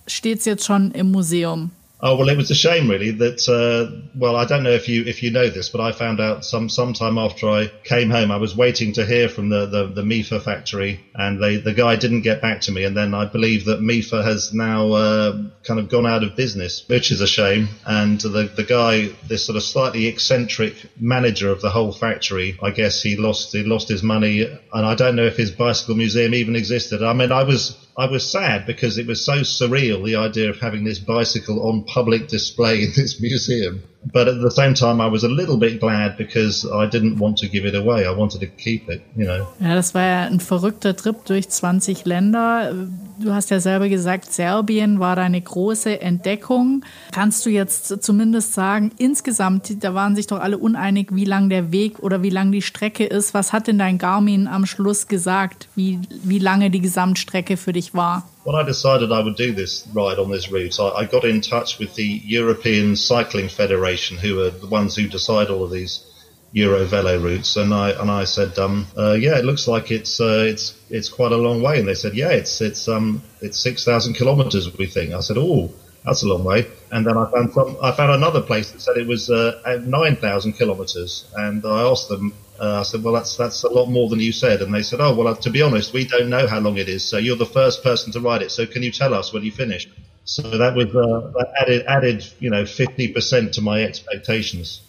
steht 0.06 0.40
es 0.40 0.44
jetzt 0.44 0.64
schon 0.64 0.90
im 0.90 1.12
Museum? 1.12 1.70
Oh 2.04 2.16
well, 2.16 2.28
it 2.28 2.36
was 2.36 2.50
a 2.50 2.54
shame 2.56 2.90
really 2.90 3.12
that. 3.12 3.48
Uh, 3.48 3.86
well, 4.16 4.34
I 4.34 4.44
don't 4.44 4.64
know 4.64 4.72
if 4.72 4.88
you 4.88 5.04
if 5.04 5.22
you 5.22 5.30
know 5.30 5.48
this, 5.48 5.68
but 5.68 5.80
I 5.80 5.92
found 5.92 6.20
out 6.20 6.44
some 6.44 6.68
sometime 6.68 7.16
after 7.16 7.48
I 7.48 7.70
came 7.84 8.10
home. 8.10 8.32
I 8.32 8.38
was 8.38 8.56
waiting 8.56 8.92
to 8.94 9.06
hear 9.06 9.28
from 9.28 9.50
the 9.50 9.66
the, 9.66 9.86
the 9.86 10.02
MIFA 10.02 10.42
factory, 10.42 11.00
and 11.14 11.40
they 11.40 11.58
the 11.58 11.72
guy 11.72 11.94
didn't 11.94 12.22
get 12.22 12.40
back 12.40 12.62
to 12.62 12.72
me. 12.72 12.82
And 12.82 12.96
then 12.96 13.14
I 13.14 13.26
believe 13.26 13.66
that 13.66 13.78
MIFA 13.78 14.24
has 14.24 14.52
now 14.52 14.90
uh, 14.90 15.36
kind 15.62 15.78
of 15.78 15.88
gone 15.88 16.04
out 16.04 16.24
of 16.24 16.34
business, 16.34 16.82
which 16.88 17.12
is 17.12 17.20
a 17.20 17.26
shame. 17.28 17.68
And 17.86 18.20
the 18.20 18.50
the 18.52 18.64
guy, 18.64 19.10
this 19.28 19.44
sort 19.46 19.54
of 19.54 19.62
slightly 19.62 20.08
eccentric 20.08 20.74
manager 20.98 21.52
of 21.52 21.60
the 21.60 21.70
whole 21.70 21.92
factory, 21.92 22.58
I 22.60 22.72
guess 22.72 23.00
he 23.00 23.14
lost 23.14 23.52
he 23.52 23.62
lost 23.62 23.88
his 23.88 24.02
money, 24.02 24.42
and 24.42 24.86
I 24.86 24.96
don't 24.96 25.14
know 25.14 25.26
if 25.26 25.36
his 25.36 25.52
bicycle 25.52 25.94
museum 25.94 26.34
even 26.34 26.56
existed. 26.56 27.00
I 27.00 27.12
mean, 27.12 27.30
I 27.30 27.44
was 27.44 27.76
I 27.96 28.06
was 28.06 28.30
sad 28.30 28.66
because 28.66 28.96
it 28.96 29.06
was 29.06 29.24
so 29.24 29.40
surreal 29.40 30.04
the 30.04 30.16
idea 30.16 30.48
of 30.48 30.58
having 30.60 30.84
this 30.84 30.98
bicycle 30.98 31.68
on 31.68 31.84
public 31.84 32.28
display 32.28 32.82
in 32.82 32.92
this 32.96 33.20
museum. 33.20 33.82
But 34.04 34.26
at 34.26 34.40
the 34.40 34.50
same 34.50 34.74
time, 34.74 35.00
I 35.00 35.10
was 35.10 35.22
a 35.22 35.28
little 35.28 35.56
bit 35.56 35.78
glad 35.78 36.16
because 36.16 36.66
I 36.66 36.86
didn't 36.86 37.18
want 37.18 37.38
to 37.38 37.48
give 37.48 37.64
it 37.64 37.74
away. 37.74 38.04
I 38.04 38.10
wanted 38.10 38.40
to 38.40 38.46
keep 38.46 38.88
it, 38.88 39.02
you 39.14 39.24
know. 39.24 39.46
Ja, 39.60 39.74
das 39.74 39.94
war 39.94 40.02
ja 40.02 40.22
ein 40.24 40.40
verrückter 40.40 40.96
Trip 40.96 41.24
durch 41.24 41.48
20 41.48 42.04
Länder. 42.04 42.72
Du 43.20 43.32
hast 43.32 43.50
ja 43.50 43.60
selber 43.60 43.88
gesagt, 43.88 44.32
Serbien 44.32 44.98
war 44.98 45.14
deine 45.14 45.40
große 45.40 46.00
Entdeckung. 46.00 46.84
Kannst 47.12 47.46
du 47.46 47.50
jetzt 47.50 48.02
zumindest 48.02 48.54
sagen, 48.54 48.90
insgesamt, 48.98 49.84
da 49.84 49.94
waren 49.94 50.16
sich 50.16 50.26
doch 50.26 50.40
alle 50.40 50.58
uneinig, 50.58 51.08
wie 51.12 51.24
lang 51.24 51.48
der 51.48 51.70
Weg 51.70 52.00
oder 52.00 52.22
wie 52.22 52.30
lang 52.30 52.50
die 52.50 52.62
Strecke 52.62 53.04
ist. 53.04 53.34
Was 53.34 53.52
hat 53.52 53.68
denn 53.68 53.78
dein 53.78 53.98
Garmin 53.98 54.48
am 54.48 54.66
Schluss 54.66 55.06
gesagt, 55.06 55.68
wie, 55.76 56.00
wie 56.24 56.40
lange 56.40 56.70
die 56.70 56.80
Gesamtstrecke 56.80 57.56
für 57.56 57.72
dich 57.72 57.94
war? 57.94 58.26
When 58.44 58.56
I 58.56 58.62
decided 58.62 59.12
I 59.12 59.20
would 59.20 59.36
do 59.36 59.52
this 59.52 59.86
ride 59.92 60.18
on 60.18 60.30
this 60.30 60.50
route, 60.50 60.80
I, 60.80 60.88
I, 60.88 61.04
got 61.04 61.24
in 61.24 61.40
touch 61.40 61.78
with 61.78 61.94
the 61.94 62.04
European 62.04 62.96
Cycling 62.96 63.48
Federation, 63.48 64.18
who 64.18 64.40
are 64.40 64.50
the 64.50 64.66
ones 64.66 64.96
who 64.96 65.06
decide 65.06 65.48
all 65.48 65.64
of 65.64 65.70
these 65.70 66.04
Euro 66.52 66.84
Velo 66.84 67.18
routes, 67.18 67.56
and 67.56 67.72
I 67.72 67.90
and 67.90 68.10
I 68.10 68.24
said, 68.24 68.58
um, 68.58 68.86
uh, 68.96 69.12
yeah, 69.12 69.38
it 69.38 69.44
looks 69.44 69.66
like 69.68 69.90
it's 69.90 70.20
uh, 70.20 70.44
it's 70.46 70.74
it's 70.90 71.08
quite 71.08 71.32
a 71.32 71.36
long 71.36 71.62
way, 71.62 71.78
and 71.78 71.88
they 71.88 71.94
said, 71.94 72.14
yeah, 72.14 72.30
it's 72.30 72.60
it's 72.60 72.88
um 72.88 73.22
it's 73.40 73.58
six 73.58 73.84
thousand 73.84 74.14
kilometres, 74.14 74.76
we 74.76 74.86
think. 74.86 75.12
I 75.12 75.20
said, 75.20 75.38
oh. 75.38 75.70
That's 76.04 76.24
a 76.24 76.26
long 76.26 76.42
way, 76.42 76.66
and 76.90 77.06
then 77.06 77.16
I 77.16 77.30
found 77.30 77.52
some. 77.52 77.76
I 77.80 77.92
found 77.92 78.10
another 78.10 78.40
place 78.40 78.72
that 78.72 78.80
said 78.80 78.96
it 78.96 79.06
was 79.06 79.30
uh, 79.30 79.80
nine 79.86 80.16
thousand 80.16 80.54
kilometres, 80.54 81.30
and 81.36 81.64
I 81.64 81.82
asked 81.82 82.08
them 82.08 82.34
uh, 82.62 82.80
I 82.80 82.82
said, 82.84 83.02
well, 83.02 83.12
that's 83.12 83.36
that's 83.36 83.64
a 83.64 83.68
lot 83.68 83.86
more 83.90 84.08
than 84.08 84.20
you 84.20 84.32
said. 84.32 84.62
And 84.62 84.72
they 84.72 84.82
said, 84.82 85.00
oh, 85.00 85.14
well, 85.14 85.26
uh, 85.26 85.34
to 85.34 85.50
be 85.50 85.62
honest, 85.62 85.92
we 85.92 86.06
don't 86.06 86.30
know 86.30 86.46
how 86.46 86.60
long 86.60 86.78
it 86.78 86.88
is. 86.88 87.04
So 87.04 87.18
you're 87.18 87.36
the 87.36 87.52
first 87.60 87.82
person 87.82 88.12
to 88.12 88.20
ride 88.20 88.42
it. 88.42 88.52
So 88.52 88.66
can 88.66 88.82
you 88.82 88.92
tell 88.92 89.14
us 89.14 89.32
when 89.32 89.42
you 89.42 89.50
finish? 89.50 89.88
So 90.24 90.42
that 90.42 90.76
was 90.76 90.94
uh, 90.94 91.32
that 91.36 91.52
added 91.60 91.84
added 91.88 92.24
you 92.38 92.50
know 92.50 92.62
50% 92.62 93.52
to 93.52 93.60
my 93.60 93.82
expectations. 93.82 94.80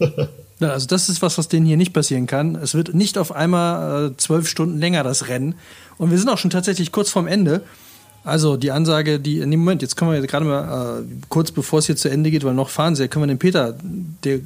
Ja, 0.60 0.70
also 0.70 0.86
das 0.86 1.08
ist 1.08 1.20
was, 1.20 1.36
was 1.36 1.48
denen 1.48 1.66
hier 1.66 1.76
nicht 1.76 1.92
passieren 1.92 2.28
kann. 2.28 2.54
Es 2.54 2.74
wird 2.74 2.94
nicht 2.94 3.18
auf 3.18 3.32
einmal 3.32 4.12
äh, 4.12 4.16
zwölf 4.16 4.48
Stunden 4.48 4.78
länger 4.78 5.02
das 5.02 5.26
Rennen. 5.26 5.56
Und 5.98 6.12
wir 6.12 6.18
sind 6.18 6.28
auch 6.28 6.38
schon 6.38 6.50
tatsächlich 6.50 6.92
kurz 6.92 7.10
vorm 7.10 7.26
Ende. 7.26 7.62
Also 8.22 8.56
die 8.56 8.70
Ansage, 8.70 9.18
die 9.18 9.40
dem 9.40 9.50
Moment, 9.50 9.82
jetzt 9.82 9.96
können 9.96 10.12
wir 10.12 10.20
gerade 10.22 10.44
mal 10.44 11.00
äh, 11.00 11.04
kurz 11.28 11.50
bevor 11.50 11.80
es 11.80 11.86
hier 11.86 11.96
zu 11.96 12.08
Ende 12.08 12.30
geht, 12.30 12.44
weil 12.44 12.54
noch 12.54 12.68
fahren 12.68 12.94
sie, 12.94 13.08
können 13.08 13.24
wir 13.24 13.34
den 13.34 13.40
Peter, 13.40 13.74
der 14.22 14.40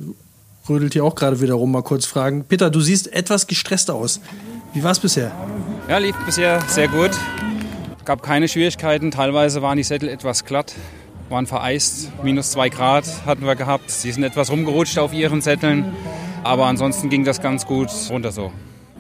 rödelt 0.69 0.93
hier 0.93 1.05
auch 1.05 1.15
gerade 1.15 1.41
wieder 1.41 1.55
rum, 1.55 1.73
mal 1.73 1.83
kurz 1.83 2.07
fragen. 2.07 2.45
Peter, 2.45 2.71
du 2.71 2.81
siehst 2.81 3.13
etwas 3.13 3.47
gestresst 3.47 3.91
aus. 3.91 4.21
Wie 4.75 4.83
war 4.83 4.91
es 4.91 5.01
bisher? 5.01 5.33
Ja, 5.89 5.99
lief 5.99 6.17
bisher 6.27 6.61
sehr 6.69 6.89
gut. 6.89 7.11
Gab 8.05 8.23
keine 8.23 8.49
Schwierigkeiten. 8.49 9.11
Teilweise 9.11 9.63
waren 9.63 9.77
die 9.77 9.83
Sättel 9.83 10.09
etwas 10.09 10.45
glatt, 10.45 10.75
waren 11.29 11.47
vereist. 11.47 12.11
Minus 12.23 12.51
zwei 12.51 12.69
Grad 12.69 13.05
hatten 13.27 13.45
wir 13.45 13.57
gehabt. 13.57 13.91
Sie 13.91 14.13
sind 14.13 14.23
etwas 14.23 14.51
rumgerutscht 14.51 14.99
auf 14.99 15.13
ihren 15.13 15.41
Sätteln. 15.41 15.97
Aber 16.45 16.67
ansonsten 16.67 17.11
ging 17.11 17.25
das 17.25 17.41
ganz 17.41 17.67
gut 17.67 17.91
runter 18.11 18.33
so. 18.33 18.53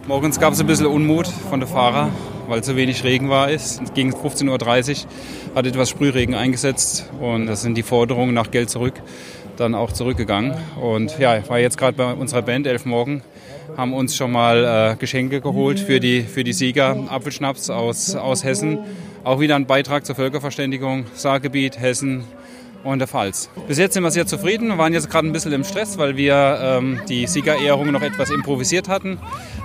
Morgens 0.06 0.40
gab 0.40 0.54
es 0.54 0.60
ein 0.60 0.66
bisschen 0.66 0.86
Unmut 0.86 1.26
von 1.26 1.60
der 1.60 1.68
Fahrer, 1.68 2.08
weil 2.48 2.64
zu 2.64 2.76
wenig 2.76 3.04
Regen 3.04 3.28
war. 3.28 3.50
Es 3.50 3.80
ging 3.94 4.14
15.30 4.14 5.04
Uhr, 5.04 5.08
hat 5.54 5.66
etwas 5.66 5.90
Sprühregen 5.90 6.34
eingesetzt 6.34 7.10
und 7.20 7.46
das 7.46 7.60
sind 7.60 7.74
die 7.74 7.82
Forderungen 7.82 8.32
nach 8.32 8.50
Geld 8.50 8.70
zurück 8.70 8.94
dann 9.58 9.74
auch 9.74 9.92
zurückgegangen. 9.92 10.54
Und 10.80 11.18
ja, 11.18 11.36
ich 11.38 11.48
war 11.48 11.58
jetzt 11.58 11.78
gerade 11.78 11.96
bei 11.96 12.12
unserer 12.12 12.42
Band, 12.42 12.66
Elf 12.66 12.84
Morgen, 12.84 13.22
haben 13.76 13.92
uns 13.92 14.16
schon 14.16 14.32
mal 14.32 14.92
äh, 14.92 14.96
Geschenke 14.96 15.40
geholt 15.40 15.80
für 15.80 16.00
die, 16.00 16.22
für 16.22 16.44
die 16.44 16.52
Sieger, 16.52 16.96
Apfelschnaps 17.08 17.70
aus, 17.70 18.14
aus 18.14 18.44
Hessen. 18.44 18.78
Auch 19.24 19.40
wieder 19.40 19.56
ein 19.56 19.66
Beitrag 19.66 20.06
zur 20.06 20.14
Völkerverständigung, 20.14 21.06
Saargebiet, 21.14 21.78
Hessen, 21.78 22.24
und 22.92 22.98
der 22.98 23.08
Pfalz. 23.08 23.50
Bis 23.66 23.78
jetzt 23.78 23.94
sind 23.94 24.02
wir 24.02 24.10
sehr 24.10 24.26
zufrieden. 24.26 24.68
Wir 24.68 24.78
waren 24.78 24.92
jetzt 24.92 25.10
gerade 25.10 25.26
ein 25.26 25.32
bisschen 25.32 25.52
im 25.52 25.64
Stress, 25.64 25.98
weil 25.98 26.16
wir 26.16 26.58
ähm, 26.60 27.00
die 27.08 27.26
Siegerehrung 27.26 27.92
noch 27.92 28.02
etwas 28.02 28.30
improvisiert 28.30 28.88
hatten. 28.88 29.18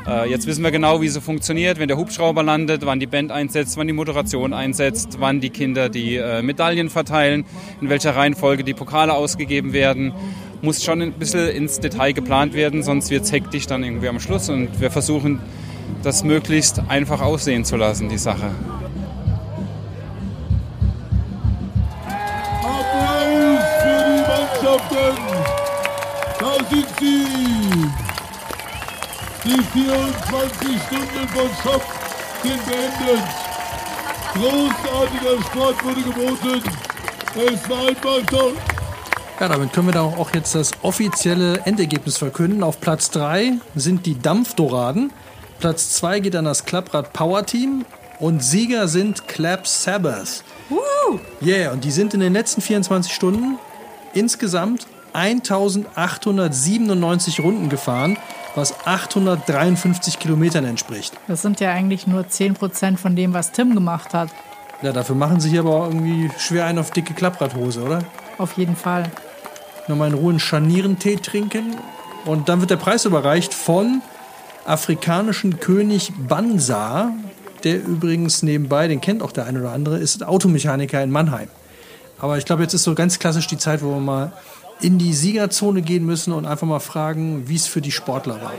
Äh, 0.08 0.30
jetzt 0.30 0.48
wissen 0.48 0.64
wir 0.64 0.72
genau, 0.72 1.02
wie 1.02 1.08
sie 1.08 1.22
funktioniert, 1.22 1.80
wenn 1.80 1.88
der 1.88 1.98
Hubschrauber 1.98 2.44
landet, 2.44 2.86
wann 2.86 3.00
die 3.00 3.08
Band 3.08 3.32
einsetzt, 3.32 3.78
wann 3.78 3.88
die 3.88 3.94
Moderation 3.94 4.54
einsetzt, 4.54 5.18
wann 5.20 5.40
die 5.40 5.50
Kinder 5.50 5.90
die 5.90 6.18
äh, 6.18 6.42
Medaillen 6.42 6.90
verteilen, 6.90 7.46
in 7.82 7.90
welcher 7.90 8.16
Reihenfolge 8.16 8.64
die 8.64 8.74
Pokale 8.74 9.14
ausgegeben 9.14 9.74
werden. 9.74 10.14
Muss 10.62 10.84
schon 10.84 11.02
ein 11.02 11.14
bisschen 11.14 11.50
ins 11.50 11.80
Detail 11.80 12.14
geplant 12.14 12.54
werden, 12.54 12.84
sonst 12.84 13.10
wird 13.10 13.24
es 13.24 13.32
hektisch 13.32 13.68
dann 13.68 13.84
irgendwie 13.84 14.08
am 14.08 14.20
Schluss. 14.20 14.50
Und 14.50 14.80
wir 14.80 14.92
versuchen, 14.92 15.40
das 16.04 16.24
möglichst 16.24 16.82
einfach 16.90 17.22
aussehen 17.22 17.66
zu 17.66 17.78
lassen, 17.78 18.10
die 18.10 18.18
Sache. 18.18 18.52
Die 29.46 29.62
24 29.62 30.82
Stunden 30.88 31.28
von 31.28 31.50
Schock 31.62 31.84
sind 32.42 32.66
beendet. 32.66 33.28
Großartiger 34.34 35.44
Sport 35.44 35.84
wurde 35.84 36.02
geboten. 36.02 36.64
Es 37.36 37.70
war 37.70 37.88
einfach 37.88 38.26
toll. 38.28 38.56
Ja, 39.42 39.50
damit 39.50 39.74
können 39.74 39.88
wir 39.88 39.94
da 39.94 40.04
auch 40.04 40.34
jetzt 40.34 40.56
das 40.56 40.72
offizielle 40.82 41.60
Endergebnis 41.66 42.18
verkünden. 42.18 42.64
Auf 42.64 42.80
Platz 42.80 43.12
3 43.12 43.56
sind 43.76 44.06
die 44.06 44.18
Dampfdoraden. 44.18 45.12
Platz 45.60 45.92
2 45.92 46.22
geht 46.22 46.38
an 46.38 46.46
das 46.46 46.64
Klapprad 46.64 47.12
Power 47.12 47.46
Team. 47.46 47.84
Und 48.20 48.42
Sieger 48.42 48.88
sind 48.88 49.28
Clap 49.28 49.68
Sabbath. 49.68 50.46
Yeah, 51.42 51.74
und 51.74 51.84
die 51.84 51.92
sind 51.92 52.14
in 52.14 52.22
den 52.22 52.32
letzten 52.32 52.62
24 52.62 53.14
Stunden 53.14 53.60
insgesamt 54.14 54.88
1897 55.12 57.42
Runden 57.42 57.68
gefahren, 57.68 58.18
was 58.56 58.86
853 58.86 60.20
Kilometern 60.20 60.66
entspricht. 60.66 61.14
Das 61.28 61.42
sind 61.42 61.60
ja 61.60 61.72
eigentlich 61.72 62.08
nur 62.08 62.22
10% 62.24 62.98
von 62.98 63.16
dem, 63.16 63.34
was 63.34 63.52
Tim 63.52 63.74
gemacht 63.74 64.14
hat. 64.14 64.30
Ja, 64.82 64.92
dafür 64.92 65.16
machen 65.16 65.40
sie 65.40 65.50
hier 65.50 65.62
aber 65.62 65.76
auch 65.76 65.88
irgendwie 65.88 66.30
schwer 66.38 66.66
einen 66.66 66.80
auf 66.80 66.92
dicke 66.92 67.14
Klappradhose, 67.14 67.82
oder? 67.82 68.00
Auf 68.38 68.58
jeden 68.58 68.76
Fall. 68.76 69.10
Nochmal 69.88 70.10
in 70.10 70.16
Ruhe 70.16 70.32
einen 70.32 70.40
Scharnierentee 70.40 71.16
trinken. 71.16 71.76
Und 72.26 72.50
dann 72.50 72.60
wird 72.60 72.70
der 72.70 72.78
Preis 72.78 73.06
überreicht 73.06 73.54
von 73.54 74.02
afrikanischen 74.66 75.60
König 75.60 76.12
Bansa, 76.18 77.12
der 77.64 77.84
übrigens 77.84 78.44
nebenbei, 78.44 78.88
den 78.88 79.02
kennt 79.02 79.22
auch 79.22 79.32
der 79.32 79.46
eine 79.46 79.60
oder 79.60 79.72
andere, 79.72 79.98
ist 79.98 80.24
Automechaniker 80.24 81.02
in 81.02 81.12
Mannheim. 81.12 81.48
Aber 82.20 82.38
ich 82.38 82.46
glaube, 82.46 82.64
jetzt 82.64 82.74
ist 82.74 82.84
so 82.84 82.96
ganz 82.96 83.20
klassisch 83.20 83.48
die 83.48 83.58
Zeit, 83.58 83.84
wo 83.84 83.92
wir 83.92 84.00
mal 84.00 84.32
in 84.84 84.98
die 84.98 85.14
Siegerzone 85.14 85.82
gehen 85.82 86.06
müssen 86.06 86.34
und 86.34 86.46
einfach 86.46 86.68
mal 86.68 86.80
fragen, 86.80 87.48
wie 87.48 87.56
es 87.56 87.68
für 87.68 87.82
die 87.82 87.92
Sportler 87.92 88.42
war. 88.42 88.54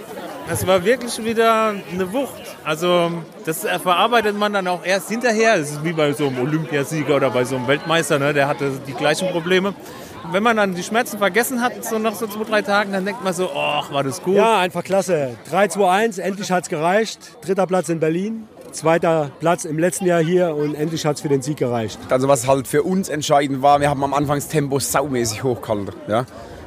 Das 0.48 0.66
war 0.66 0.84
wirklich 0.84 1.24
wieder 1.24 1.74
eine 1.92 2.12
Wucht. 2.12 2.42
Also 2.64 3.10
das 3.46 3.60
verarbeitet 3.60 4.36
man 4.36 4.52
dann 4.52 4.66
auch 4.68 4.84
erst 4.84 5.08
hinterher. 5.08 5.58
Das 5.58 5.70
ist 5.70 5.84
wie 5.84 5.92
bei 5.92 6.12
so 6.12 6.26
einem 6.26 6.38
Olympiasieger 6.38 7.16
oder 7.16 7.30
bei 7.30 7.44
so 7.44 7.56
einem 7.56 7.66
Weltmeister, 7.66 8.18
ne? 8.18 8.34
der 8.34 8.48
hatte 8.48 8.72
die 8.86 8.92
gleichen 8.92 9.28
Probleme. 9.28 9.74
Wenn 10.32 10.42
man 10.42 10.56
dann 10.56 10.74
die 10.74 10.82
Schmerzen 10.82 11.18
vergessen 11.18 11.60
hat, 11.60 11.84
so 11.84 11.98
nach 11.98 12.14
so 12.14 12.26
zwei, 12.26 12.44
drei 12.44 12.62
Tagen, 12.62 12.92
dann 12.92 13.04
denkt 13.04 13.22
man 13.22 13.34
so, 13.34 13.50
ach, 13.54 13.92
war 13.92 14.02
das 14.02 14.22
gut. 14.22 14.36
Ja, 14.36 14.58
einfach 14.58 14.82
klasse. 14.82 15.36
3-2-1, 15.50 16.20
endlich 16.20 16.50
hat 16.50 16.64
es 16.64 16.68
gereicht. 16.70 17.18
Dritter 17.42 17.66
Platz 17.66 17.90
in 17.90 18.00
Berlin, 18.00 18.48
zweiter 18.74 19.30
Platz 19.40 19.64
im 19.64 19.78
letzten 19.78 20.06
Jahr 20.06 20.22
hier 20.22 20.54
und 20.54 20.74
endlich 20.74 21.06
hat 21.06 21.16
es 21.16 21.22
für 21.22 21.28
den 21.28 21.42
Sieg 21.42 21.56
gereicht. 21.56 21.98
Also 22.10 22.28
was 22.28 22.46
halt 22.46 22.68
für 22.68 22.82
uns 22.82 23.08
entscheidend 23.08 23.62
war, 23.62 23.80
wir 23.80 23.88
haben 23.88 24.04
am 24.04 24.12
Anfang 24.12 24.36
das 24.36 24.48
Tempo 24.48 24.78
saumäßig 24.78 25.42
hochgehalten. 25.42 25.94
Ja? 26.08 26.26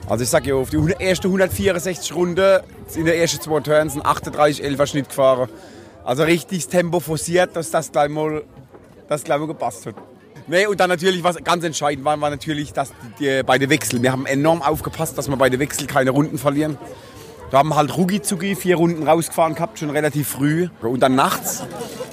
Also 0.09 0.23
ich 0.23 0.29
sage 0.29 0.49
ja, 0.49 0.55
auf 0.55 0.69
die 0.69 0.77
erste 0.99 1.27
164 1.27 2.15
Runde 2.15 2.63
in 2.95 3.05
der 3.05 3.17
ersten 3.17 3.41
zwei 3.41 3.59
Turns 3.59 3.95
ein 3.95 4.05
38 4.05 4.63
11 4.63 4.89
Schnitt 4.89 5.09
gefahren. 5.09 5.49
Also 6.03 6.23
richtig 6.23 6.63
das 6.63 6.69
Tempo 6.69 7.01
forciert, 7.01 7.55
dass 7.55 7.71
das 7.71 7.91
gleich 7.91 8.09
mal, 8.09 8.43
das 9.09 9.23
gleich 9.23 9.39
mal 9.39 9.47
gepasst 9.47 9.85
hat. 9.85 9.95
Nee, 10.47 10.65
und 10.65 10.79
dann 10.79 10.89
natürlich, 10.89 11.21
was 11.25 11.35
ganz 11.43 11.65
entscheidend 11.65 12.05
war, 12.05 12.19
war 12.21 12.29
natürlich, 12.29 12.71
dass 12.71 12.93
die, 13.19 13.25
die, 13.25 13.43
bei 13.43 13.57
den 13.57 13.69
Wechseln, 13.69 14.01
wir 14.01 14.13
haben 14.13 14.25
enorm 14.25 14.61
aufgepasst, 14.61 15.17
dass 15.17 15.27
wir 15.27 15.35
bei 15.35 15.49
den 15.49 15.59
Wechseln 15.59 15.87
keine 15.87 16.11
Runden 16.11 16.37
verlieren. 16.37 16.77
Da 17.49 17.59
haben 17.59 17.73
halt 17.75 17.95
Rugi 17.95 18.21
Zugi 18.21 18.55
vier 18.55 18.75
Runden 18.75 19.07
rausgefahren 19.07 19.55
gehabt, 19.55 19.79
schon 19.79 19.89
relativ 19.89 20.27
früh. 20.27 20.67
Und 20.81 21.01
dann 21.01 21.15
nachts, 21.15 21.63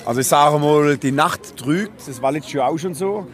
also 0.05 0.20
ich 0.20 0.28
sage 0.28 0.59
mal, 0.59 0.97
die 0.97 1.11
Nacht 1.11 1.57
trügt, 1.57 2.07
das 2.07 2.22
war 2.22 2.30
letztes 2.30 2.53
Jahr 2.53 2.68
auch 2.68 2.78
schon 2.78 2.95
so. 2.95 3.26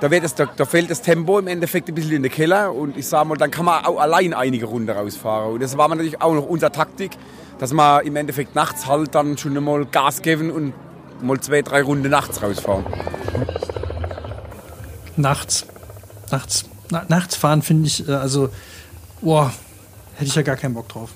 Da, 0.00 0.10
wird 0.10 0.24
es, 0.24 0.34
da, 0.34 0.46
da 0.46 0.64
fällt 0.64 0.90
das 0.90 1.02
Tempo 1.02 1.38
im 1.38 1.48
Endeffekt 1.48 1.88
ein 1.88 1.94
bisschen 1.94 2.12
in 2.12 2.22
den 2.22 2.32
Keller 2.32 2.72
und 2.72 2.96
ich 2.96 3.06
sage 3.06 3.28
mal, 3.28 3.36
dann 3.36 3.50
kann 3.50 3.64
man 3.64 3.84
auch 3.84 3.98
allein 3.98 4.32
einige 4.32 4.66
Runden 4.66 4.90
rausfahren. 4.90 5.54
Und 5.54 5.62
das 5.62 5.76
war 5.76 5.88
natürlich 5.88 6.22
auch 6.22 6.32
noch 6.32 6.46
unsere 6.46 6.72
Taktik, 6.72 7.10
dass 7.58 7.72
wir 7.72 8.02
im 8.04 8.16
Endeffekt 8.16 8.54
nachts 8.54 8.86
halt 8.86 9.14
dann 9.14 9.36
schon 9.36 9.52
mal 9.62 9.84
Gas 9.84 10.22
geben 10.22 10.50
und 10.50 10.72
mal 11.20 11.38
zwei, 11.40 11.62
drei 11.62 11.82
Runden 11.82 12.08
nachts 12.08 12.42
rausfahren. 12.42 12.86
Nachts. 15.16 15.66
Nachts. 16.30 16.64
Na, 16.90 17.04
nachts 17.08 17.36
fahren 17.36 17.60
finde 17.60 17.88
ich, 17.88 18.08
äh, 18.08 18.12
also, 18.12 18.48
boah, 19.20 19.52
hätte 20.14 20.28
ich 20.28 20.34
ja 20.34 20.42
gar 20.42 20.56
keinen 20.56 20.74
Bock 20.74 20.88
drauf. 20.88 21.10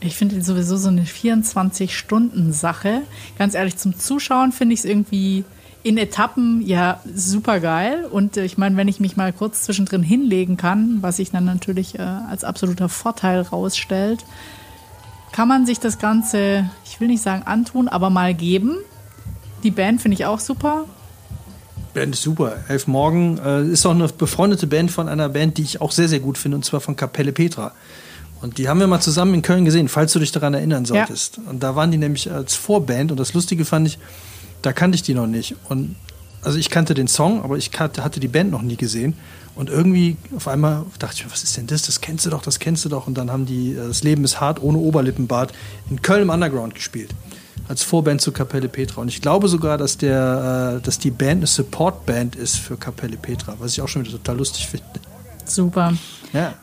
Ich 0.00 0.16
finde 0.16 0.42
sowieso 0.42 0.78
so 0.78 0.88
eine 0.88 1.04
24-Stunden-Sache. 1.04 3.02
Ganz 3.38 3.54
ehrlich, 3.54 3.76
zum 3.76 3.98
Zuschauen 3.98 4.52
finde 4.52 4.72
ich 4.72 4.80
es 4.80 4.84
irgendwie 4.86 5.44
in 5.82 5.98
Etappen 5.98 6.62
ja 6.66 7.00
super 7.14 7.60
geil. 7.60 8.06
Und 8.10 8.36
äh, 8.36 8.44
ich 8.44 8.58
meine, 8.58 8.76
wenn 8.76 8.88
ich 8.88 9.00
mich 9.00 9.16
mal 9.16 9.32
kurz 9.32 9.62
zwischendrin 9.62 10.02
hinlegen 10.02 10.56
kann, 10.56 10.98
was 11.00 11.18
sich 11.18 11.30
dann 11.30 11.44
natürlich 11.44 11.98
äh, 11.98 12.02
als 12.02 12.44
absoluter 12.44 12.88
Vorteil 12.88 13.42
rausstellt, 13.42 14.24
kann 15.32 15.48
man 15.48 15.66
sich 15.66 15.80
das 15.80 15.98
Ganze, 15.98 16.68
ich 16.84 17.00
will 17.00 17.08
nicht 17.08 17.22
sagen 17.22 17.42
antun, 17.44 17.88
aber 17.88 18.10
mal 18.10 18.34
geben. 18.34 18.76
Die 19.62 19.70
Band 19.70 20.00
finde 20.00 20.14
ich 20.14 20.24
auch 20.24 20.40
super. 20.40 20.86
Band 21.92 22.14
ist 22.14 22.22
super. 22.22 22.56
Elf 22.68 22.86
Morgen 22.86 23.38
äh, 23.38 23.64
ist 23.64 23.84
auch 23.84 23.90
eine 23.92 24.08
befreundete 24.08 24.66
Band 24.66 24.90
von 24.90 25.08
einer 25.08 25.28
Band, 25.28 25.58
die 25.58 25.62
ich 25.62 25.80
auch 25.80 25.92
sehr, 25.92 26.08
sehr 26.08 26.20
gut 26.20 26.38
finde, 26.38 26.56
und 26.56 26.64
zwar 26.64 26.80
von 26.80 26.96
Kapelle 26.96 27.32
Petra. 27.32 27.72
Und 28.42 28.58
die 28.58 28.68
haben 28.68 28.80
wir 28.80 28.86
mal 28.86 29.00
zusammen 29.00 29.34
in 29.34 29.42
Köln 29.42 29.64
gesehen, 29.64 29.88
falls 29.88 30.12
du 30.12 30.18
dich 30.18 30.32
daran 30.32 30.54
erinnern 30.54 30.84
solltest. 30.84 31.38
Und 31.46 31.62
da 31.62 31.76
waren 31.76 31.90
die 31.90 31.98
nämlich 31.98 32.30
als 32.30 32.54
Vorband. 32.54 33.10
Und 33.10 33.20
das 33.20 33.34
Lustige 33.34 33.64
fand 33.64 33.86
ich, 33.86 33.98
da 34.62 34.72
kannte 34.72 34.96
ich 34.96 35.02
die 35.02 35.14
noch 35.14 35.26
nicht. 35.26 35.56
Und 35.68 35.96
also 36.42 36.58
ich 36.58 36.70
kannte 36.70 36.94
den 36.94 37.06
Song, 37.06 37.42
aber 37.42 37.58
ich 37.58 37.70
hatte 37.78 38.18
die 38.18 38.28
Band 38.28 38.50
noch 38.50 38.62
nie 38.62 38.76
gesehen. 38.76 39.14
Und 39.54 39.68
irgendwie 39.68 40.16
auf 40.34 40.48
einmal 40.48 40.86
dachte 40.98 41.16
ich 41.16 41.24
mir, 41.24 41.30
was 41.30 41.42
ist 41.42 41.56
denn 41.56 41.66
das? 41.66 41.82
Das 41.82 42.00
kennst 42.00 42.24
du 42.24 42.30
doch, 42.30 42.40
das 42.40 42.58
kennst 42.60 42.84
du 42.84 42.88
doch. 42.88 43.06
Und 43.06 43.18
dann 43.18 43.30
haben 43.30 43.44
die 43.44 43.72
äh, 43.72 43.88
Das 43.88 44.02
Leben 44.02 44.24
ist 44.24 44.40
hart 44.40 44.62
ohne 44.62 44.78
Oberlippenbart 44.78 45.52
in 45.90 46.00
Köln 46.00 46.22
im 46.22 46.30
Underground 46.30 46.74
gespielt. 46.74 47.10
Als 47.68 47.82
Vorband 47.82 48.20
zu 48.20 48.32
Kapelle 48.32 48.68
Petra. 48.68 49.02
Und 49.02 49.08
ich 49.08 49.20
glaube 49.20 49.48
sogar, 49.48 49.76
dass, 49.76 49.98
der, 49.98 50.78
äh, 50.78 50.84
dass 50.84 50.98
die 50.98 51.10
Band 51.10 51.40
eine 51.40 51.46
Supportband 51.46 52.36
ist 52.36 52.56
für 52.56 52.76
Kapelle 52.76 53.18
Petra, 53.18 53.54
was 53.58 53.72
ich 53.72 53.82
auch 53.82 53.88
schon 53.88 54.02
wieder 54.02 54.12
total 54.12 54.38
lustig 54.38 54.66
finde. 54.66 54.86
Super. 55.44 55.92
Ja. 56.32 56.54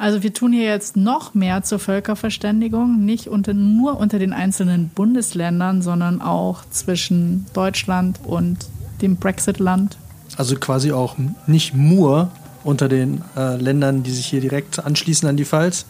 Also 0.00 0.22
wir 0.22 0.32
tun 0.32 0.54
hier 0.54 0.64
jetzt 0.64 0.96
noch 0.96 1.34
mehr 1.34 1.62
zur 1.62 1.78
Völkerverständigung, 1.78 3.04
nicht 3.04 3.26
unter, 3.28 3.52
nur 3.52 4.00
unter 4.00 4.18
den 4.18 4.32
einzelnen 4.32 4.88
Bundesländern, 4.88 5.82
sondern 5.82 6.22
auch 6.22 6.62
zwischen 6.70 7.44
Deutschland 7.52 8.18
und 8.24 8.56
dem 9.02 9.16
Brexit-Land. 9.16 9.98
Also 10.38 10.56
quasi 10.56 10.90
auch 10.92 11.16
nicht 11.46 11.74
nur 11.74 12.30
unter 12.64 12.88
den 12.88 13.20
äh, 13.36 13.56
Ländern, 13.56 14.02
die 14.02 14.10
sich 14.10 14.24
hier 14.24 14.40
direkt 14.40 14.82
anschließen 14.82 15.28
an 15.28 15.36
die 15.36 15.44
Pfalz, 15.44 15.84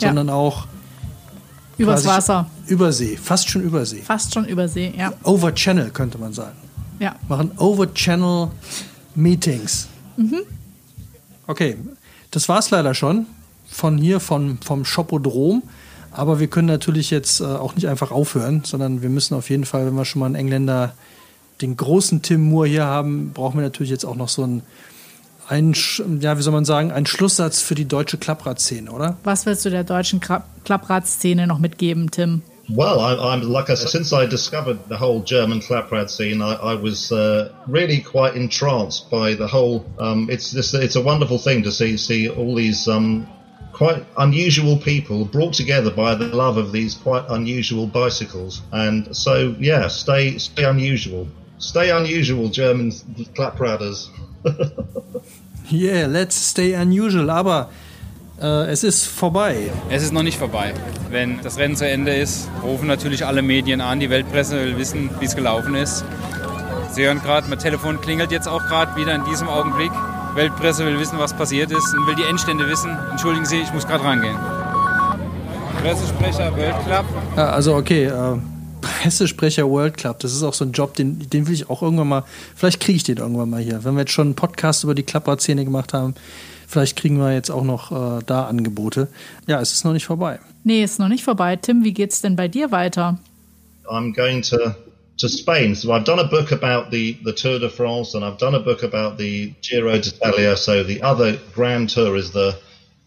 Ja. 0.00 0.08
sondern 0.08 0.30
auch 0.30 0.66
Übers 1.76 2.06
Wasser. 2.06 2.46
Übersee, 2.66 3.16
fast 3.16 3.48
schon 3.48 3.62
Übersee. 3.62 4.02
Fast 4.02 4.34
schon 4.34 4.46
Übersee, 4.46 4.92
ja. 4.98 5.12
Over 5.22 5.54
Channel 5.54 5.90
könnte 5.90 6.18
man 6.18 6.32
sagen. 6.32 6.56
Ja. 6.98 7.14
Machen 7.28 7.52
Over 7.56 7.94
Channel 7.94 8.48
Meetings. 9.14 9.86
Mhm. 10.16 10.40
Okay, 11.46 11.76
das 12.30 12.48
war's 12.48 12.70
leider 12.70 12.94
schon 12.94 13.26
von 13.70 13.98
hier, 13.98 14.20
von, 14.20 14.58
vom 14.64 14.84
Shopodrom. 14.84 15.62
Aber 16.10 16.40
wir 16.40 16.48
können 16.48 16.68
natürlich 16.68 17.10
jetzt 17.10 17.40
äh, 17.40 17.44
auch 17.44 17.74
nicht 17.74 17.86
einfach 17.86 18.10
aufhören, 18.10 18.62
sondern 18.64 19.02
wir 19.02 19.10
müssen 19.10 19.34
auf 19.34 19.50
jeden 19.50 19.64
Fall, 19.64 19.86
wenn 19.86 19.94
wir 19.94 20.04
schon 20.04 20.20
mal 20.20 20.26
einen 20.26 20.34
Engländer, 20.34 20.94
den 21.60 21.76
großen 21.76 22.22
Tim 22.22 22.48
Moore 22.48 22.68
hier 22.68 22.84
haben, 22.84 23.32
brauchen 23.32 23.58
wir 23.58 23.62
natürlich 23.62 23.90
jetzt 23.90 24.04
auch 24.04 24.14
noch 24.14 24.28
so 24.28 24.42
einen, 24.44 24.62
einen 25.48 25.74
ja, 26.20 26.38
wie 26.38 26.42
soll 26.42 26.52
man 26.52 26.64
sagen, 26.64 26.92
einen 26.92 27.06
Schlusssatz 27.06 27.60
für 27.60 27.74
die 27.74 27.84
deutsche 27.84 28.16
Klappradszene, 28.16 28.90
oder? 28.90 29.16
Was 29.24 29.44
willst 29.44 29.64
du 29.64 29.70
der 29.70 29.84
deutschen 29.84 30.20
Klappradszene 30.20 31.46
noch 31.46 31.58
mitgeben, 31.58 32.10
Tim? 32.10 32.42
Well, 32.70 33.00
I, 33.00 33.32
I'm 33.32 33.42
like 33.42 33.70
I 33.70 33.74
said, 33.74 33.88
since 33.88 34.12
I 34.12 34.26
discovered 34.26 34.88
the 34.88 34.96
whole 34.96 35.22
German 35.22 35.60
claprad 35.60 36.10
scene, 36.10 36.42
I, 36.42 36.54
I 36.54 36.74
was 36.74 37.10
uh, 37.10 37.52
really 37.66 38.00
quite 38.00 38.34
entranced 38.34 39.10
by 39.10 39.34
the 39.34 39.46
whole. 39.46 39.86
Um, 39.98 40.28
it's 40.30 40.50
this, 40.50 40.74
it's 40.74 40.96
a 40.96 41.02
wonderful 41.02 41.38
thing 41.38 41.62
to 41.62 41.72
see 41.72 41.96
see 41.96 42.28
all 42.28 42.54
these 42.54 42.86
um, 42.86 43.26
quite 43.72 44.04
unusual 44.18 44.76
people 44.76 45.24
brought 45.24 45.54
together 45.54 45.90
by 45.90 46.14
the 46.14 46.26
love 46.26 46.58
of 46.58 46.72
these 46.72 46.94
quite 46.94 47.24
unusual 47.30 47.86
bicycles. 47.86 48.60
And 48.70 49.16
so, 49.16 49.54
yeah, 49.58 49.88
stay 49.88 50.36
stay 50.36 50.64
unusual, 50.64 51.26
stay 51.58 51.90
unusual, 51.90 52.48
German 52.48 52.92
clapraders. 53.34 54.10
Yeah, 55.70 56.06
let's 56.06 56.34
stay 56.34 56.72
unusual. 56.72 57.30
Aber 57.30 57.68
es 58.46 58.84
ist 58.84 59.06
vorbei. 59.06 59.70
Es 59.90 60.02
ist 60.02 60.12
noch 60.12 60.22
nicht 60.22 60.38
vorbei. 60.38 60.72
Wenn 61.10 61.40
das 61.42 61.58
Rennen 61.58 61.76
zu 61.76 61.88
Ende 61.88 62.14
ist, 62.14 62.48
rufen 62.62 62.86
natürlich 62.86 63.26
alle 63.26 63.42
Medien 63.42 63.80
an. 63.80 63.98
Die 64.00 64.10
Weltpresse 64.10 64.60
will 64.64 64.78
wissen, 64.78 65.10
wie 65.18 65.24
es 65.24 65.34
gelaufen 65.34 65.74
ist. 65.74 66.04
Sie 66.92 67.04
hören 67.04 67.20
gerade, 67.20 67.48
mein 67.48 67.58
Telefon 67.58 68.00
klingelt 68.00 68.30
jetzt 68.30 68.48
auch 68.48 68.64
gerade 68.66 68.94
wieder 68.96 69.14
in 69.14 69.24
diesem 69.24 69.48
Augenblick. 69.48 69.90
Weltpresse 70.34 70.86
will 70.86 70.98
wissen, 70.98 71.18
was 71.18 71.34
passiert 71.34 71.70
ist 71.70 71.94
und 71.94 72.06
will 72.06 72.14
die 72.14 72.22
Endstände 72.22 72.68
wissen. 72.68 72.96
Entschuldigen 73.10 73.44
Sie, 73.44 73.56
ich 73.56 73.72
muss 73.72 73.86
gerade 73.86 74.04
rangehen. 74.04 74.36
Pressesprecher 75.82 76.56
World 76.56 76.84
Club. 76.84 77.04
Also 77.36 77.74
okay, 77.74 78.04
äh, 78.04 78.36
Pressesprecher 78.80 79.68
World 79.68 79.96
Club, 79.96 80.20
das 80.20 80.32
ist 80.32 80.42
auch 80.42 80.54
so 80.54 80.64
ein 80.64 80.72
Job, 80.72 80.94
den, 80.94 81.28
den 81.30 81.46
will 81.46 81.54
ich 81.54 81.70
auch 81.70 81.82
irgendwann 81.82 82.08
mal, 82.08 82.24
vielleicht 82.54 82.80
kriege 82.80 82.96
ich 82.96 83.04
den 83.04 83.18
irgendwann 83.18 83.50
mal 83.50 83.60
hier. 83.60 83.84
Wenn 83.84 83.94
wir 83.94 84.00
jetzt 84.00 84.12
schon 84.12 84.28
einen 84.28 84.34
Podcast 84.34 84.84
über 84.84 84.94
die 84.94 85.02
Klapperszene 85.02 85.64
gemacht 85.64 85.92
haben, 85.92 86.14
Vielleicht 86.68 86.96
kriegen 86.96 87.18
wir 87.18 87.32
jetzt 87.32 87.50
auch 87.50 87.64
noch 87.64 87.92
äh, 87.92 88.22
da 88.26 88.44
Angebote. 88.44 89.08
Ja, 89.46 89.58
es 89.58 89.72
ist 89.72 89.86
noch 89.86 89.94
nicht 89.94 90.04
vorbei. 90.04 90.38
Nee, 90.64 90.84
ist 90.84 90.98
noch 90.98 91.08
nicht 91.08 91.24
vorbei. 91.24 91.56
Tim, 91.56 91.82
wie 91.82 91.94
geht's 91.94 92.20
denn 92.20 92.36
bei 92.36 92.46
dir 92.46 92.70
weiter? 92.70 93.18
I'm 93.88 94.14
going 94.14 94.42
to 94.42 94.74
to 95.18 95.28
Spain. 95.28 95.74
So 95.74 95.92
I've 95.92 96.04
done 96.04 96.20
a 96.20 96.28
book 96.28 96.52
about 96.52 96.90
the, 96.90 97.16
the 97.24 97.32
Tour 97.32 97.58
de 97.58 97.70
France 97.70 98.14
and 98.14 98.22
I've 98.22 98.36
done 98.36 98.54
a 98.54 98.60
book 98.60 98.82
about 98.82 99.16
the 99.16 99.54
Giro 99.62 99.98
d'Italia. 99.98 100.58
So 100.58 100.84
the 100.84 101.02
other 101.02 101.38
Grand 101.54 101.88
Tour 101.88 102.16
is 102.16 102.32
the 102.32 102.58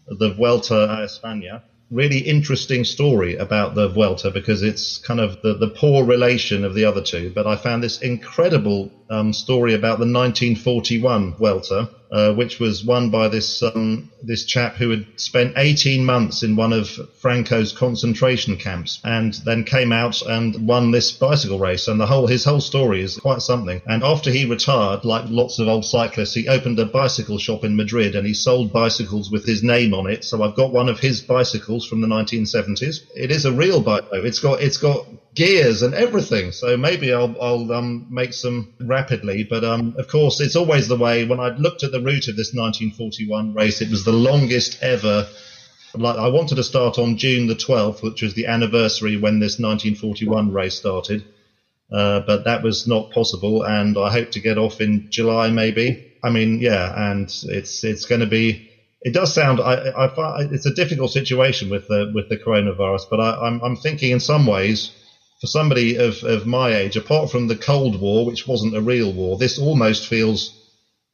the 0.08 0.34
Vuelta 0.34 0.74
a 0.74 1.04
España. 1.04 1.62
Really 1.92 2.18
interesting 2.18 2.82
story 2.84 3.36
about 3.36 3.76
the 3.76 3.88
Vuelta 3.88 4.32
because 4.32 4.62
it's 4.62 4.98
kind 4.98 5.20
of 5.20 5.40
the, 5.42 5.54
the 5.54 5.68
poor 5.68 6.04
relation 6.04 6.64
of 6.64 6.74
the 6.74 6.84
other 6.84 7.02
two. 7.02 7.30
But 7.32 7.46
I 7.46 7.54
found 7.54 7.84
this 7.84 8.02
incredible 8.02 8.90
um, 9.12 9.32
story 9.32 9.74
about 9.74 9.98
the 9.98 10.10
1941 10.10 11.36
welter, 11.38 11.88
uh, 12.10 12.32
which 12.32 12.58
was 12.58 12.84
won 12.84 13.10
by 13.10 13.28
this 13.28 13.62
um, 13.62 14.10
this 14.22 14.44
chap 14.44 14.76
who 14.76 14.90
had 14.90 15.06
spent 15.16 15.54
18 15.56 16.04
months 16.04 16.42
in 16.42 16.56
one 16.56 16.72
of 16.72 16.88
Franco's 17.20 17.72
concentration 17.72 18.56
camps 18.56 19.00
and 19.04 19.34
then 19.44 19.64
came 19.64 19.92
out 19.92 20.20
and 20.22 20.66
won 20.66 20.90
this 20.90 21.12
bicycle 21.12 21.58
race. 21.58 21.88
And 21.88 22.00
the 22.00 22.06
whole 22.06 22.26
his 22.26 22.44
whole 22.44 22.60
story 22.60 23.02
is 23.02 23.18
quite 23.18 23.42
something. 23.42 23.82
And 23.86 24.02
after 24.02 24.30
he 24.30 24.46
retired, 24.46 25.04
like 25.04 25.24
lots 25.28 25.58
of 25.58 25.68
old 25.68 25.84
cyclists, 25.84 26.34
he 26.34 26.48
opened 26.48 26.78
a 26.78 26.86
bicycle 26.86 27.38
shop 27.38 27.64
in 27.64 27.76
Madrid 27.76 28.14
and 28.14 28.26
he 28.26 28.34
sold 28.34 28.72
bicycles 28.72 29.30
with 29.30 29.44
his 29.44 29.62
name 29.62 29.92
on 29.92 30.10
it. 30.10 30.24
So 30.24 30.42
I've 30.42 30.56
got 30.56 30.72
one 30.72 30.88
of 30.88 31.00
his 31.00 31.20
bicycles 31.20 31.86
from 31.86 32.00
the 32.00 32.08
1970s. 32.08 32.96
It 33.14 33.30
is 33.30 33.44
a 33.44 33.52
real 33.52 33.82
bike 33.82 34.04
though. 34.10 34.24
It's 34.24 34.40
got 34.40 34.62
it's 34.62 34.78
got 34.78 35.06
gears 35.34 35.82
and 35.82 35.94
everything. 35.94 36.52
So 36.52 36.76
maybe 36.76 37.12
I'll, 37.12 37.34
I'll 37.40 37.72
um, 37.72 38.06
make 38.10 38.32
some 38.32 38.74
rapidly. 38.80 39.44
But 39.44 39.64
um, 39.64 39.94
of 39.98 40.08
course, 40.08 40.40
it's 40.40 40.56
always 40.56 40.88
the 40.88 40.96
way. 40.96 41.24
When 41.24 41.40
I 41.40 41.48
looked 41.56 41.82
at 41.82 41.92
the 41.92 42.00
route 42.00 42.28
of 42.28 42.36
this 42.36 42.54
1941 42.54 43.54
race, 43.54 43.80
it 43.80 43.90
was 43.90 44.04
the 44.04 44.12
longest 44.12 44.82
ever. 44.82 45.26
Like 45.94 46.16
I 46.16 46.28
wanted 46.28 46.56
to 46.56 46.64
start 46.64 46.98
on 46.98 47.16
June 47.16 47.46
the 47.46 47.54
12th, 47.54 48.02
which 48.02 48.22
was 48.22 48.34
the 48.34 48.46
anniversary 48.46 49.16
when 49.16 49.40
this 49.40 49.58
1941 49.58 50.52
race 50.52 50.74
started. 50.74 51.24
Uh, 51.90 52.20
but 52.20 52.44
that 52.44 52.62
was 52.62 52.86
not 52.88 53.10
possible, 53.10 53.62
and 53.64 53.98
I 53.98 54.10
hope 54.10 54.30
to 54.30 54.40
get 54.40 54.56
off 54.56 54.80
in 54.80 55.08
July, 55.10 55.50
maybe. 55.50 56.14
I 56.24 56.30
mean, 56.30 56.58
yeah, 56.58 57.10
and 57.10 57.24
it's 57.24 57.84
it's 57.84 58.06
going 58.06 58.22
to 58.22 58.26
be. 58.26 58.70
It 59.02 59.12
does 59.12 59.34
sound. 59.34 59.60
I, 59.60 59.92
I 59.94 60.14
find 60.14 60.54
it's 60.54 60.64
a 60.64 60.72
difficult 60.72 61.10
situation 61.10 61.68
with 61.68 61.88
the 61.88 62.10
with 62.14 62.30
the 62.30 62.38
coronavirus, 62.38 63.02
but 63.10 63.20
I, 63.20 63.46
I'm 63.46 63.60
I'm 63.62 63.76
thinking 63.76 64.12
in 64.12 64.20
some 64.20 64.46
ways 64.46 64.92
for 65.42 65.48
somebody 65.48 65.96
of, 65.96 66.22
of 66.22 66.46
my 66.46 66.72
age, 66.72 66.96
apart 66.96 67.28
from 67.28 67.48
the 67.48 67.56
Cold 67.56 68.00
War, 68.00 68.24
which 68.24 68.46
wasn't 68.46 68.76
a 68.76 68.80
real 68.80 69.12
war, 69.12 69.36
this 69.36 69.58
almost 69.58 70.06
feels, 70.06 70.56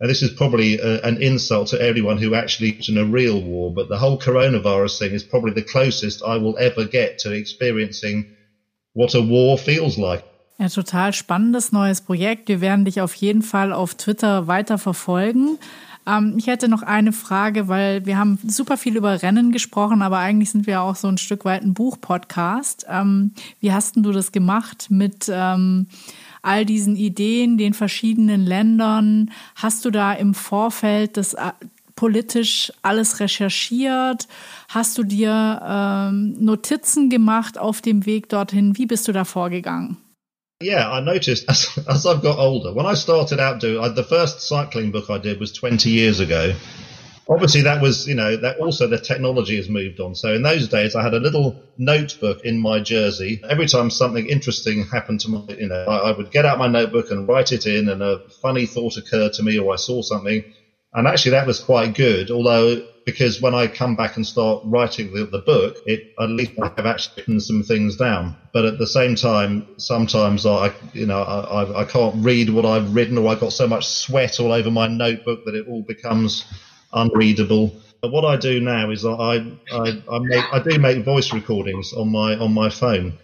and 0.00 0.10
this 0.10 0.20
is 0.20 0.36
probably 0.36 0.78
a, 0.78 1.00
an 1.00 1.22
insult 1.22 1.68
to 1.68 1.80
everyone 1.80 2.18
who 2.18 2.34
actually 2.34 2.72
is 2.72 2.90
in 2.90 2.98
a 2.98 3.06
real 3.06 3.40
war, 3.40 3.72
but 3.72 3.88
the 3.88 3.96
whole 3.96 4.18
coronavirus 4.18 4.98
thing 4.98 5.12
is 5.12 5.24
probably 5.24 5.52
the 5.52 5.62
closest 5.62 6.22
I 6.22 6.36
will 6.36 6.58
ever 6.58 6.84
get 6.84 7.20
to 7.20 7.32
experiencing 7.32 8.36
what 8.92 9.14
a 9.14 9.22
war 9.22 9.56
feels 9.56 9.96
like. 9.96 10.24
Ja, 10.58 10.68
total 10.68 11.14
spannendes 11.14 11.72
neues 11.72 12.02
Projekt. 12.02 12.48
Wir 12.48 12.60
werden 12.60 12.84
dich 12.84 13.00
auf 13.00 13.14
jeden 13.14 13.42
Fall 13.42 13.72
auf 13.72 13.94
Twitter 13.94 14.46
weiter 14.46 14.76
verfolgen. 14.76 15.58
Ähm, 16.08 16.34
ich 16.38 16.46
hätte 16.46 16.68
noch 16.68 16.82
eine 16.82 17.12
Frage, 17.12 17.68
weil 17.68 18.06
wir 18.06 18.18
haben 18.18 18.38
super 18.46 18.76
viel 18.76 18.96
über 18.96 19.22
Rennen 19.22 19.52
gesprochen, 19.52 20.02
aber 20.02 20.18
eigentlich 20.18 20.50
sind 20.50 20.66
wir 20.66 20.80
auch 20.80 20.96
so 20.96 21.08
ein 21.08 21.18
Stück 21.18 21.44
weit 21.44 21.62
ein 21.62 21.74
Buch-Podcast. 21.74 22.86
Ähm, 22.88 23.32
wie 23.60 23.72
hast 23.72 23.96
denn 23.96 24.02
du 24.02 24.12
das 24.12 24.32
gemacht 24.32 24.86
mit 24.90 25.30
ähm, 25.30 25.86
all 26.42 26.64
diesen 26.64 26.96
Ideen, 26.96 27.58
den 27.58 27.74
verschiedenen 27.74 28.44
Ländern? 28.44 29.30
Hast 29.54 29.84
du 29.84 29.90
da 29.90 30.12
im 30.12 30.34
Vorfeld 30.34 31.16
das 31.16 31.34
äh, 31.34 31.52
politisch 31.94 32.72
alles 32.82 33.20
recherchiert? 33.20 34.28
Hast 34.68 34.96
du 34.96 35.02
dir 35.02 35.60
ähm, 35.64 36.36
Notizen 36.38 37.10
gemacht 37.10 37.58
auf 37.58 37.82
dem 37.82 38.06
Weg 38.06 38.28
dorthin? 38.28 38.78
Wie 38.78 38.86
bist 38.86 39.08
du 39.08 39.12
da 39.12 39.24
vorgegangen? 39.24 39.98
Yeah, 40.60 40.88
I 40.90 41.00
noticed 41.00 41.44
as, 41.48 41.68
as 41.88 42.06
I've 42.06 42.20
got 42.22 42.38
older, 42.38 42.72
when 42.72 42.86
I 42.86 42.94
started 42.94 43.38
out 43.38 43.60
doing 43.60 43.94
the 43.94 44.02
first 44.02 44.40
cycling 44.40 44.90
book 44.90 45.08
I 45.08 45.18
did 45.18 45.38
was 45.38 45.52
20 45.52 45.90
years 45.90 46.20
ago. 46.20 46.52
Obviously, 47.30 47.62
that 47.62 47.82
was, 47.82 48.06
you 48.06 48.14
know, 48.14 48.38
that 48.38 48.56
also 48.56 48.86
the 48.88 48.98
technology 48.98 49.56
has 49.56 49.68
moved 49.68 50.00
on. 50.00 50.14
So 50.14 50.32
in 50.32 50.40
those 50.42 50.66
days, 50.66 50.94
I 50.94 51.02
had 51.02 51.12
a 51.12 51.18
little 51.20 51.58
notebook 51.76 52.38
in 52.42 52.58
my 52.58 52.80
jersey. 52.80 53.38
Every 53.46 53.66
time 53.66 53.90
something 53.90 54.26
interesting 54.26 54.86
happened 54.90 55.20
to 55.20 55.28
me, 55.30 55.44
you 55.58 55.68
know, 55.68 55.84
I, 55.84 56.08
I 56.08 56.12
would 56.12 56.30
get 56.30 56.46
out 56.46 56.56
my 56.58 56.68
notebook 56.68 57.10
and 57.10 57.28
write 57.28 57.52
it 57.52 57.66
in, 57.66 57.88
and 57.88 58.02
a 58.02 58.18
funny 58.40 58.64
thought 58.64 58.96
occurred 58.96 59.34
to 59.34 59.42
me, 59.42 59.58
or 59.58 59.74
I 59.74 59.76
saw 59.76 60.00
something. 60.00 60.42
And 60.94 61.06
actually, 61.06 61.32
that 61.32 61.46
was 61.46 61.60
quite 61.60 61.94
good. 61.94 62.30
Although, 62.30 62.82
because 63.04 63.40
when 63.40 63.54
I 63.54 63.66
come 63.66 63.94
back 63.94 64.16
and 64.16 64.26
start 64.26 64.62
writing 64.64 65.12
the, 65.12 65.26
the 65.26 65.40
book, 65.40 65.76
it 65.86 66.12
at 66.18 66.30
least 66.30 66.52
I 66.60 66.72
have 66.76 66.86
actually 66.86 67.22
written 67.22 67.40
some 67.40 67.62
things 67.62 67.96
down. 67.96 68.36
But 68.52 68.64
at 68.64 68.78
the 68.78 68.86
same 68.86 69.14
time, 69.14 69.66
sometimes 69.76 70.46
I, 70.46 70.72
you 70.94 71.06
know, 71.06 71.22
I, 71.22 71.82
I, 71.82 71.84
can't 71.84 72.24
read 72.24 72.50
what 72.50 72.64
I've 72.64 72.94
written, 72.94 73.18
or 73.18 73.28
I've 73.28 73.40
got 73.40 73.52
so 73.52 73.66
much 73.66 73.86
sweat 73.86 74.40
all 74.40 74.52
over 74.52 74.70
my 74.70 74.88
notebook 74.88 75.44
that 75.44 75.54
it 75.54 75.66
all 75.68 75.82
becomes 75.82 76.44
unreadable. 76.92 77.74
But 78.00 78.12
what 78.12 78.24
I 78.24 78.36
do 78.36 78.60
now 78.60 78.90
is 78.90 79.04
I, 79.04 79.44
I, 79.72 80.02
I 80.10 80.18
make, 80.20 80.44
I 80.52 80.62
do 80.62 80.78
make 80.78 81.04
voice 81.04 81.32
recordings 81.32 81.92
on 81.92 82.10
my 82.10 82.36
on 82.36 82.54
my 82.54 82.70
phone 82.70 83.18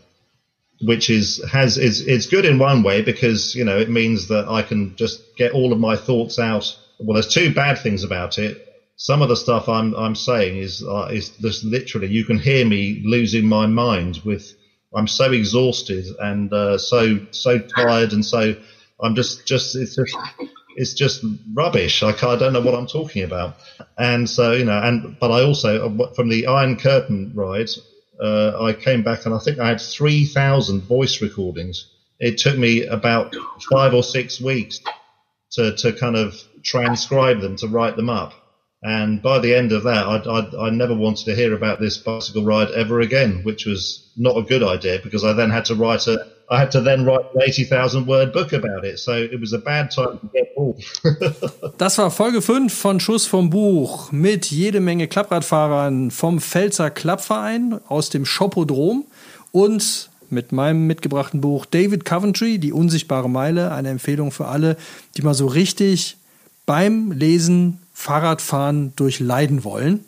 which 0.83 1.09
is 1.11 1.43
has 1.51 1.79
is 1.79 2.07
it's 2.07 2.27
good 2.27 2.45
in 2.45 2.59
one 2.59 2.83
way 2.83 3.03
because 3.03 3.55
you 3.55 3.65
know 3.65 3.79
it 3.79 3.89
means 3.89 4.29
that 4.29 4.49
I 4.49 4.63
can 4.63 4.97
just 4.97 5.37
get 5.37 5.53
all 5.53 5.73
of 5.73 5.79
my 5.79 5.97
thoughts 5.97 6.39
out. 6.39 6.77
Well, 7.05 7.15
there's 7.15 7.33
two 7.33 7.53
bad 7.53 7.79
things 7.79 8.05
about 8.05 8.39
it. 8.39 8.57
Some 8.97 9.23
of 9.23 9.29
the 9.29 9.37
stuff 9.37 9.69
I'm 9.69 9.95
I'm 9.95 10.15
saying 10.15 10.59
is 10.59 10.83
uh, 10.83 11.09
is 11.13 11.31
just 11.41 11.65
literally 11.65 12.09
you 12.09 12.25
can 12.25 12.39
hear 12.39 12.65
me 12.65 13.03
losing 13.05 13.47
my 13.47 13.67
mind 13.67 14.21
with 14.25 14.55
I'm 14.95 15.09
so 15.09 15.33
exhausted 15.33 16.07
and 16.21 16.53
uh, 16.53 16.79
so 16.79 17.21
so 17.31 17.59
tired 17.59 18.13
and 18.13 18.25
so 18.25 18.55
I'm 19.01 19.15
just 19.15 19.47
just 19.47 19.75
it's 19.77 19.97
just 19.97 20.17
it's 20.77 20.95
just 20.95 21.25
rubbish. 21.53 22.03
I, 22.03 22.11
I 22.11 22.37
don't 22.37 22.53
know 22.53 22.61
what 22.61 22.75
I'm 22.75 22.87
talking 22.87 23.25
about. 23.25 23.57
And 23.99 24.31
so 24.31 24.53
you 24.53 24.65
know 24.65 24.81
and 24.81 25.19
but 25.21 25.31
I 25.33 25.43
also 25.43 25.89
uh, 25.89 26.13
from 26.15 26.29
the 26.29 26.47
Iron 26.47 26.77
Curtain 26.77 27.33
ride 27.35 27.69
uh, 28.21 28.63
I 28.63 28.73
came 28.73 29.03
back 29.03 29.27
and 29.27 29.35
I 29.35 29.39
think 29.39 29.59
I 29.59 29.69
had 29.69 29.81
3,000 29.81 30.83
voice 30.83 31.21
recordings. 31.21 31.87
It 32.21 32.39
took 32.39 32.57
me 32.57 32.85
about 32.85 33.35
five 33.73 33.93
or 33.93 34.03
six 34.03 34.41
weeks 34.41 34.81
to, 35.53 35.75
to 35.77 35.93
kind 35.93 36.17
of 36.17 36.35
transcribe 36.65 37.41
them, 37.41 37.57
to 37.57 37.69
write 37.69 37.97
them 37.97 38.09
up. 38.09 38.33
And 38.83 39.23
by 39.23 39.39
the 39.39 39.55
end 39.55 39.73
of 39.73 39.85
that, 39.85 40.07
I, 40.07 40.17
I, 40.19 40.67
I 40.67 40.71
never 40.71 40.95
wanted 40.95 41.25
to 41.25 41.35
hear 41.35 41.55
about 41.55 41.81
this 41.81 41.97
bicycle 41.97 42.45
ride 42.45 42.71
ever 42.73 43.01
again, 43.01 43.41
which 43.43 43.65
was 43.65 44.11
not 44.15 44.37
a 44.37 44.43
good 44.43 44.63
idea 44.63 45.01
because 45.03 45.25
I 45.25 45.33
then 45.33 45.51
had 45.51 45.65
to 45.67 45.75
write 45.75 46.07
a, 46.07 46.27
I 46.51 46.59
had 46.59 46.71
to 46.73 46.83
then 46.83 47.07
write 47.07 47.25
an 47.35 47.41
80,000 47.41 48.07
word 48.07 48.35
book 48.35 48.53
about 48.53 48.85
it. 48.85 48.99
So 48.99 49.13
it 49.15 49.41
was 49.41 49.55
a 49.55 49.59
bad 49.59 49.91
time 49.91 50.19
to 50.19 50.29
get 50.35 50.55
bored. 50.55 50.85
Das 51.79 51.97
war 51.97 52.11
Folge 52.11 52.43
5 52.43 52.71
von 52.71 53.01
Schuss 53.01 53.27
vom 53.27 53.49
Buch 53.49 54.13
mit 54.13 54.51
jede 54.51 54.81
Menge 54.81 55.09
Klappradfahrern 55.09 56.11
vom 56.11 56.39
Pfälzer 56.39 56.91
Klappverein 56.91 57.81
aus 57.89 58.11
dem 58.11 58.27
Schopodrom 58.27 59.07
und 59.51 60.11
mit 60.29 60.53
meinem 60.53 60.87
mitgebrachten 60.87 61.41
Buch 61.41 61.65
David 61.65 62.05
Coventry, 62.05 62.59
Die 62.59 62.73
unsichtbare 62.73 63.31
Meile, 63.31 63.73
eine 63.73 63.89
Empfehlung 63.89 64.31
für 64.31 64.47
alle, 64.47 64.77
die 65.17 65.23
mal 65.23 65.35
so 65.35 65.47
richtig 65.47 66.19
beim 66.67 67.13
Lesen 67.13 67.81
Fahrradfahren 67.93 68.95
durchleiden 68.97 69.65
wollen. 69.65 70.05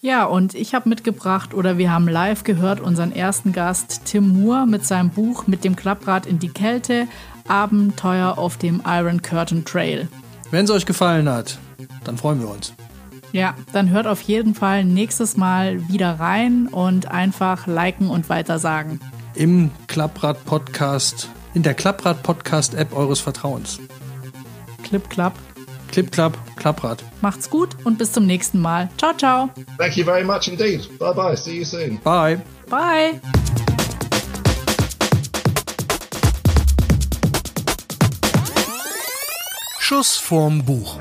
Ja, 0.00 0.24
und 0.24 0.54
ich 0.54 0.74
habe 0.74 0.88
mitgebracht 0.88 1.54
oder 1.54 1.76
wir 1.76 1.90
haben 1.90 2.06
live 2.06 2.44
gehört 2.44 2.80
unseren 2.80 3.10
ersten 3.10 3.52
Gast 3.52 4.02
Tim 4.04 4.28
Moore 4.28 4.66
mit 4.66 4.86
seinem 4.86 5.10
Buch 5.10 5.48
Mit 5.48 5.64
dem 5.64 5.74
Klapprad 5.74 6.24
in 6.24 6.38
die 6.38 6.50
Kälte, 6.50 7.08
Abenteuer 7.48 8.38
auf 8.38 8.58
dem 8.58 8.80
Iron 8.86 9.22
Curtain 9.22 9.64
Trail. 9.64 10.06
Wenn 10.52 10.66
es 10.66 10.70
euch 10.70 10.86
gefallen 10.86 11.28
hat, 11.28 11.58
dann 12.04 12.16
freuen 12.16 12.40
wir 12.40 12.48
uns. 12.48 12.74
Ja, 13.32 13.54
dann 13.72 13.90
hört 13.90 14.06
auf 14.06 14.22
jeden 14.22 14.54
Fall 14.54 14.84
nächstes 14.84 15.36
Mal 15.36 15.86
wieder 15.88 16.20
rein 16.20 16.68
und 16.68 17.10
einfach 17.10 17.66
liken 17.66 18.08
und 18.08 18.28
weitersagen. 18.28 19.00
Im 19.34 19.70
Klapprad 19.88 20.44
Podcast, 20.44 21.28
in 21.54 21.62
der 21.64 21.74
Klapprad 21.74 22.22
Podcast 22.22 22.74
App 22.74 22.96
eures 22.96 23.20
Vertrauens. 23.20 23.80
Clip 24.88 25.08
Klapp. 25.10 25.34
Clip 25.92 26.10
Klapp, 26.10 26.38
Klapprad. 26.56 27.02
Macht's 27.20 27.50
gut 27.50 27.76
und 27.84 27.98
bis 27.98 28.12
zum 28.12 28.24
nächsten 28.26 28.60
Mal. 28.60 28.88
Ciao, 28.96 29.12
ciao. 29.14 29.50
Thank 29.78 29.96
you 29.96 30.04
very 30.04 30.24
much 30.24 30.48
indeed. 30.48 30.88
Bye 30.98 31.12
bye. 31.14 31.36
See 31.36 31.58
you 31.58 31.64
soon. 31.64 31.98
Bye. 32.02 32.40
Bye. 32.70 33.20
Schuss 39.78 40.16
vorm 40.16 40.64
Buch. 40.64 40.98